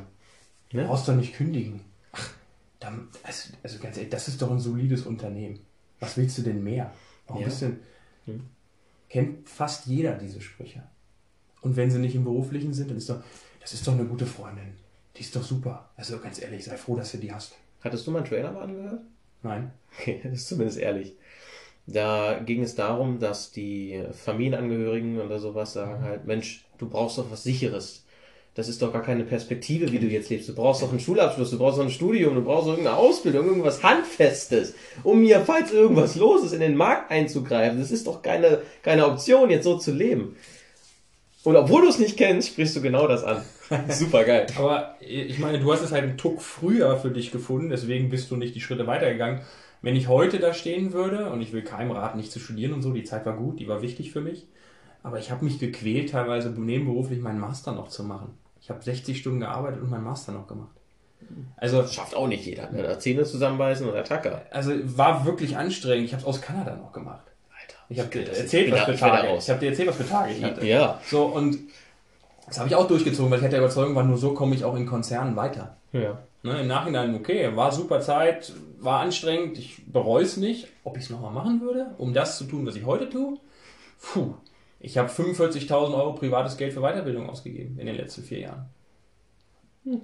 Du 0.71 0.77
ja? 0.77 0.85
brauchst 0.85 1.07
doch 1.07 1.15
nicht 1.15 1.35
kündigen. 1.35 1.81
Ach, 2.13 2.31
dann, 2.79 3.07
also, 3.21 3.49
also, 3.61 3.77
ganz 3.79 3.97
ehrlich, 3.97 4.11
das 4.11 4.27
ist 4.27 4.41
doch 4.41 4.49
ein 4.49 4.59
solides 4.59 5.05
Unternehmen. 5.05 5.59
Was 5.99 6.17
willst 6.17 6.37
du 6.39 6.41
denn 6.41 6.63
mehr? 6.63 6.91
Warum 7.27 7.43
ja. 7.43 7.47
bist 7.47 7.61
du 7.61 7.65
denn, 7.67 7.79
mhm. 8.25 8.41
Kennt 9.09 9.47
fast 9.47 9.85
jeder 9.85 10.13
diese 10.13 10.41
Sprüche. 10.41 10.81
Und 11.63 11.77
wenn 11.77 11.89
sie 11.89 11.99
nicht 11.99 12.13
im 12.13 12.25
Beruflichen 12.25 12.73
sind, 12.73 12.89
dann 12.89 12.97
ist 12.97 13.09
doch, 13.09 13.23
das 13.61 13.73
ist 13.73 13.87
doch 13.87 13.93
eine 13.93 14.05
gute 14.05 14.25
Freundin. 14.25 14.73
Die 15.15 15.21
ist 15.21 15.35
doch 15.35 15.43
super. 15.43 15.89
Also 15.95 16.19
ganz 16.19 16.41
ehrlich, 16.41 16.65
sei 16.65 16.75
froh, 16.75 16.95
dass 16.95 17.11
du 17.11 17.17
die 17.17 17.31
hast. 17.31 17.55
Hattest 17.81 18.05
du 18.05 18.11
meinen 18.11 18.25
Trailer 18.25 18.51
mal 18.51 18.63
angehört? 18.63 19.01
Nein. 19.41 19.71
Okay, 19.97 20.19
das 20.23 20.33
ist 20.33 20.47
zumindest 20.49 20.79
ehrlich. 20.79 21.15
Da 21.85 22.39
ging 22.45 22.63
es 22.63 22.75
darum, 22.75 23.19
dass 23.19 23.51
die 23.51 24.03
Familienangehörigen 24.11 25.19
oder 25.19 25.39
sowas 25.39 25.73
sagen 25.73 25.99
mhm. 25.99 26.03
halt, 26.03 26.25
Mensch, 26.25 26.65
du 26.77 26.87
brauchst 26.87 27.17
doch 27.17 27.31
was 27.31 27.43
Sicheres. 27.43 28.05
Das 28.55 28.67
ist 28.67 28.81
doch 28.81 28.93
gar 28.93 29.01
keine 29.01 29.23
Perspektive, 29.23 29.91
wie 29.91 29.99
du 29.99 30.05
jetzt 30.05 30.29
lebst. 30.29 30.47
Du 30.47 30.53
brauchst 30.53 30.83
doch 30.83 30.91
einen 30.91 30.99
Schulabschluss, 30.99 31.49
du 31.49 31.57
brauchst 31.57 31.79
doch 31.79 31.83
ein 31.83 31.89
Studium, 31.89 32.35
du 32.35 32.43
brauchst 32.43 32.67
doch 32.67 32.73
irgendeine 32.73 32.97
Ausbildung, 32.97 33.47
irgendwas 33.47 33.81
Handfestes, 33.81 34.75
um 35.03 35.21
mir, 35.21 35.41
falls 35.41 35.71
irgendwas 35.71 36.15
los 36.15 36.43
ist, 36.43 36.53
in 36.53 36.59
den 36.59 36.75
Markt 36.75 37.09
einzugreifen. 37.09 37.79
Das 37.79 37.89
ist 37.89 38.05
doch 38.05 38.21
keine, 38.21 38.61
keine 38.83 39.07
Option, 39.07 39.49
jetzt 39.49 39.63
so 39.63 39.77
zu 39.77 39.91
leben. 39.91 40.35
Und 41.43 41.55
obwohl 41.57 41.81
du 41.81 41.89
es 41.89 41.99
nicht 41.99 42.17
kennst, 42.17 42.49
sprichst 42.49 42.75
du 42.75 42.81
genau 42.81 43.07
das 43.07 43.23
an. 43.23 43.43
Super 43.89 44.23
geil. 44.23 44.47
Aber 44.57 44.95
ich 45.01 45.39
meine, 45.39 45.59
du 45.59 45.71
hast 45.71 45.81
es 45.81 45.91
halt 45.91 46.03
einen 46.03 46.17
Tuck 46.17 46.41
früher 46.41 46.97
für 46.97 47.11
dich 47.11 47.31
gefunden, 47.31 47.69
deswegen 47.69 48.09
bist 48.09 48.31
du 48.31 48.37
nicht 48.37 48.55
die 48.55 48.61
Schritte 48.61 48.87
weitergegangen. 48.87 49.41
Wenn 49.81 49.95
ich 49.97 50.07
heute 50.07 50.39
da 50.39 50.53
stehen 50.53 50.93
würde, 50.93 51.29
und 51.29 51.41
ich 51.41 51.51
will 51.51 51.61
keinem 51.61 51.91
raten, 51.91 52.17
nicht 52.17 52.31
zu 52.31 52.39
studieren 52.39 52.73
und 52.73 52.81
so, 52.81 52.93
die 52.93 53.03
Zeit 53.03 53.25
war 53.25 53.35
gut, 53.35 53.59
die 53.59 53.67
war 53.67 53.81
wichtig 53.81 54.11
für 54.11 54.21
mich, 54.21 54.47
aber 55.03 55.19
ich 55.19 55.31
habe 55.31 55.43
mich 55.43 55.59
gequält, 55.59 56.11
teilweise 56.11 56.49
nebenberuflich 56.49 57.19
meinen 57.19 57.39
Master 57.39 57.73
noch 57.73 57.89
zu 57.89 58.05
machen. 58.05 58.37
Ich 58.61 58.69
habe 58.69 58.81
60 58.81 59.17
Stunden 59.17 59.41
gearbeitet 59.41 59.81
und 59.81 59.89
meinen 59.89 60.05
Master 60.05 60.31
noch 60.31 60.47
gemacht. 60.47 60.71
Also 61.57 61.81
das 61.81 61.93
schafft 61.93 62.15
auch 62.15 62.27
nicht 62.27 62.45
jeder. 62.45 62.71
Ne? 62.71 62.97
Zähne 62.99 63.23
zusammenbeißen 63.23 63.87
oder 63.87 64.05
Tacker. 64.05 64.43
Also 64.51 64.71
war 64.97 65.25
wirklich 65.25 65.57
anstrengend. 65.57 66.05
Ich 66.05 66.13
habe 66.13 66.21
es 66.21 66.27
aus 66.27 66.41
Kanada 66.41 66.75
noch 66.75 66.93
gemacht. 66.93 67.32
Ich 67.89 67.99
habe 67.99 68.09
dir 68.09 68.27
erzählt, 68.27 68.71
was 68.71 68.83
für 68.83 68.95
Tage. 68.95 69.37
Ich 69.37 69.49
habe 69.49 69.59
dir 69.59 69.69
erzählt, 69.69 69.89
was 69.89 69.95
für 69.97 70.07
Tage 70.07 70.33
ich 70.33 70.43
hatte. 70.43 70.65
Ja. 70.65 70.99
So 71.05 71.25
und 71.25 71.59
das 72.47 72.59
habe 72.59 72.69
ich 72.69 72.75
auch 72.75 72.87
durchgezogen, 72.87 73.31
weil 73.31 73.39
ich 73.39 73.43
hatte 73.43 73.55
der 73.55 73.63
Überzeugung, 73.63 73.95
war 73.95 74.03
nur 74.03 74.17
so 74.17 74.33
komme 74.33 74.55
ich 74.55 74.63
auch 74.63 74.75
in 74.75 74.85
Konzernen 74.85 75.35
weiter. 75.35 75.77
Ja. 75.91 76.19
Ne, 76.43 76.59
Im 76.59 76.67
Nachhinein, 76.67 77.15
okay, 77.15 77.55
war 77.55 77.71
super 77.71 78.01
Zeit, 78.01 78.51
war 78.79 78.99
anstrengend, 78.99 79.57
ich 79.57 79.81
bereue 79.87 80.23
es 80.23 80.35
nicht. 80.35 80.67
Ob 80.83 80.97
ich 80.97 81.05
es 81.05 81.09
nochmal 81.09 81.31
machen 81.31 81.61
würde, 81.61 81.91
um 81.97 82.13
das 82.13 82.37
zu 82.37 82.43
tun, 82.43 82.65
was 82.65 82.75
ich 82.75 82.85
heute 82.85 83.09
tue? 83.09 83.37
Puh, 84.01 84.33
ich 84.81 84.97
habe 84.97 85.09
45.000 85.09 85.95
Euro 85.95 86.13
privates 86.13 86.57
Geld 86.57 86.73
für 86.73 86.81
Weiterbildung 86.81 87.29
ausgegeben 87.29 87.79
in 87.79 87.85
den 87.85 87.95
letzten 87.95 88.23
vier 88.23 88.39
Jahren. 88.39 88.65
Hm. 89.85 90.01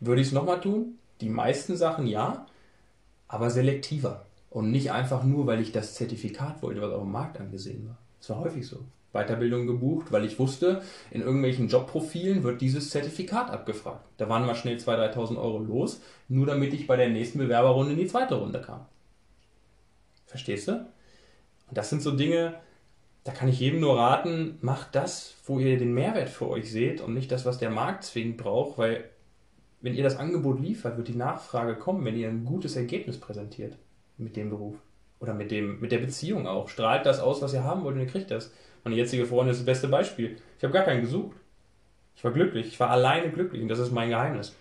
Würde 0.00 0.22
ich 0.22 0.28
es 0.28 0.32
nochmal 0.32 0.60
tun? 0.60 0.98
Die 1.20 1.28
meisten 1.28 1.76
Sachen 1.76 2.06
ja, 2.06 2.46
aber 3.28 3.50
selektiver. 3.50 4.24
Und 4.54 4.70
nicht 4.70 4.92
einfach 4.92 5.24
nur, 5.24 5.48
weil 5.48 5.60
ich 5.60 5.72
das 5.72 5.94
Zertifikat 5.94 6.62
wollte, 6.62 6.80
was 6.80 6.92
auf 6.92 7.02
dem 7.02 7.10
Markt 7.10 7.40
angesehen 7.40 7.88
war. 7.88 7.98
Das 8.20 8.30
war 8.30 8.38
häufig 8.38 8.64
so. 8.64 8.78
Weiterbildung 9.12 9.66
gebucht, 9.66 10.12
weil 10.12 10.24
ich 10.24 10.38
wusste, 10.38 10.80
in 11.10 11.22
irgendwelchen 11.22 11.66
Jobprofilen 11.66 12.44
wird 12.44 12.60
dieses 12.60 12.90
Zertifikat 12.90 13.50
abgefragt. 13.50 14.04
Da 14.16 14.28
waren 14.28 14.46
mal 14.46 14.54
schnell 14.54 14.76
2.000, 14.76 15.12
3.000 15.12 15.38
Euro 15.38 15.58
los, 15.58 16.02
nur 16.28 16.46
damit 16.46 16.72
ich 16.72 16.86
bei 16.86 16.96
der 16.96 17.08
nächsten 17.08 17.38
Bewerberrunde 17.38 17.94
in 17.94 17.98
die 17.98 18.06
zweite 18.06 18.36
Runde 18.36 18.60
kam. 18.60 18.86
Verstehst 20.26 20.68
du? 20.68 20.74
Und 20.74 21.76
das 21.76 21.90
sind 21.90 22.00
so 22.00 22.12
Dinge, 22.12 22.54
da 23.24 23.32
kann 23.32 23.48
ich 23.48 23.58
jedem 23.58 23.80
nur 23.80 23.98
raten, 23.98 24.58
macht 24.60 24.94
das, 24.94 25.34
wo 25.46 25.58
ihr 25.58 25.78
den 25.78 25.94
Mehrwert 25.94 26.28
für 26.28 26.48
euch 26.48 26.70
seht 26.70 27.00
und 27.00 27.12
nicht 27.12 27.32
das, 27.32 27.44
was 27.44 27.58
der 27.58 27.70
Markt 27.70 28.04
zwingend 28.04 28.36
braucht, 28.36 28.78
weil 28.78 29.10
wenn 29.80 29.94
ihr 29.94 30.04
das 30.04 30.16
Angebot 30.16 30.60
liefert, 30.60 30.96
wird 30.96 31.08
die 31.08 31.16
Nachfrage 31.16 31.74
kommen, 31.74 32.04
wenn 32.04 32.16
ihr 32.16 32.28
ein 32.28 32.44
gutes 32.44 32.76
Ergebnis 32.76 33.18
präsentiert 33.18 33.76
mit 34.16 34.36
dem 34.36 34.50
Beruf. 34.50 34.76
Oder 35.20 35.34
mit, 35.34 35.50
dem, 35.50 35.80
mit 35.80 35.92
der 35.92 35.98
Beziehung 35.98 36.46
auch. 36.46 36.68
Strahlt 36.68 37.06
das 37.06 37.20
aus, 37.20 37.40
was 37.40 37.54
ihr 37.54 37.64
haben 37.64 37.84
wollt 37.84 37.96
und 37.96 38.02
ihr 38.02 38.08
kriegt 38.08 38.30
das. 38.30 38.52
Meine 38.82 38.96
jetzige 38.96 39.26
Freundin 39.26 39.52
ist 39.52 39.60
das 39.60 39.66
beste 39.66 39.88
Beispiel. 39.88 40.36
Ich 40.58 40.64
habe 40.64 40.72
gar 40.72 40.84
keinen 40.84 41.00
gesucht. 41.00 41.36
Ich 42.16 42.24
war 42.24 42.32
glücklich. 42.32 42.68
Ich 42.68 42.80
war 42.80 42.90
alleine 42.90 43.30
glücklich 43.30 43.62
und 43.62 43.68
das 43.68 43.78
ist 43.78 43.92
mein 43.92 44.10
Geheimnis. 44.10 44.54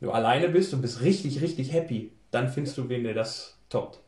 Wenn 0.00 0.08
du 0.08 0.14
alleine 0.14 0.48
bist 0.48 0.72
und 0.72 0.82
bist 0.82 1.02
richtig, 1.02 1.40
richtig 1.42 1.72
happy, 1.72 2.12
dann 2.30 2.48
findest 2.48 2.78
du 2.78 2.88
wen, 2.88 3.04
der 3.04 3.14
das 3.14 3.58
toppt. 3.68 4.00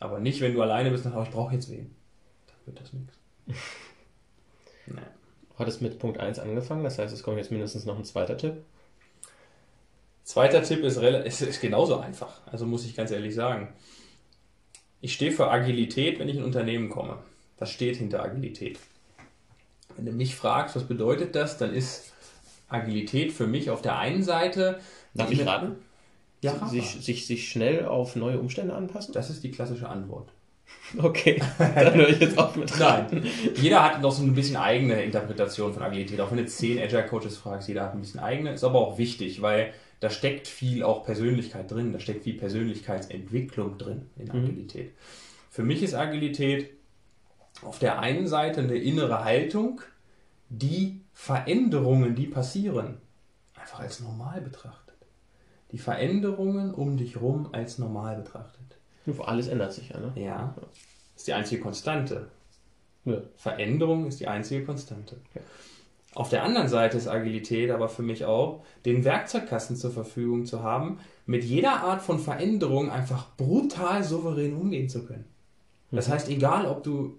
Aber 0.00 0.20
nicht, 0.20 0.40
wenn 0.40 0.54
du 0.54 0.62
alleine 0.62 0.90
bist 0.90 1.06
und 1.06 1.12
sagst, 1.12 1.26
oh, 1.26 1.28
ich 1.28 1.34
brauche 1.34 1.54
jetzt 1.54 1.70
wen. 1.70 1.94
wird 2.66 2.80
das 2.80 2.92
nichts. 2.92 3.18
Nee. 4.90 5.02
Hat 5.58 5.68
es 5.68 5.82
mit 5.82 5.98
Punkt 5.98 6.18
1 6.18 6.38
angefangen, 6.38 6.82
das 6.82 6.98
heißt, 6.98 7.12
es 7.12 7.22
kommt 7.22 7.36
jetzt 7.36 7.50
mindestens 7.50 7.84
noch 7.84 7.98
ein 7.98 8.06
zweiter 8.06 8.38
Tipp. 8.38 8.54
Zweiter 10.28 10.62
Tipp 10.62 10.84
ist, 10.84 10.98
ist, 10.98 11.40
ist 11.40 11.60
genauso 11.62 12.00
einfach, 12.00 12.42
also 12.44 12.66
muss 12.66 12.84
ich 12.84 12.94
ganz 12.94 13.10
ehrlich 13.10 13.34
sagen. 13.34 13.68
Ich 15.00 15.14
stehe 15.14 15.32
für 15.32 15.50
Agilität, 15.50 16.18
wenn 16.18 16.28
ich 16.28 16.34
in 16.34 16.42
ein 16.42 16.44
Unternehmen 16.44 16.90
komme. 16.90 17.16
Was 17.58 17.70
steht 17.70 17.96
hinter 17.96 18.22
Agilität? 18.22 18.78
Wenn 19.96 20.04
du 20.04 20.12
mich 20.12 20.36
fragst, 20.36 20.76
was 20.76 20.84
bedeutet 20.84 21.34
das, 21.34 21.56
dann 21.56 21.72
ist 21.72 22.12
Agilität 22.68 23.32
für 23.32 23.46
mich 23.46 23.70
auf 23.70 23.80
der 23.80 23.96
einen 23.96 24.22
Seite. 24.22 24.80
Darf 25.14 25.30
ich 25.30 25.46
raten? 25.46 25.76
Ja, 26.42 26.68
sich, 26.68 27.02
sich, 27.02 27.26
sich 27.26 27.48
schnell 27.48 27.86
auf 27.86 28.14
neue 28.14 28.38
Umstände 28.38 28.74
anpassen? 28.74 29.14
Das 29.14 29.30
ist 29.30 29.42
die 29.42 29.50
klassische 29.50 29.88
Antwort. 29.88 30.28
Okay, 30.98 31.40
dann 31.58 31.94
höre 31.94 32.10
ich 32.10 32.20
jetzt 32.20 32.36
auf 32.36 32.54
mit 32.54 32.70
Nein, 32.78 33.26
jeder 33.56 33.82
hat 33.82 34.02
noch 34.02 34.12
so 34.12 34.22
ein 34.22 34.34
bisschen 34.34 34.56
eigene 34.56 35.02
Interpretation 35.02 35.72
von 35.72 35.82
Agilität. 35.82 36.20
Auch 36.20 36.30
wenn 36.30 36.36
du 36.36 36.44
zehn 36.44 36.78
Agile 36.78 37.06
Coaches 37.06 37.38
fragst, 37.38 37.68
jeder 37.68 37.84
hat 37.84 37.94
ein 37.94 38.02
bisschen 38.02 38.20
eigene. 38.20 38.52
Ist 38.52 38.64
aber 38.64 38.78
auch 38.78 38.98
wichtig, 38.98 39.40
weil 39.40 39.72
da 40.00 40.10
steckt 40.10 40.46
viel 40.46 40.82
auch 40.82 41.04
Persönlichkeit 41.04 41.70
drin. 41.70 41.92
Da 41.92 42.00
steckt 42.00 42.24
viel 42.24 42.36
Persönlichkeitsentwicklung 42.36 43.78
drin 43.78 44.10
in 44.16 44.26
mhm. 44.26 44.44
Agilität. 44.44 44.86
Mhm. 44.86 44.96
Für 45.50 45.62
mich 45.62 45.82
ist 45.82 45.94
Agilität 45.94 46.70
auf 47.62 47.78
der 47.78 47.98
einen 47.98 48.28
Seite 48.28 48.60
eine 48.60 48.76
innere 48.76 49.24
Haltung, 49.24 49.80
die 50.48 51.00
Veränderungen, 51.12 52.14
die 52.14 52.26
passieren, 52.26 52.98
einfach 53.54 53.80
als 53.80 54.00
normal 54.00 54.40
betrachtet. 54.40 54.94
Die 55.72 55.78
Veränderungen 55.78 56.72
um 56.72 56.96
dich 56.96 57.16
herum 57.16 57.48
als 57.52 57.78
normal 57.78 58.16
betrachtet. 58.16 58.78
Alles 59.18 59.48
ändert 59.48 59.72
sich 59.72 59.88
ja, 59.88 59.98
ne? 60.00 60.12
Ja. 60.14 60.54
Ist 61.16 61.26
die 61.26 61.32
einzige 61.32 61.60
Konstante. 61.60 62.28
Ja. 63.04 63.22
Veränderung 63.36 64.06
ist 64.06 64.20
die 64.20 64.28
einzige 64.28 64.64
Konstante. 64.64 65.16
Ja. 65.34 65.40
Auf 66.14 66.30
der 66.30 66.42
anderen 66.42 66.68
Seite 66.68 66.96
ist 66.96 67.06
Agilität 67.06 67.70
aber 67.70 67.88
für 67.88 68.02
mich 68.02 68.24
auch, 68.24 68.64
den 68.84 69.04
Werkzeugkasten 69.04 69.76
zur 69.76 69.90
Verfügung 69.90 70.46
zu 70.46 70.62
haben, 70.62 70.98
mit 71.26 71.44
jeder 71.44 71.82
Art 71.82 72.02
von 72.02 72.18
Veränderung 72.18 72.90
einfach 72.90 73.36
brutal 73.36 74.02
souverän 74.02 74.56
umgehen 74.56 74.88
zu 74.88 75.04
können. 75.04 75.26
Das 75.90 76.08
mhm. 76.08 76.12
heißt, 76.12 76.28
egal 76.28 76.66
ob 76.66 76.82
du 76.82 77.18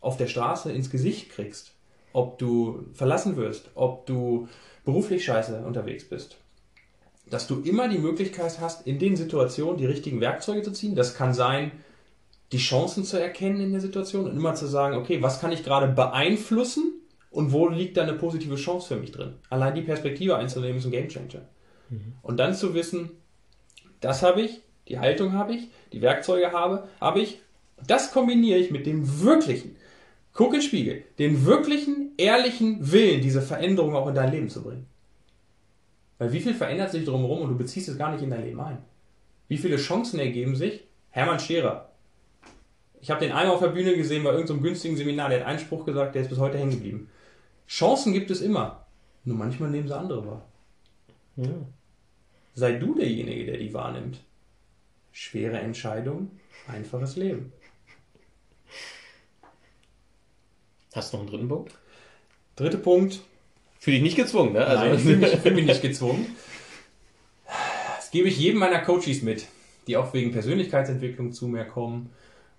auf 0.00 0.16
der 0.16 0.26
Straße 0.26 0.72
ins 0.72 0.90
Gesicht 0.90 1.30
kriegst, 1.30 1.72
ob 2.12 2.38
du 2.38 2.86
verlassen 2.92 3.36
wirst, 3.36 3.70
ob 3.74 4.06
du 4.06 4.48
beruflich 4.84 5.24
scheiße 5.24 5.64
unterwegs 5.64 6.08
bist, 6.08 6.38
dass 7.28 7.46
du 7.46 7.60
immer 7.60 7.88
die 7.88 7.98
Möglichkeit 7.98 8.60
hast, 8.60 8.86
in 8.86 8.98
den 8.98 9.16
Situationen 9.16 9.78
die 9.78 9.86
richtigen 9.86 10.20
Werkzeuge 10.20 10.62
zu 10.62 10.72
ziehen. 10.72 10.94
Das 10.94 11.14
kann 11.14 11.32
sein, 11.32 11.72
die 12.52 12.58
Chancen 12.58 13.04
zu 13.04 13.18
erkennen 13.18 13.60
in 13.60 13.72
der 13.72 13.80
Situation 13.80 14.26
und 14.26 14.36
immer 14.36 14.54
zu 14.54 14.66
sagen, 14.66 14.96
okay, 14.96 15.22
was 15.22 15.40
kann 15.40 15.52
ich 15.52 15.64
gerade 15.64 15.88
beeinflussen 15.88 16.83
und 17.34 17.52
wo 17.52 17.68
liegt 17.68 17.96
da 17.96 18.02
eine 18.02 18.12
positive 18.12 18.54
Chance 18.54 18.94
für 18.94 19.00
mich 19.00 19.10
drin? 19.10 19.34
Allein 19.50 19.74
die 19.74 19.82
Perspektive 19.82 20.36
einzunehmen 20.36 20.78
ist 20.78 20.84
ein 20.84 20.92
Gamechanger. 20.92 21.42
Mhm. 21.90 22.14
Und 22.22 22.36
dann 22.38 22.54
zu 22.54 22.74
wissen, 22.74 23.10
das 24.00 24.22
habe 24.22 24.42
ich, 24.42 24.60
die 24.88 25.00
Haltung 25.00 25.32
habe 25.32 25.54
ich, 25.54 25.68
die 25.92 26.00
Werkzeuge 26.00 26.52
habe, 26.52 26.88
habe 27.00 27.20
ich, 27.20 27.40
das 27.86 28.12
kombiniere 28.12 28.58
ich 28.58 28.70
mit 28.70 28.86
dem 28.86 29.20
wirklichen, 29.22 29.74
guck 30.32 30.54
in 30.54 30.60
den 30.60 30.62
Spiegel, 30.62 31.02
den 31.18 31.44
wirklichen, 31.44 32.12
ehrlichen 32.18 32.92
Willen, 32.92 33.20
diese 33.20 33.42
Veränderung 33.42 33.96
auch 33.96 34.06
in 34.06 34.14
dein 34.14 34.30
Leben 34.30 34.48
zu 34.48 34.62
bringen. 34.62 34.86
Weil 36.18 36.32
wie 36.32 36.40
viel 36.40 36.54
verändert 36.54 36.92
sich 36.92 37.04
drumherum 37.04 37.42
und 37.42 37.48
du 37.48 37.58
beziehst 37.58 37.88
es 37.88 37.98
gar 37.98 38.12
nicht 38.12 38.22
in 38.22 38.30
dein 38.30 38.44
Leben 38.44 38.60
ein? 38.60 38.78
Wie 39.48 39.58
viele 39.58 39.76
Chancen 39.76 40.20
ergeben 40.20 40.54
sich? 40.54 40.84
Hermann 41.10 41.40
Scherer. 41.40 41.90
Ich 43.00 43.10
habe 43.10 43.20
den 43.20 43.32
einmal 43.32 43.54
auf 43.54 43.60
der 43.60 43.68
Bühne 43.68 43.96
gesehen 43.96 44.22
bei 44.22 44.30
irgendeinem 44.30 44.62
günstigen 44.62 44.96
Seminar, 44.96 45.28
der 45.30 45.40
hat 45.40 45.46
einen 45.46 45.58
Spruch 45.58 45.84
gesagt, 45.84 46.14
der 46.14 46.22
ist 46.22 46.28
bis 46.28 46.38
heute 46.38 46.58
hängen 46.58 46.70
geblieben. 46.70 47.10
Chancen 47.68 48.12
gibt 48.12 48.30
es 48.30 48.40
immer. 48.40 48.86
Nur 49.24 49.36
manchmal 49.36 49.70
nehmen 49.70 49.88
sie 49.88 49.96
andere 49.96 50.26
wahr. 50.26 50.48
Ja. 51.36 51.48
Sei 52.54 52.72
du 52.72 52.94
derjenige, 52.94 53.46
der 53.46 53.56
die 53.58 53.74
wahrnimmt. 53.74 54.20
Schwere 55.12 55.58
Entscheidung, 55.58 56.30
einfaches 56.66 57.16
Leben. 57.16 57.52
Hast 60.94 61.12
du 61.12 61.16
noch 61.16 61.24
einen 61.24 61.30
dritten 61.30 61.48
Punkt? 61.48 61.74
Dritter 62.56 62.78
Punkt, 62.78 63.20
Fühle 63.84 63.96
dich 63.96 64.02
nicht 64.02 64.16
gezwungen, 64.16 64.54
ne? 64.54 64.66
Also 64.66 64.82
Nein, 64.82 64.94
ich 64.94 65.02
fühle 65.02 65.16
mich, 65.18 65.36
fühl 65.36 65.52
mich 65.52 65.66
nicht 65.66 65.82
gezwungen. 65.82 66.34
Das 67.96 68.10
gebe 68.10 68.28
ich 68.28 68.38
jedem 68.38 68.60
meiner 68.60 68.80
Coaches 68.80 69.20
mit, 69.20 69.46
die 69.86 69.98
auch 69.98 70.14
wegen 70.14 70.32
Persönlichkeitsentwicklung 70.32 71.32
zu 71.32 71.48
mir 71.48 71.66
kommen 71.66 72.08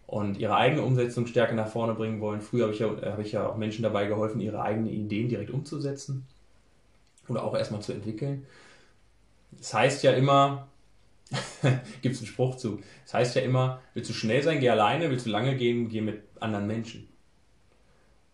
und 0.07 0.37
ihre 0.37 0.55
eigene 0.55 0.83
Umsetzung 0.83 1.27
stärker 1.27 1.55
nach 1.55 1.67
vorne 1.67 1.95
bringen 1.95 2.21
wollen. 2.21 2.41
Früher 2.41 2.65
habe 2.65 2.73
ich, 2.73 2.79
ja, 2.79 2.89
habe 2.89 3.21
ich 3.21 3.31
ja 3.31 3.47
auch 3.47 3.57
Menschen 3.57 3.83
dabei 3.83 4.05
geholfen, 4.05 4.39
ihre 4.39 4.61
eigenen 4.61 4.89
Ideen 4.89 5.29
direkt 5.29 5.51
umzusetzen 5.51 6.25
oder 7.27 7.43
auch 7.43 7.55
erstmal 7.55 7.81
zu 7.81 7.93
entwickeln. 7.93 8.45
Das 9.51 9.73
heißt 9.73 10.03
ja 10.03 10.11
immer, 10.13 10.67
gibt 12.01 12.15
es 12.15 12.21
einen 12.21 12.27
Spruch 12.27 12.55
zu, 12.55 12.81
das 13.03 13.13
heißt 13.13 13.35
ja 13.35 13.41
immer, 13.41 13.81
willst 13.93 14.09
du 14.09 14.13
schnell 14.13 14.43
sein, 14.43 14.59
geh 14.59 14.69
alleine, 14.69 15.09
willst 15.09 15.25
du 15.25 15.31
lange 15.31 15.55
gehen, 15.55 15.89
geh 15.89 16.01
mit 16.01 16.21
anderen 16.39 16.67
Menschen. 16.67 17.07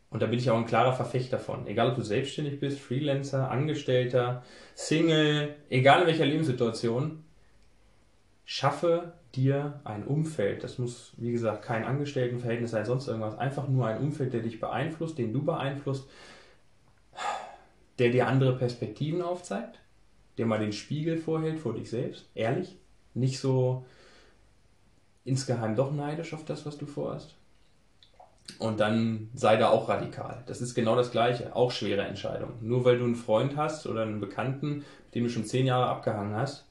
Und 0.10 0.22
da 0.22 0.26
bin 0.26 0.40
ich 0.40 0.50
auch 0.50 0.58
ein 0.58 0.66
klarer 0.66 0.92
Verfechter 0.92 1.40
von. 1.40 1.68
Egal, 1.68 1.90
ob 1.90 1.96
du 1.96 2.02
selbstständig 2.02 2.60
bist, 2.60 2.82
Freelancer, 2.82 3.50
Angestellter, 3.50 4.44
Single, 4.76 5.56
egal 5.70 6.02
in 6.02 6.08
welcher 6.08 6.26
Lebenssituation, 6.26 7.24
schaffe 8.44 9.14
dir 9.36 9.80
ein 9.84 10.04
Umfeld. 10.06 10.64
Das 10.64 10.78
muss, 10.78 11.14
wie 11.18 11.32
gesagt, 11.32 11.64
kein 11.64 11.86
Angestelltenverhältnis 11.86 12.72
sein, 12.72 12.86
sonst 12.86 13.08
irgendwas. 13.08 13.38
Einfach 13.38 13.68
nur 13.68 13.88
ein 13.88 14.00
Umfeld, 14.00 14.34
der 14.34 14.42
dich 14.42 14.60
beeinflusst, 14.60 15.18
den 15.18 15.34
du 15.34 15.44
beeinflusst, 15.44 16.10
der 18.00 18.10
dir 18.10 18.28
andere 18.28 18.58
Perspektiven 18.58 19.22
aufzeigt, 19.22 19.80
der 20.38 20.46
mal 20.46 20.60
den 20.60 20.74
Spiegel 20.74 21.18
vorhält 21.18 21.60
vor 21.60 21.74
dich 21.74 21.90
selbst, 21.90 22.30
ehrlich, 22.36 22.78
nicht 23.14 23.40
so 23.40 23.86
insgeheim 25.24 25.76
doch 25.76 25.92
neidisch 25.92 26.34
auf 26.34 26.46
das, 26.46 26.66
was 26.66 26.78
du 26.78 26.86
vorhast. 26.86 27.36
Und 28.60 28.80
dann 28.80 29.30
sei 29.34 29.56
da 29.56 29.70
auch 29.70 29.88
radikal. 29.88 30.44
Das 30.48 30.62
ist 30.62 30.74
genau 30.74 30.96
das 30.96 31.12
Gleiche. 31.12 31.56
Auch 31.56 31.72
schwere 31.72 32.02
Entscheidung. 32.02 32.54
Nur 32.62 32.84
weil 32.84 32.98
du 32.98 33.06
einen 33.06 33.16
Freund 33.16 33.56
hast 33.56 33.88
oder 33.88 34.02
einen 34.02 34.20
Bekannten, 34.20 34.78
mit 34.78 35.16
dem 35.16 35.24
du 35.24 35.30
schon 35.30 35.46
zehn 35.46 35.66
Jahre 35.66 35.88
abgehangen 35.88 36.36
hast, 36.36 36.66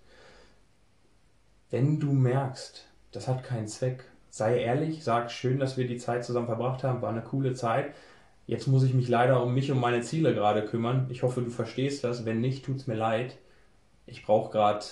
wenn 1.71 2.01
du 2.01 2.13
merkst, 2.13 2.87
das 3.13 3.29
hat 3.29 3.45
keinen 3.45 3.69
Zweck, 3.69 4.05
sei 4.29 4.61
ehrlich, 4.61 5.05
sag 5.05 5.31
schön, 5.31 5.59
dass 5.59 5.77
wir 5.77 5.87
die 5.87 5.99
Zeit 5.99 6.25
zusammen 6.25 6.47
verbracht 6.47 6.85
haben, 6.85 7.03
war 7.03 7.11
eine 7.11 7.23
coole 7.23 7.55
Zeit. 7.55 7.95
Jetzt 8.47 8.67
muss 8.67 8.83
ich 8.83 8.95
mich 8.95 9.09
leider 9.09 9.43
um 9.43 9.55
mich 9.55 9.71
und 9.71 9.79
meine 9.79 10.01
Ziele 10.03 10.35
gerade 10.35 10.65
kümmern. 10.65 11.07
Ich 11.09 11.23
hoffe, 11.23 11.43
du 11.43 11.51
verstehst 11.51 12.03
das. 12.03 12.25
Wenn 12.25 12.41
nicht, 12.41 12.65
tut's 12.65 12.87
mir 12.87 12.97
leid. 12.97 13.37
Ich 14.07 14.25
brauche 14.25 14.51
gerade 14.51 14.85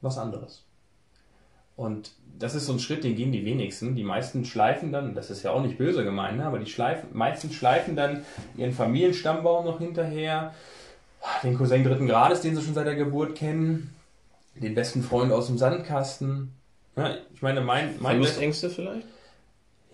was 0.00 0.18
anderes. 0.18 0.64
Und 1.76 2.10
das 2.38 2.56
ist 2.56 2.66
so 2.66 2.72
ein 2.72 2.80
Schritt, 2.80 3.04
den 3.04 3.14
gehen 3.14 3.30
die 3.30 3.44
wenigsten. 3.44 3.94
Die 3.94 4.02
meisten 4.02 4.44
schleifen 4.44 4.90
dann, 4.90 5.14
das 5.14 5.30
ist 5.30 5.44
ja 5.44 5.52
auch 5.52 5.62
nicht 5.62 5.78
böse 5.78 6.02
gemeint, 6.02 6.38
ne, 6.38 6.44
aber 6.44 6.58
die 6.58 6.70
schleifen, 6.70 7.10
meisten 7.12 7.52
schleifen 7.52 7.94
dann 7.94 8.24
ihren 8.56 8.72
Familienstammbaum 8.72 9.64
noch 9.64 9.78
hinterher, 9.78 10.54
den 11.44 11.56
Cousin 11.56 11.84
dritten 11.84 12.08
Grades, 12.08 12.40
den 12.40 12.56
sie 12.56 12.62
schon 12.62 12.74
seit 12.74 12.86
der 12.86 12.96
Geburt 12.96 13.36
kennen, 13.36 13.94
den 14.60 14.74
besten 14.74 15.02
Freund 15.02 15.32
aus 15.32 15.46
dem 15.46 15.58
Sandkasten. 15.58 16.52
Ja, 16.96 17.14
ich 17.34 17.42
meine, 17.42 17.60
mein, 17.60 17.94
mein 18.00 18.16
Verlustängste 18.16 18.70
vielleicht? 18.70 19.06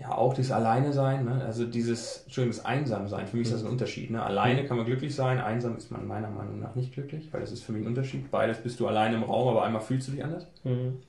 Ja, 0.00 0.12
auch 0.12 0.34
das 0.34 0.50
Alleine 0.50 0.92
sein, 0.92 1.24
ne? 1.24 1.44
also 1.44 1.64
dieses, 1.64 2.22
Entschuldigung, 2.24 2.56
das 2.56 2.64
Einsam 2.64 3.08
sein. 3.08 3.28
Für 3.28 3.36
mich 3.36 3.46
ist 3.46 3.54
das 3.54 3.62
ein 3.62 3.70
Unterschied. 3.70 4.10
Ne? 4.10 4.22
Alleine 4.22 4.62
mhm. 4.62 4.66
kann 4.66 4.76
man 4.76 4.86
glücklich 4.86 5.14
sein, 5.14 5.40
einsam 5.40 5.76
ist 5.76 5.92
man 5.92 6.06
meiner 6.08 6.30
Meinung 6.30 6.60
nach 6.60 6.74
nicht 6.74 6.92
glücklich, 6.92 7.28
weil 7.30 7.40
das 7.40 7.52
ist 7.52 7.62
für 7.62 7.72
mich 7.72 7.82
ein 7.82 7.86
Unterschied. 7.86 8.30
Beides 8.30 8.58
bist 8.58 8.80
du 8.80 8.88
alleine 8.88 9.16
im 9.16 9.22
Raum, 9.22 9.48
aber 9.48 9.64
einmal 9.64 9.82
fühlst 9.82 10.08
du 10.08 10.12
dich 10.12 10.24
anders. 10.24 10.46
Mhm. 10.64 11.00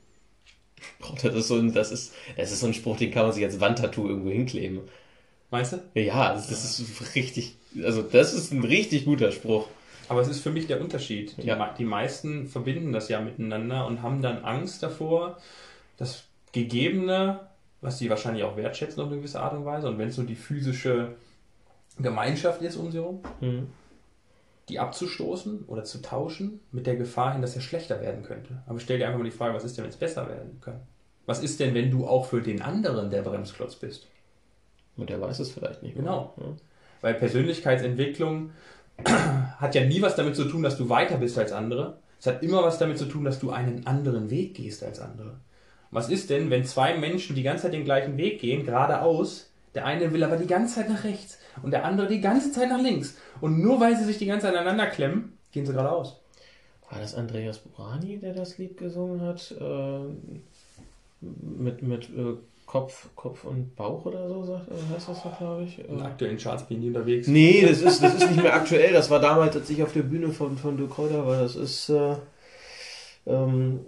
Das 1.22 1.34
ist, 1.34 1.48
so 1.48 1.56
ein, 1.56 1.74
das, 1.74 1.92
ist, 1.92 2.14
das 2.38 2.52
ist 2.52 2.60
so 2.60 2.68
ein 2.68 2.74
Spruch, 2.74 2.98
den 2.98 3.10
kann 3.10 3.24
man 3.24 3.32
sich 3.32 3.44
als 3.44 3.60
Wandtattoo 3.60 4.08
irgendwo 4.08 4.30
hinkleben. 4.30 4.82
Meinst 5.50 5.74
du? 5.74 6.00
Ja, 6.00 6.34
das, 6.34 6.50
das 6.50 6.80
ist 6.80 7.16
richtig, 7.16 7.56
also 7.84 8.04
das 8.04 8.34
ist 8.34 8.52
ein 8.52 8.64
richtig 8.64 9.06
guter 9.06 9.32
Spruch. 9.32 9.68
Aber 10.08 10.22
es 10.22 10.28
ist 10.28 10.42
für 10.42 10.52
mich 10.52 10.68
der 10.68 10.82
Unterschied. 10.82 11.36
Die, 11.38 11.48
ja. 11.48 11.74
die 11.78 11.86
meisten 11.86 12.48
verbinden 12.48 12.92
das 12.92 13.10
ja 13.10 13.22
miteinander 13.22 13.86
und 13.88 14.02
haben 14.02 14.22
dann 14.22 14.44
Angst 14.44 14.84
davor, 14.84 15.38
das 15.98 16.26
Gegebene, 16.52 17.40
was 17.82 17.98
sie 17.98 18.10
wahrscheinlich 18.10 18.44
auch 18.44 18.58
wertschätzen 18.58 19.02
auf 19.02 19.08
eine 19.08 19.18
gewisse 19.18 19.42
Art 19.42 19.54
und 19.54 19.66
Weise, 19.66 19.88
und 19.88 19.98
wenn 19.98 20.10
es 20.10 20.18
nur 20.18 20.28
die 20.28 20.36
physische 20.36 21.16
Gemeinschaft 21.98 22.62
ist 22.62 22.76
um 22.76 22.92
sie 22.92 23.00
herum, 23.00 23.22
mhm 23.42 23.68
die 24.70 24.80
abzustoßen 24.80 25.66
oder 25.68 25.84
zu 25.84 26.02
tauschen 26.02 26.60
mit 26.72 26.88
der 26.88 26.96
Gefahr 26.96 27.34
hin, 27.34 27.42
dass 27.42 27.56
er 27.56 27.62
schlechter 27.62 28.02
werden 28.02 28.24
könnte. 28.24 28.64
Aber 28.66 28.80
stell 28.80 28.98
dir 28.98 29.06
einfach 29.06 29.20
mal 29.20 29.26
die 29.26 29.32
Frage, 29.32 29.54
was 29.54 29.64
ist 29.64 29.78
denn, 29.78 29.84
wenn 29.84 29.92
es 29.92 29.98
besser 29.98 30.28
werden 30.28 30.60
kann? 30.62 30.82
Was 31.28 31.44
ist 31.44 31.60
denn, 31.60 31.74
wenn 31.74 31.92
du 31.92 32.08
auch 32.08 32.26
für 32.26 32.42
den 32.42 32.62
anderen 32.62 33.12
der 33.12 33.22
Bremsklotz 33.22 33.76
bist? 33.76 34.08
Und 34.98 35.10
der 35.10 35.22
weiß 35.22 35.40
es 35.40 35.52
vielleicht 35.52 35.84
nicht. 35.84 35.96
Genau. 35.96 36.34
Ja. 36.38 36.46
Weil 37.02 37.14
Persönlichkeitsentwicklung 37.16 38.52
hat 39.60 39.76
ja 39.76 39.86
nie 39.86 40.02
was 40.02 40.16
damit 40.16 40.36
zu 40.36 40.46
tun, 40.46 40.64
dass 40.64 40.78
du 40.78 40.90
weiter 40.90 41.18
bist 41.18 41.38
als 41.38 41.52
andere. 41.52 41.98
Es 42.20 42.28
hat 42.28 42.44
immer 42.44 42.64
was 42.64 42.78
damit 42.78 42.98
zu 42.98 43.06
tun, 43.06 43.24
dass 43.24 43.40
du 43.40 43.52
einen 43.52 43.86
anderen 43.88 44.30
Weg 44.30 44.56
gehst 44.56 44.84
als 44.84 45.00
andere. 45.00 45.36
Was 45.92 46.10
ist 46.10 46.30
denn, 46.30 46.50
wenn 46.50 46.66
zwei 46.66 46.98
Menschen 46.98 47.36
die 47.36 47.44
ganze 47.44 47.64
Zeit 47.64 47.74
den 47.74 47.86
gleichen 47.86 48.18
Weg 48.18 48.40
gehen, 48.40 48.66
geradeaus, 48.66 49.50
Der 49.76 49.86
eine 49.86 50.14
will 50.14 50.24
aber 50.24 50.38
die 50.38 50.48
ganze 50.48 50.76
Zeit 50.76 50.90
nach 50.90 51.04
rechts 51.04 51.38
und 51.62 51.72
der 51.72 51.84
andere 51.84 52.08
die 52.08 52.22
ganze 52.22 52.52
Zeit 52.52 52.70
nach 52.70 52.82
links. 52.82 53.18
Und 53.42 53.60
nur 53.62 53.80
weil 53.82 53.98
sie 53.98 54.06
sich 54.06 54.18
die 54.18 54.26
ganze 54.26 54.48
Zeit 54.48 54.56
aneinander 54.56 54.88
klemmen, 54.88 55.38
gehen 55.52 55.66
sie 55.66 55.74
geradeaus. 55.74 56.22
War 56.90 57.00
das 57.00 57.14
Andreas 57.14 57.60
Burani, 57.60 58.18
der 58.20 58.34
das 58.34 58.58
Lied 58.58 58.78
gesungen 58.78 59.22
hat? 59.22 59.54
Äh, 59.60 60.00
mit 61.22 61.82
mit 61.82 62.10
äh, 62.10 62.38
Kopf, 62.66 63.10
Kopf 63.16 63.44
und 63.44 63.76
Bauch 63.76 64.06
oder 64.06 64.28
so, 64.28 64.44
sagt, 64.44 64.70
äh, 64.70 64.94
heißt 64.94 65.10
das 65.10 65.24
doch, 65.24 65.38
glaube 65.38 65.64
ich. 65.64 65.80
In 65.88 66.02
aktuellen 66.02 66.38
Charts 66.38 66.64
bin 66.68 66.82
ich 66.82 66.88
unterwegs. 66.88 67.28
Nee, 67.28 67.62
das 67.62 67.82
ist, 67.82 68.02
das 68.02 68.16
ist 68.16 68.30
nicht 68.30 68.42
mehr 68.42 68.56
aktuell. 68.56 68.92
Das 68.92 69.10
war 69.10 69.20
damals, 69.20 69.56
als 69.56 69.70
ich 69.70 69.84
auf 69.84 69.94
der 69.94 70.04
Bühne 70.04 70.30
von, 70.30 70.58
von 70.58 70.76
Dirk 70.76 70.92
Kräuter 70.92 71.26
war. 71.26 71.42
Das 71.42 71.56
ist, 71.56 71.90
äh, 71.90 72.16
ähm, 73.28 73.82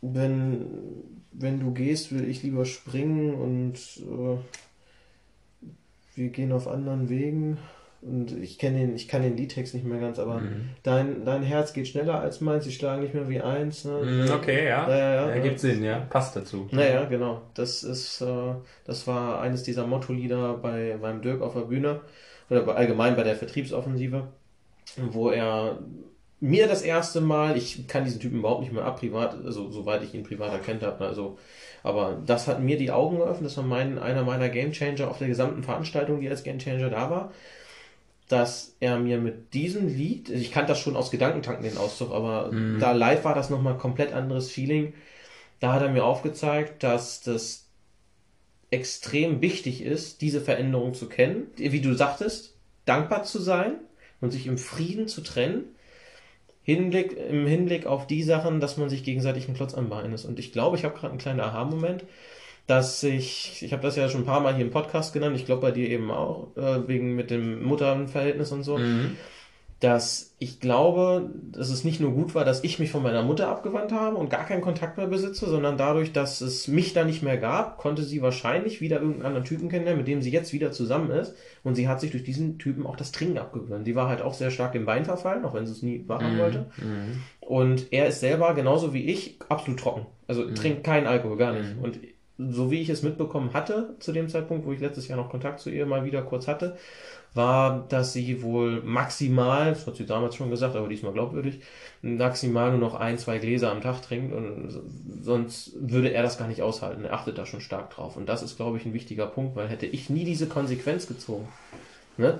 wenn, 0.00 0.66
wenn 1.32 1.60
du 1.60 1.72
gehst, 1.72 2.12
will 2.12 2.28
ich 2.28 2.42
lieber 2.42 2.64
springen 2.64 3.34
und 3.34 3.74
äh, 3.74 4.38
wir 6.16 6.28
gehen 6.28 6.52
auf 6.52 6.66
anderen 6.66 7.08
Wegen. 7.08 7.58
Und 8.06 8.32
ich 8.42 8.58
kenne 8.58 8.78
den, 8.80 8.94
ich 8.94 9.08
kann 9.08 9.22
den 9.22 9.36
Liedtext 9.36 9.72
nicht 9.74 9.86
mehr 9.86 9.98
ganz, 9.98 10.18
aber 10.18 10.40
Mhm. 10.40 10.68
dein, 10.82 11.24
dein 11.24 11.42
Herz 11.42 11.72
geht 11.72 11.88
schneller 11.88 12.20
als 12.20 12.40
meins, 12.42 12.64
sie 12.64 12.72
schlagen 12.72 13.02
nicht 13.02 13.14
mehr 13.14 13.28
wie 13.30 13.40
eins. 13.40 13.84
Ne? 13.86 13.92
Mhm, 14.26 14.30
Okay, 14.30 14.66
ja. 14.68 14.88
Ja, 14.88 14.98
ja, 14.98 15.14
ja. 15.14 15.28
Ergibt 15.30 15.58
Sinn, 15.60 15.82
ja. 15.82 16.00
Passt 16.10 16.36
dazu. 16.36 16.68
Naja, 16.70 17.04
genau. 17.06 17.40
Das 17.54 17.82
ist, 17.82 18.20
äh, 18.20 18.54
das 18.84 19.06
war 19.06 19.40
eines 19.40 19.62
dieser 19.62 19.86
Motto-Lieder 19.86 20.54
bei 20.58 20.98
beim 21.00 21.22
Dirk 21.22 21.40
auf 21.40 21.54
der 21.54 21.62
Bühne 21.62 22.00
oder 22.50 22.76
allgemein 22.76 23.16
bei 23.16 23.22
der 23.22 23.36
Vertriebsoffensive, 23.36 24.28
wo 25.10 25.30
er 25.30 25.78
mir 26.40 26.68
das 26.68 26.82
erste 26.82 27.22
Mal, 27.22 27.56
ich 27.56 27.88
kann 27.88 28.04
diesen 28.04 28.20
Typen 28.20 28.40
überhaupt 28.40 28.60
nicht 28.60 28.72
mehr 28.72 28.84
ab 28.84 29.00
privat, 29.00 29.34
also 29.44 29.70
soweit 29.70 30.02
ich 30.02 30.12
ihn 30.14 30.24
privat 30.24 30.52
erkannt 30.52 30.82
habe, 30.82 31.02
ne, 31.02 31.08
also, 31.08 31.38
aber 31.82 32.18
das 32.26 32.48
hat 32.48 32.60
mir 32.60 32.76
die 32.76 32.90
Augen 32.90 33.16
geöffnet. 33.16 33.46
Das 33.46 33.56
war 33.56 33.64
mein, 33.64 33.98
einer 33.98 34.24
meiner 34.24 34.50
Gamechanger 34.50 35.08
auf 35.08 35.16
der 35.18 35.28
gesamten 35.28 35.62
Veranstaltung, 35.62 36.20
die 36.20 36.28
als 36.28 36.42
Gamechanger 36.44 36.90
da 36.90 37.08
war, 37.10 37.32
dass 38.28 38.76
er 38.80 38.98
mir 38.98 39.18
mit 39.18 39.52
diesem 39.54 39.86
Lied, 39.88 40.30
ich 40.30 40.50
kannte 40.50 40.68
das 40.72 40.80
schon 40.80 40.96
aus 40.96 41.10
Gedankentanken 41.10 41.64
den 41.64 41.76
Auszug, 41.76 42.10
aber 42.12 42.50
Mhm. 42.52 42.78
da 42.80 42.92
live 42.92 43.24
war 43.24 43.34
das 43.34 43.50
nochmal 43.50 43.76
komplett 43.76 44.12
anderes 44.12 44.50
Feeling. 44.50 44.94
Da 45.60 45.72
hat 45.72 45.82
er 45.82 45.90
mir 45.90 46.04
aufgezeigt, 46.04 46.82
dass 46.82 47.20
das 47.20 47.66
extrem 48.70 49.40
wichtig 49.40 49.82
ist, 49.82 50.20
diese 50.20 50.40
Veränderung 50.40 50.94
zu 50.94 51.08
kennen, 51.08 51.46
wie 51.56 51.80
du 51.80 51.94
sagtest, 51.94 52.54
dankbar 52.86 53.22
zu 53.24 53.38
sein 53.38 53.74
und 54.20 54.32
sich 54.32 54.46
im 54.46 54.58
Frieden 54.58 55.06
zu 55.06 55.20
trennen, 55.20 55.64
Hinblick, 56.62 57.16
im 57.16 57.46
Hinblick 57.46 57.84
auf 57.86 58.06
die 58.06 58.22
Sachen, 58.22 58.58
dass 58.58 58.78
man 58.78 58.88
sich 58.88 59.04
gegenseitig 59.04 59.48
ein 59.48 59.54
Klotz 59.54 59.74
am 59.74 59.90
Bein 59.90 60.12
ist. 60.14 60.24
Und 60.24 60.38
ich 60.38 60.50
glaube, 60.50 60.76
ich 60.78 60.84
habe 60.84 60.94
gerade 60.94 61.10
einen 61.10 61.18
kleinen 61.18 61.40
Aha-Moment, 61.40 62.04
dass 62.66 63.02
ich, 63.02 63.62
ich 63.62 63.72
habe 63.72 63.82
das 63.82 63.96
ja 63.96 64.08
schon 64.08 64.22
ein 64.22 64.26
paar 64.26 64.40
Mal 64.40 64.54
hier 64.54 64.64
im 64.64 64.70
Podcast 64.70 65.12
genannt, 65.12 65.36
ich 65.36 65.44
glaube 65.46 65.62
bei 65.62 65.70
dir 65.70 65.88
eben 65.88 66.10
auch, 66.10 66.56
äh, 66.56 66.88
wegen 66.88 67.14
mit 67.14 67.30
dem 67.30 67.62
Mutterverhältnis 67.62 68.52
und 68.52 68.62
so, 68.62 68.78
Mhm. 68.78 69.16
dass 69.80 70.34
ich 70.38 70.60
glaube, 70.60 71.28
dass 71.52 71.68
es 71.68 71.84
nicht 71.84 72.00
nur 72.00 72.12
gut 72.12 72.34
war, 72.34 72.46
dass 72.46 72.64
ich 72.64 72.78
mich 72.78 72.90
von 72.90 73.02
meiner 73.02 73.22
Mutter 73.22 73.48
abgewandt 73.48 73.92
habe 73.92 74.16
und 74.16 74.30
gar 74.30 74.46
keinen 74.46 74.62
Kontakt 74.62 74.96
mehr 74.96 75.08
besitze, 75.08 75.46
sondern 75.46 75.76
dadurch, 75.76 76.12
dass 76.12 76.40
es 76.40 76.68
mich 76.68 76.94
da 76.94 77.04
nicht 77.04 77.22
mehr 77.22 77.36
gab, 77.36 77.76
konnte 77.76 78.02
sie 78.02 78.22
wahrscheinlich 78.22 78.80
wieder 78.80 78.96
irgendeinen 78.96 79.26
anderen 79.26 79.44
Typen 79.44 79.68
kennenlernen, 79.68 79.98
mit 80.00 80.08
dem 80.08 80.22
sie 80.22 80.30
jetzt 80.30 80.54
wieder 80.54 80.72
zusammen 80.72 81.10
ist. 81.10 81.34
Und 81.64 81.74
sie 81.74 81.86
hat 81.86 82.00
sich 82.00 82.12
durch 82.12 82.24
diesen 82.24 82.58
Typen 82.58 82.86
auch 82.86 82.96
das 82.96 83.12
Trinken 83.12 83.36
abgewöhnt. 83.36 83.84
Sie 83.84 83.94
war 83.94 84.08
halt 84.08 84.22
auch 84.22 84.32
sehr 84.32 84.50
stark 84.50 84.74
im 84.74 84.86
Wein 84.86 85.04
verfallen, 85.04 85.44
auch 85.44 85.52
wenn 85.52 85.66
sie 85.66 85.72
es 85.72 85.82
nie 85.82 86.02
machen 86.06 86.38
wollte. 86.38 86.66
Mhm. 86.78 87.20
Und 87.40 87.92
er 87.92 88.06
ist 88.06 88.20
selber, 88.20 88.54
genauso 88.54 88.94
wie 88.94 89.04
ich, 89.04 89.38
absolut 89.50 89.80
trocken. 89.80 90.06
Also 90.28 90.50
trinkt 90.50 90.84
keinen 90.84 91.06
Alkohol, 91.06 91.36
gar 91.36 91.52
nicht. 91.52 91.74
Und 91.82 91.98
so 92.36 92.70
wie 92.70 92.80
ich 92.80 92.88
es 92.88 93.02
mitbekommen 93.02 93.52
hatte, 93.52 93.94
zu 94.00 94.12
dem 94.12 94.28
Zeitpunkt, 94.28 94.66
wo 94.66 94.72
ich 94.72 94.80
letztes 94.80 95.06
Jahr 95.06 95.16
noch 95.16 95.30
Kontakt 95.30 95.60
zu 95.60 95.70
ihr 95.70 95.86
mal 95.86 96.04
wieder 96.04 96.22
kurz 96.22 96.48
hatte, 96.48 96.76
war, 97.32 97.86
dass 97.88 98.12
sie 98.12 98.42
wohl 98.42 98.82
maximal, 98.82 99.70
das 99.70 99.86
hat 99.86 99.96
sie 99.96 100.06
damals 100.06 100.36
schon 100.36 100.50
gesagt, 100.50 100.76
aber 100.76 100.88
diesmal 100.88 101.12
glaubwürdig, 101.12 101.60
maximal 102.02 102.70
nur 102.70 102.80
noch 102.80 102.94
ein, 102.94 103.18
zwei 103.18 103.38
Gläser 103.38 103.70
am 103.70 103.80
Tag 103.80 104.02
trinkt 104.02 104.32
und 104.32 104.82
sonst 105.20 105.72
würde 105.80 106.12
er 106.12 106.22
das 106.22 106.38
gar 106.38 106.48
nicht 106.48 106.62
aushalten. 106.62 107.04
Er 107.04 107.12
achtet 107.12 107.38
da 107.38 107.46
schon 107.46 107.60
stark 107.60 107.90
drauf. 107.90 108.16
Und 108.16 108.28
das 108.28 108.42
ist, 108.42 108.56
glaube 108.56 108.78
ich, 108.78 108.86
ein 108.86 108.94
wichtiger 108.94 109.26
Punkt, 109.26 109.56
weil 109.56 109.68
hätte 109.68 109.86
ich 109.86 110.10
nie 110.10 110.24
diese 110.24 110.46
Konsequenz 110.46 111.08
gezogen. 111.08 111.48
Ne? 112.16 112.38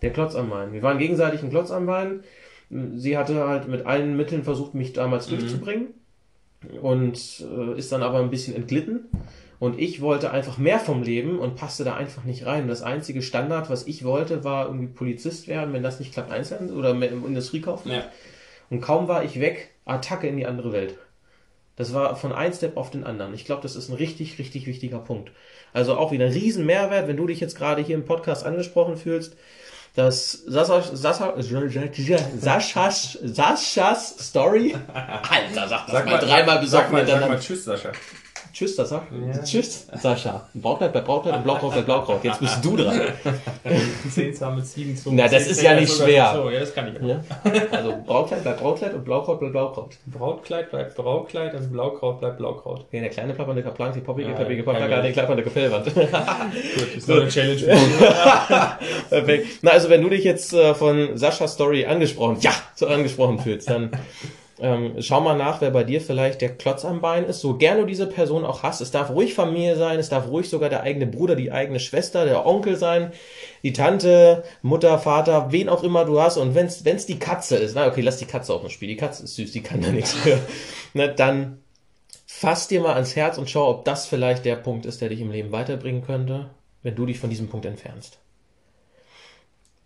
Der 0.00 0.12
Klotz 0.12 0.34
am 0.34 0.50
Bein. 0.50 0.72
Wir 0.72 0.82
waren 0.82 0.98
gegenseitig 0.98 1.42
ein 1.42 1.50
Klotz 1.50 1.70
am 1.70 1.86
Bein. 1.86 2.24
Sie 2.70 3.18
hatte 3.18 3.46
halt 3.46 3.68
mit 3.68 3.84
allen 3.84 4.16
Mitteln 4.16 4.42
versucht, 4.42 4.74
mich 4.74 4.94
damals 4.94 5.26
durchzubringen 5.26 5.88
und 6.80 7.18
äh, 7.40 7.78
ist 7.78 7.92
dann 7.92 8.02
aber 8.02 8.18
ein 8.18 8.30
bisschen 8.30 8.54
entglitten. 8.54 9.08
Und 9.60 9.78
ich 9.78 10.00
wollte 10.00 10.30
einfach 10.30 10.58
mehr 10.58 10.78
vom 10.78 11.02
Leben 11.02 11.38
und 11.38 11.56
passte 11.56 11.84
da 11.84 11.94
einfach 11.94 12.24
nicht 12.24 12.44
rein. 12.44 12.68
Das 12.68 12.82
einzige 12.82 13.22
Standard, 13.22 13.70
was 13.70 13.86
ich 13.86 14.04
wollte, 14.04 14.44
war 14.44 14.66
irgendwie 14.66 14.88
Polizist 14.88 15.48
werden, 15.48 15.72
wenn 15.72 15.82
das 15.82 16.00
nicht 16.00 16.12
klappt, 16.12 16.32
Einzelhandel 16.32 16.76
oder 16.76 16.90
im 16.90 17.02
Industriekaufmann. 17.02 17.96
Ja. 17.96 18.04
Und 18.68 18.80
kaum 18.80 19.08
war 19.08 19.24
ich 19.24 19.40
weg, 19.40 19.70
Attacke 19.84 20.26
in 20.26 20.36
die 20.36 20.46
andere 20.46 20.72
Welt. 20.72 20.96
Das 21.76 21.92
war 21.92 22.14
von 22.14 22.32
ein 22.32 22.52
Step 22.52 22.76
auf 22.76 22.90
den 22.90 23.04
anderen. 23.04 23.34
Ich 23.34 23.44
glaube, 23.44 23.62
das 23.62 23.74
ist 23.74 23.88
ein 23.88 23.96
richtig, 23.96 24.38
richtig 24.38 24.66
wichtiger 24.66 24.98
Punkt. 24.98 25.32
Also 25.72 25.96
auch 25.96 26.12
wieder 26.12 26.26
ein 26.26 26.32
riesen 26.32 26.66
Mehrwert, 26.66 27.08
wenn 27.08 27.16
du 27.16 27.26
dich 27.26 27.40
jetzt 27.40 27.56
gerade 27.56 27.82
hier 27.82 27.96
im 27.96 28.04
Podcast 28.04 28.46
angesprochen 28.46 28.96
fühlst, 28.96 29.36
dass 29.94 30.32
Sascha, 30.32 30.82
Sascha, 30.92 31.34
Saschas, 32.40 33.18
Saschas 33.22 34.16
Story. 34.18 34.76
Alter, 34.92 35.68
sag 35.68 35.86
das 35.86 36.04
mal, 36.04 36.18
dreimal 36.18 36.54
sag 36.56 36.60
besoffen 36.60 36.92
mal, 36.92 37.06
sag 37.06 37.28
mal 37.28 37.38
Tschüss, 37.38 37.64
Sascha. 37.64 37.92
Tschüss, 38.54 38.76
Sascha. 38.76 39.02
Ja. 39.10 39.42
Tschüss, 39.42 39.88
Sascha. 40.00 40.48
Brautkleid 40.54 40.92
bei 40.92 41.00
Brautkleid 41.00 41.38
und 41.38 41.42
Blaukraut 41.42 41.74
bei 41.74 41.82
Blaukraut. 41.82 42.22
Jetzt 42.22 42.38
bist 42.38 42.64
du 42.64 42.76
dran. 42.76 43.00
Zehn 44.08 44.32
zahme 44.32 44.62
Ziegen 44.62 44.96
zu. 44.96 45.10
Na, 45.12 45.26
das 45.26 45.48
ist 45.48 45.60
ja 45.60 45.74
nicht 45.74 45.92
schwer. 45.92 46.32
So, 46.36 46.48
ja, 46.50 46.60
das 46.60 46.72
kann 46.72 46.94
ich 46.94 47.02
auch. 47.02 47.04
Ja? 47.04 47.20
Also 47.72 47.96
Brautkleid 48.06 48.44
bleibt 48.44 48.60
Brautkleid 48.60 48.94
und 48.94 49.04
Blaukraut 49.04 49.40
bleibt 49.40 49.52
Blaukraut. 49.54 49.96
Brautkleid 50.06 50.70
bleibt 50.70 50.94
Brautkleid 50.94 51.54
und 51.54 51.72
Blaukraut 51.72 52.20
bleibt 52.20 52.38
Blaukraut. 52.38 52.84
Okay, 52.86 53.00
der 53.00 53.10
kleine 53.10 53.34
plappernde 53.34 53.64
Kaplan, 53.64 53.92
die 53.92 54.00
poppige, 54.00 54.28
Ja, 54.28 54.34
Paprika, 54.36 54.72
Mensch. 54.72 55.06
die 55.08 55.12
klappernde 55.12 55.42
Gefellwand. 55.42 55.86
Gut, 55.94 56.96
ist 56.96 57.08
noch 57.08 57.16
eine 57.16 57.28
Challenge. 57.28 57.60
Perfekt. 59.10 59.46
Na, 59.62 59.72
also 59.72 59.88
wenn 59.88 60.00
du 60.02 60.08
dich 60.08 60.22
jetzt 60.22 60.52
äh, 60.52 60.74
von 60.74 61.16
Saschas 61.16 61.54
Story 61.54 61.86
angesprochen, 61.86 62.36
ja, 62.40 62.52
so 62.76 62.86
angesprochen 62.86 63.40
fühlst, 63.40 63.68
dann 63.68 63.90
ähm, 64.64 64.94
schau 65.00 65.20
mal 65.20 65.36
nach, 65.36 65.60
wer 65.60 65.70
bei 65.70 65.84
dir 65.84 66.00
vielleicht 66.00 66.40
der 66.40 66.56
Klotz 66.56 66.86
am 66.86 67.02
Bein 67.02 67.26
ist, 67.26 67.40
so 67.40 67.58
gern 67.58 67.76
du 67.76 67.84
diese 67.84 68.06
Person 68.06 68.46
auch 68.46 68.62
hast. 68.62 68.80
Es 68.80 68.90
darf 68.90 69.10
ruhig 69.10 69.34
Familie 69.34 69.76
sein, 69.76 69.98
es 69.98 70.08
darf 70.08 70.26
ruhig 70.28 70.48
sogar 70.48 70.70
der 70.70 70.82
eigene 70.82 71.06
Bruder, 71.06 71.36
die 71.36 71.52
eigene 71.52 71.78
Schwester, 71.78 72.24
der 72.24 72.46
Onkel 72.46 72.76
sein, 72.76 73.12
die 73.62 73.74
Tante, 73.74 74.42
Mutter, 74.62 74.98
Vater, 74.98 75.52
wen 75.52 75.68
auch 75.68 75.82
immer 75.82 76.06
du 76.06 76.18
hast. 76.18 76.38
Und 76.38 76.54
wenn's 76.54 76.82
wenn's 76.86 77.04
die 77.04 77.18
Katze 77.18 77.56
ist, 77.56 77.74
na 77.74 77.86
okay, 77.86 78.00
lass 78.00 78.16
die 78.16 78.24
Katze 78.24 78.54
auch 78.54 78.62
noch 78.62 78.70
spielen. 78.70 78.88
Die 78.88 78.96
Katze 78.96 79.24
ist 79.24 79.36
süß, 79.36 79.52
die 79.52 79.62
kann 79.62 79.82
da 79.82 79.88
nichts 79.88 80.14
für. 80.14 80.38
Na, 80.94 81.08
dann 81.08 81.58
fass 82.24 82.66
dir 82.66 82.80
mal 82.80 82.94
ans 82.94 83.16
Herz 83.16 83.36
und 83.36 83.50
schau, 83.50 83.68
ob 83.68 83.84
das 83.84 84.06
vielleicht 84.06 84.46
der 84.46 84.56
Punkt 84.56 84.86
ist, 84.86 85.02
der 85.02 85.10
dich 85.10 85.20
im 85.20 85.30
Leben 85.30 85.52
weiterbringen 85.52 86.02
könnte, 86.02 86.48
wenn 86.82 86.94
du 86.94 87.04
dich 87.04 87.18
von 87.18 87.28
diesem 87.28 87.48
Punkt 87.48 87.66
entfernst. 87.66 88.18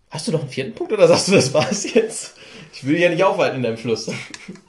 Hast 0.09 0.27
du 0.27 0.31
noch 0.31 0.39
einen 0.39 0.49
vierten 0.49 0.73
Punkt 0.73 0.93
oder 0.93 1.07
sagst 1.07 1.27
du, 1.27 1.33
das 1.33 1.53
war's 1.53 1.93
jetzt? 1.93 2.35
Ich 2.73 2.87
will 2.87 2.97
ja 2.97 3.09
nicht 3.09 3.23
aufhalten 3.23 3.57
in 3.57 3.63
deinem 3.63 3.77
Fluss. 3.77 4.09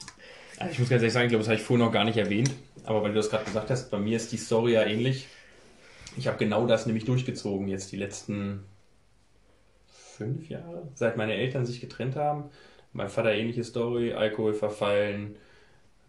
Ich 0.69 0.79
muss 0.79 0.89
ganz 0.89 1.01
ehrlich 1.01 1.13
sagen, 1.13 1.25
ich 1.25 1.29
glaube, 1.29 1.43
das 1.43 1.47
habe 1.47 1.59
ich 1.59 1.63
vorhin 1.63 1.85
noch 1.85 1.91
gar 1.91 2.03
nicht 2.03 2.17
erwähnt. 2.17 2.51
Aber 2.83 3.01
weil 3.01 3.09
du 3.09 3.15
das 3.15 3.29
gerade 3.29 3.45
gesagt 3.45 3.69
hast, 3.69 3.89
bei 3.89 3.97
mir 3.97 4.17
ist 4.17 4.31
die 4.31 4.37
Story 4.37 4.73
ja 4.73 4.83
ähnlich. 4.83 5.27
Ich 6.17 6.27
habe 6.27 6.37
genau 6.37 6.67
das 6.67 6.85
nämlich 6.85 7.05
durchgezogen 7.05 7.67
jetzt 7.67 7.91
die 7.91 7.97
letzten 7.97 8.65
fünf 9.87 10.49
Jahre, 10.49 10.87
seit 10.93 11.17
meine 11.17 11.33
Eltern 11.33 11.65
sich 11.65 11.81
getrennt 11.81 12.15
haben. 12.15 12.49
Mein 12.93 13.09
Vater 13.09 13.33
ähnliche 13.33 13.63
Story, 13.63 14.13
Alkohol 14.13 14.53
verfallen, 14.53 15.37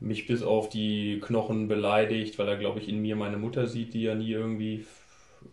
mich 0.00 0.26
bis 0.26 0.42
auf 0.42 0.68
die 0.68 1.20
Knochen 1.20 1.68
beleidigt, 1.68 2.38
weil 2.38 2.48
er, 2.48 2.56
glaube 2.56 2.80
ich, 2.80 2.88
in 2.88 3.00
mir 3.00 3.14
meine 3.14 3.36
Mutter 3.36 3.68
sieht, 3.68 3.94
die 3.94 4.04
er 4.06 4.16
nie 4.16 4.32
irgendwie 4.32 4.84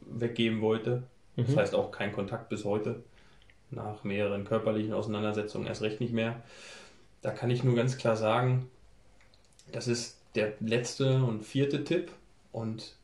weggeben 0.09 0.61
wollte. 0.61 1.03
Das 1.37 1.55
heißt 1.55 1.75
auch 1.75 1.91
kein 1.91 2.11
Kontakt 2.11 2.49
bis 2.49 2.65
heute. 2.65 3.03
Nach 3.71 4.03
mehreren 4.03 4.45
körperlichen 4.45 4.93
Auseinandersetzungen 4.93 5.67
erst 5.67 5.83
recht 5.83 6.01
nicht 6.01 6.13
mehr. 6.13 6.41
Da 7.21 7.31
kann 7.31 7.51
ich 7.51 7.63
nur 7.63 7.75
ganz 7.75 7.97
klar 7.97 8.15
sagen, 8.15 8.67
das 9.71 9.87
ist 9.87 10.17
der 10.35 10.53
letzte 10.59 11.23
und 11.23 11.45
vierte 11.45 11.83
Tipp 11.83 12.11
und 12.51 12.95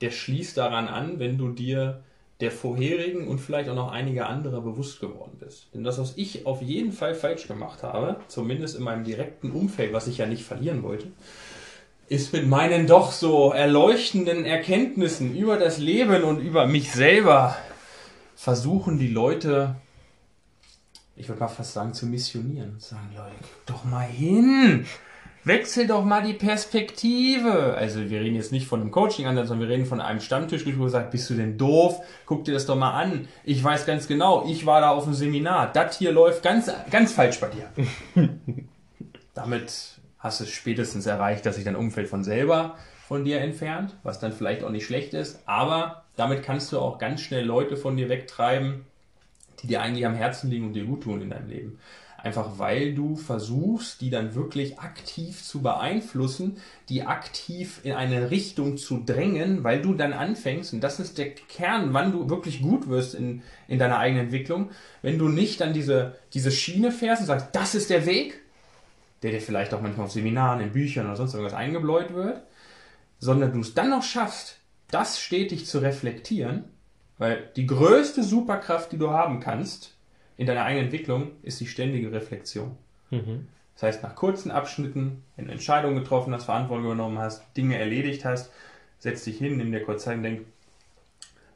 der 0.00 0.10
schließt 0.10 0.56
daran 0.56 0.88
an, 0.88 1.18
wenn 1.18 1.38
du 1.38 1.50
dir 1.50 2.02
der 2.40 2.52
vorherigen 2.52 3.26
und 3.26 3.40
vielleicht 3.40 3.68
auch 3.68 3.74
noch 3.74 3.90
einiger 3.90 4.28
anderer 4.28 4.60
bewusst 4.60 5.00
geworden 5.00 5.36
bist. 5.40 5.66
Denn 5.74 5.82
das, 5.82 5.98
was 5.98 6.16
ich 6.16 6.46
auf 6.46 6.62
jeden 6.62 6.92
Fall 6.92 7.14
falsch 7.14 7.48
gemacht 7.48 7.82
habe, 7.82 8.20
zumindest 8.28 8.76
in 8.76 8.84
meinem 8.84 9.02
direkten 9.02 9.50
Umfeld, 9.50 9.92
was 9.92 10.06
ich 10.06 10.18
ja 10.18 10.26
nicht 10.26 10.44
verlieren 10.44 10.84
wollte, 10.84 11.08
ist 12.08 12.32
mit 12.32 12.46
meinen 12.46 12.86
doch 12.86 13.12
so 13.12 13.52
erleuchtenden 13.52 14.44
Erkenntnissen 14.44 15.36
über 15.36 15.56
das 15.58 15.78
Leben 15.78 16.22
und 16.22 16.38
über 16.38 16.66
mich 16.66 16.92
selber 16.92 17.56
versuchen 18.36 18.98
die 18.98 19.08
Leute, 19.08 19.74
ich 21.16 21.28
würde 21.28 21.40
mal 21.40 21.48
fast 21.48 21.74
sagen, 21.74 21.92
zu 21.92 22.06
missionieren. 22.06 22.76
Sagen, 22.78 23.10
Leute, 23.14 23.34
guck 23.40 23.66
doch 23.66 23.84
mal 23.84 24.06
hin. 24.06 24.86
Wechsel 25.48 25.88
doch 25.88 26.04
mal 26.04 26.22
die 26.22 26.34
Perspektive. 26.34 27.74
Also 27.74 28.08
wir 28.08 28.20
reden 28.20 28.36
jetzt 28.36 28.52
nicht 28.52 28.68
von 28.68 28.80
einem 28.80 28.92
Coaching-Ansatz, 28.92 29.48
sondern 29.48 29.68
wir 29.68 29.74
reden 29.74 29.86
von 29.86 30.00
einem 30.00 30.20
Stammtisch, 30.20 30.64
wo 30.64 30.70
du 30.70 30.88
sagst, 30.88 31.10
bist 31.10 31.28
du 31.28 31.34
denn 31.34 31.58
doof? 31.58 32.00
Guck 32.26 32.44
dir 32.44 32.52
das 32.52 32.66
doch 32.66 32.76
mal 32.76 32.92
an. 32.92 33.26
Ich 33.42 33.62
weiß 33.62 33.86
ganz 33.86 34.06
genau, 34.06 34.46
ich 34.46 34.64
war 34.66 34.80
da 34.80 34.90
auf 34.90 35.04
dem 35.04 35.14
Seminar. 35.14 35.72
Das 35.72 35.98
hier 35.98 36.12
läuft 36.12 36.44
ganz, 36.44 36.70
ganz 36.90 37.12
falsch 37.12 37.40
bei 37.40 37.48
dir. 37.48 37.68
Damit 39.34 39.98
hast 40.18 40.40
du 40.40 40.44
es 40.44 40.50
spätestens 40.50 41.06
erreicht, 41.06 41.44
dass 41.46 41.56
sich 41.56 41.64
dein 41.64 41.76
Umfeld 41.76 42.08
von 42.08 42.22
selber 42.22 42.76
von 43.06 43.24
dir 43.24 43.40
entfernt, 43.40 43.96
was 44.02 44.20
dann 44.20 44.32
vielleicht 44.32 44.62
auch 44.62 44.70
nicht 44.70 44.84
schlecht 44.84 45.14
ist. 45.14 45.40
Aber 45.46 46.04
damit 46.16 46.42
kannst 46.42 46.72
du 46.72 46.78
auch 46.78 46.98
ganz 46.98 47.22
schnell 47.22 47.44
Leute 47.44 47.76
von 47.76 47.96
dir 47.96 48.08
wegtreiben, 48.08 48.84
die 49.62 49.66
dir 49.66 49.80
eigentlich 49.80 50.04
am 50.04 50.14
Herzen 50.14 50.50
liegen 50.50 50.66
und 50.66 50.72
dir 50.74 50.84
gut 50.84 51.04
tun 51.04 51.22
in 51.22 51.30
deinem 51.30 51.48
Leben. 51.48 51.78
Einfach 52.20 52.58
weil 52.58 52.94
du 52.94 53.14
versuchst, 53.14 54.00
die 54.00 54.10
dann 54.10 54.34
wirklich 54.34 54.80
aktiv 54.80 55.44
zu 55.44 55.62
beeinflussen, 55.62 56.56
die 56.88 57.04
aktiv 57.04 57.80
in 57.84 57.92
eine 57.92 58.32
Richtung 58.32 58.76
zu 58.76 59.04
drängen, 59.06 59.62
weil 59.62 59.80
du 59.80 59.94
dann 59.94 60.12
anfängst, 60.12 60.72
und 60.72 60.80
das 60.80 60.98
ist 60.98 61.16
der 61.16 61.30
Kern, 61.30 61.94
wann 61.94 62.10
du 62.10 62.28
wirklich 62.28 62.60
gut 62.60 62.88
wirst 62.88 63.14
in, 63.14 63.42
in 63.68 63.78
deiner 63.78 63.98
eigenen 63.98 64.24
Entwicklung, 64.24 64.70
wenn 65.00 65.16
du 65.16 65.28
nicht 65.28 65.60
dann 65.60 65.72
diese, 65.72 66.16
diese 66.34 66.50
Schiene 66.50 66.90
fährst 66.90 67.20
und 67.20 67.26
sagst, 67.26 67.50
das 67.52 67.76
ist 67.76 67.88
der 67.88 68.04
Weg, 68.04 68.40
der 69.22 69.30
dir 69.30 69.40
vielleicht 69.40 69.72
auch 69.72 69.80
manchmal 69.80 70.06
auf 70.06 70.12
Seminaren, 70.12 70.60
in 70.60 70.72
Büchern 70.72 71.06
oder 71.06 71.14
sonst 71.14 71.34
irgendwas 71.34 71.56
eingebläut 71.56 72.12
wird, 72.14 72.42
sondern 73.20 73.52
du 73.52 73.60
es 73.60 73.74
dann 73.74 73.90
noch 73.90 74.02
schaffst, 74.02 74.58
das 74.90 75.20
stetig 75.20 75.66
zu 75.66 75.78
reflektieren, 75.78 76.64
weil 77.16 77.48
die 77.54 77.66
größte 77.66 78.24
Superkraft, 78.24 78.90
die 78.90 78.98
du 78.98 79.10
haben 79.10 79.38
kannst, 79.38 79.94
in 80.38 80.46
deiner 80.46 80.64
eigenen 80.64 80.86
Entwicklung 80.86 81.32
ist 81.42 81.60
die 81.60 81.66
ständige 81.66 82.10
Reflexion. 82.12 82.76
Mhm. 83.10 83.48
Das 83.74 83.82
heißt, 83.82 84.02
nach 84.02 84.14
kurzen 84.14 84.50
Abschnitten, 84.50 85.22
wenn 85.36 85.46
du 85.46 85.52
Entscheidungen 85.52 85.96
getroffen 85.96 86.32
hast, 86.32 86.44
Verantwortung 86.44 86.86
übernommen 86.86 87.18
hast, 87.18 87.44
Dinge 87.56 87.76
erledigt 87.76 88.24
hast, 88.24 88.50
setz 88.98 89.24
dich 89.24 89.36
hin, 89.36 89.56
nimm 89.56 89.70
dir 89.72 89.82
kurz 89.82 90.04
Zeit 90.04 90.16
und 90.16 90.22
denk, 90.22 90.46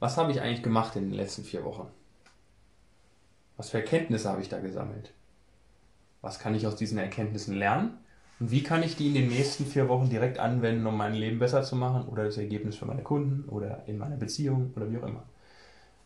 was 0.00 0.16
habe 0.16 0.32
ich 0.32 0.40
eigentlich 0.40 0.62
gemacht 0.62 0.96
in 0.96 1.04
den 1.04 1.14
letzten 1.14 1.44
vier 1.44 1.64
Wochen? 1.64 1.86
Was 3.56 3.70
für 3.70 3.78
Erkenntnisse 3.78 4.28
habe 4.28 4.42
ich 4.42 4.48
da 4.48 4.58
gesammelt? 4.58 5.12
Was 6.20 6.40
kann 6.40 6.54
ich 6.54 6.66
aus 6.66 6.76
diesen 6.76 6.98
Erkenntnissen 6.98 7.56
lernen? 7.56 7.98
Und 8.40 8.50
wie 8.50 8.64
kann 8.64 8.82
ich 8.82 8.96
die 8.96 9.08
in 9.08 9.14
den 9.14 9.28
nächsten 9.28 9.64
vier 9.64 9.88
Wochen 9.88 10.10
direkt 10.10 10.40
anwenden, 10.40 10.86
um 10.86 10.96
mein 10.96 11.14
Leben 11.14 11.38
besser 11.38 11.62
zu 11.62 11.76
machen 11.76 12.08
oder 12.08 12.24
das 12.24 12.36
Ergebnis 12.36 12.74
für 12.74 12.86
meine 12.86 13.02
Kunden 13.02 13.48
oder 13.48 13.84
in 13.86 13.98
meiner 13.98 14.16
Beziehung 14.16 14.72
oder 14.74 14.90
wie 14.90 14.98
auch 14.98 15.06
immer? 15.06 15.22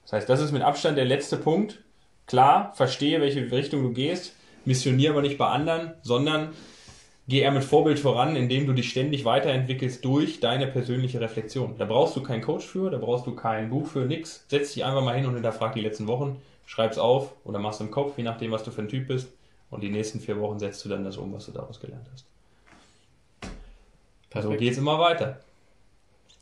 Das 0.03 0.13
heißt, 0.13 0.29
das 0.29 0.41
ist 0.41 0.53
mit 0.53 0.63
Abstand 0.63 0.99
der 0.99 1.07
letzte 1.07 1.39
Punkt, 1.39 1.83
Klar, 2.27 2.73
verstehe, 2.75 3.21
welche 3.21 3.51
Richtung 3.51 3.83
du 3.83 3.93
gehst, 3.93 4.35
missioniere 4.65 5.13
aber 5.13 5.23
nicht 5.23 5.39
bei 5.39 5.47
anderen, 5.47 5.95
sondern 6.03 6.55
geh 7.29 7.41
eher 7.41 7.53
mit 7.53 7.65
Vorbild 7.65 7.99
voran, 7.99 8.35
indem 8.35 8.67
du 8.67 8.73
dich 8.73 8.91
ständig 8.91 9.25
weiterentwickelst 9.25 10.05
durch 10.05 10.41
deine 10.41 10.67
persönliche 10.67 11.21
Reflexion. 11.21 11.77
Da 11.79 11.85
brauchst 11.85 12.17
du 12.17 12.23
keinen 12.23 12.43
Coach 12.43 12.67
für, 12.67 12.91
da 12.91 12.99
brauchst 12.99 13.27
du 13.27 13.35
kein 13.35 13.71
Buch 13.71 13.87
für, 13.87 14.07
nix. 14.07 14.45
Setz 14.49 14.75
dich 14.75 14.85
einfach 14.85 15.03
mal 15.03 15.17
hin 15.17 15.27
und 15.27 15.35
hinterfrag 15.35 15.75
die 15.75 15.81
letzten 15.81 16.09
Wochen, 16.09 16.41
schreib's 16.67 16.99
auf 16.99 17.33
oder 17.45 17.61
mach's 17.61 17.81
im 17.81 17.91
Kopf, 17.91 18.19
je 18.19 18.25
nachdem, 18.25 18.51
was 18.51 18.65
du 18.65 18.71
für 18.71 18.83
ein 18.83 18.89
Typ 18.89 19.07
bist. 19.07 19.29
Und 19.71 19.83
die 19.83 19.91
nächsten 19.91 20.21
vier 20.21 20.39
Wochen 20.41 20.59
setzt 20.59 20.85
du 20.85 20.89
dann 20.89 21.05
das 21.05 21.17
um, 21.17 21.33
was 21.33 21.47
du 21.47 21.53
daraus 21.53 21.81
gelernt 21.81 22.07
hast. 22.13 22.25
Perfekt. 24.31 24.53
So 24.53 24.59
geht's 24.59 24.79
immer 24.79 24.99
weiter. 24.99 25.41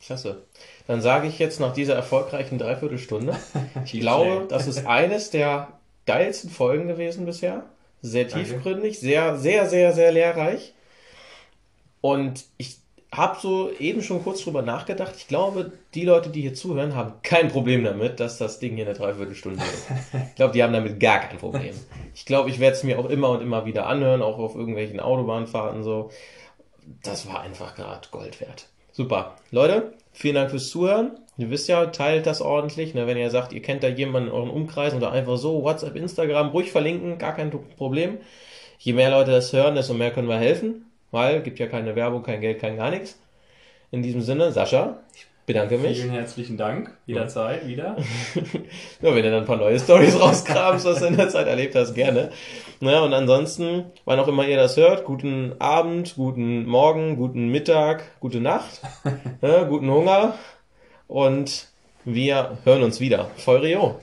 Klasse. 0.04 0.42
Dann 0.86 1.00
sage 1.00 1.28
ich 1.28 1.38
jetzt 1.38 1.60
nach 1.60 1.72
dieser 1.72 1.94
erfolgreichen 1.94 2.58
Dreiviertelstunde, 2.58 3.36
ich 3.84 4.00
glaube, 4.00 4.46
das 4.48 4.66
ist 4.66 4.86
eines 4.86 5.30
der 5.30 5.68
geilsten 6.06 6.50
Folgen 6.50 6.88
gewesen 6.88 7.24
bisher. 7.24 7.64
Sehr 8.02 8.28
tiefgründig, 8.28 9.00
sehr, 9.00 9.38
sehr, 9.38 9.66
sehr, 9.66 9.94
sehr 9.94 10.12
lehrreich. 10.12 10.74
Und 12.02 12.44
ich 12.58 12.76
habe 13.10 13.38
so 13.40 13.70
eben 13.78 14.02
schon 14.02 14.22
kurz 14.22 14.42
drüber 14.42 14.60
nachgedacht. 14.60 15.14
Ich 15.16 15.26
glaube, 15.26 15.72
die 15.94 16.04
Leute, 16.04 16.28
die 16.28 16.42
hier 16.42 16.52
zuhören, 16.52 16.94
haben 16.94 17.14
kein 17.22 17.48
Problem 17.48 17.82
damit, 17.82 18.20
dass 18.20 18.36
das 18.36 18.58
Ding 18.58 18.74
hier 18.74 18.84
eine 18.84 18.94
Dreiviertelstunde 18.94 19.62
ist. 19.62 19.86
Ich 20.28 20.34
glaube, 20.34 20.52
die 20.52 20.62
haben 20.62 20.72
damit 20.74 21.00
gar 21.00 21.20
kein 21.20 21.38
Problem. 21.38 21.74
Ich 22.14 22.26
glaube, 22.26 22.50
ich 22.50 22.60
werde 22.60 22.76
es 22.76 22.82
mir 22.82 22.98
auch 22.98 23.08
immer 23.08 23.30
und 23.30 23.40
immer 23.40 23.64
wieder 23.64 23.86
anhören, 23.86 24.20
auch 24.20 24.38
auf 24.38 24.54
irgendwelchen 24.54 25.00
Autobahnfahrten 25.00 25.82
so. 25.82 26.10
Das 27.02 27.26
war 27.26 27.40
einfach 27.40 27.74
gerade 27.74 28.06
Gold 28.10 28.40
wert. 28.40 28.68
Super. 28.96 29.34
Leute, 29.50 29.92
vielen 30.12 30.36
Dank 30.36 30.50
fürs 30.50 30.70
Zuhören. 30.70 31.18
Ihr 31.36 31.50
wisst 31.50 31.68
ja, 31.68 31.86
teilt 31.86 32.26
das 32.26 32.40
ordentlich. 32.40 32.94
Ne? 32.94 33.08
Wenn 33.08 33.16
ihr 33.16 33.28
sagt, 33.28 33.52
ihr 33.52 33.60
kennt 33.60 33.82
da 33.82 33.88
jemanden 33.88 34.28
in 34.28 34.34
euren 34.34 34.50
Umkreis 34.50 34.94
oder 34.94 35.10
einfach 35.10 35.36
so 35.36 35.64
WhatsApp, 35.64 35.96
Instagram, 35.96 36.50
ruhig 36.50 36.70
verlinken, 36.70 37.18
gar 37.18 37.34
kein 37.34 37.50
Problem. 37.50 38.18
Je 38.78 38.92
mehr 38.92 39.10
Leute 39.10 39.32
das 39.32 39.52
hören, 39.52 39.74
desto 39.74 39.94
mehr 39.94 40.12
können 40.12 40.28
wir 40.28 40.38
helfen, 40.38 40.92
weil 41.10 41.42
gibt 41.42 41.58
ja 41.58 41.66
keine 41.66 41.96
Werbung, 41.96 42.22
kein 42.22 42.40
Geld, 42.40 42.60
kein 42.60 42.76
gar 42.76 42.90
nichts. 42.90 43.18
In 43.90 44.00
diesem 44.04 44.20
Sinne, 44.20 44.52
Sascha, 44.52 45.00
ich 45.16 45.26
bedanke 45.46 45.78
mich. 45.78 46.00
Vielen 46.00 46.12
herzlichen 46.12 46.56
Dank. 46.56 46.96
Jederzeit 47.06 47.66
wieder. 47.66 47.96
ja, 49.02 49.14
wenn 49.14 49.22
du 49.22 49.30
dann 49.30 49.40
ein 49.40 49.44
paar 49.44 49.56
neue 49.56 49.78
Stories 49.78 50.18
rauskramst, 50.18 50.86
was 50.86 51.00
du 51.00 51.06
in 51.06 51.16
der 51.16 51.28
Zeit 51.28 51.46
erlebt 51.46 51.74
hast, 51.74 51.94
gerne. 51.94 52.30
Ja, 52.80 53.00
und 53.00 53.12
ansonsten, 53.12 53.84
wann 54.04 54.18
auch 54.18 54.28
immer 54.28 54.46
ihr 54.46 54.56
das 54.56 54.76
hört, 54.76 55.04
guten 55.04 55.54
Abend, 55.58 56.14
guten 56.16 56.66
Morgen, 56.66 57.16
guten 57.16 57.48
Mittag, 57.48 58.18
gute 58.20 58.40
Nacht, 58.40 58.80
ja, 59.42 59.62
guten 59.68 59.90
Hunger 59.90 60.34
und 61.06 61.68
wir 62.04 62.58
hören 62.64 62.82
uns 62.82 63.00
wieder. 63.00 63.30
Voll 63.36 63.58
Rio. 63.58 63.92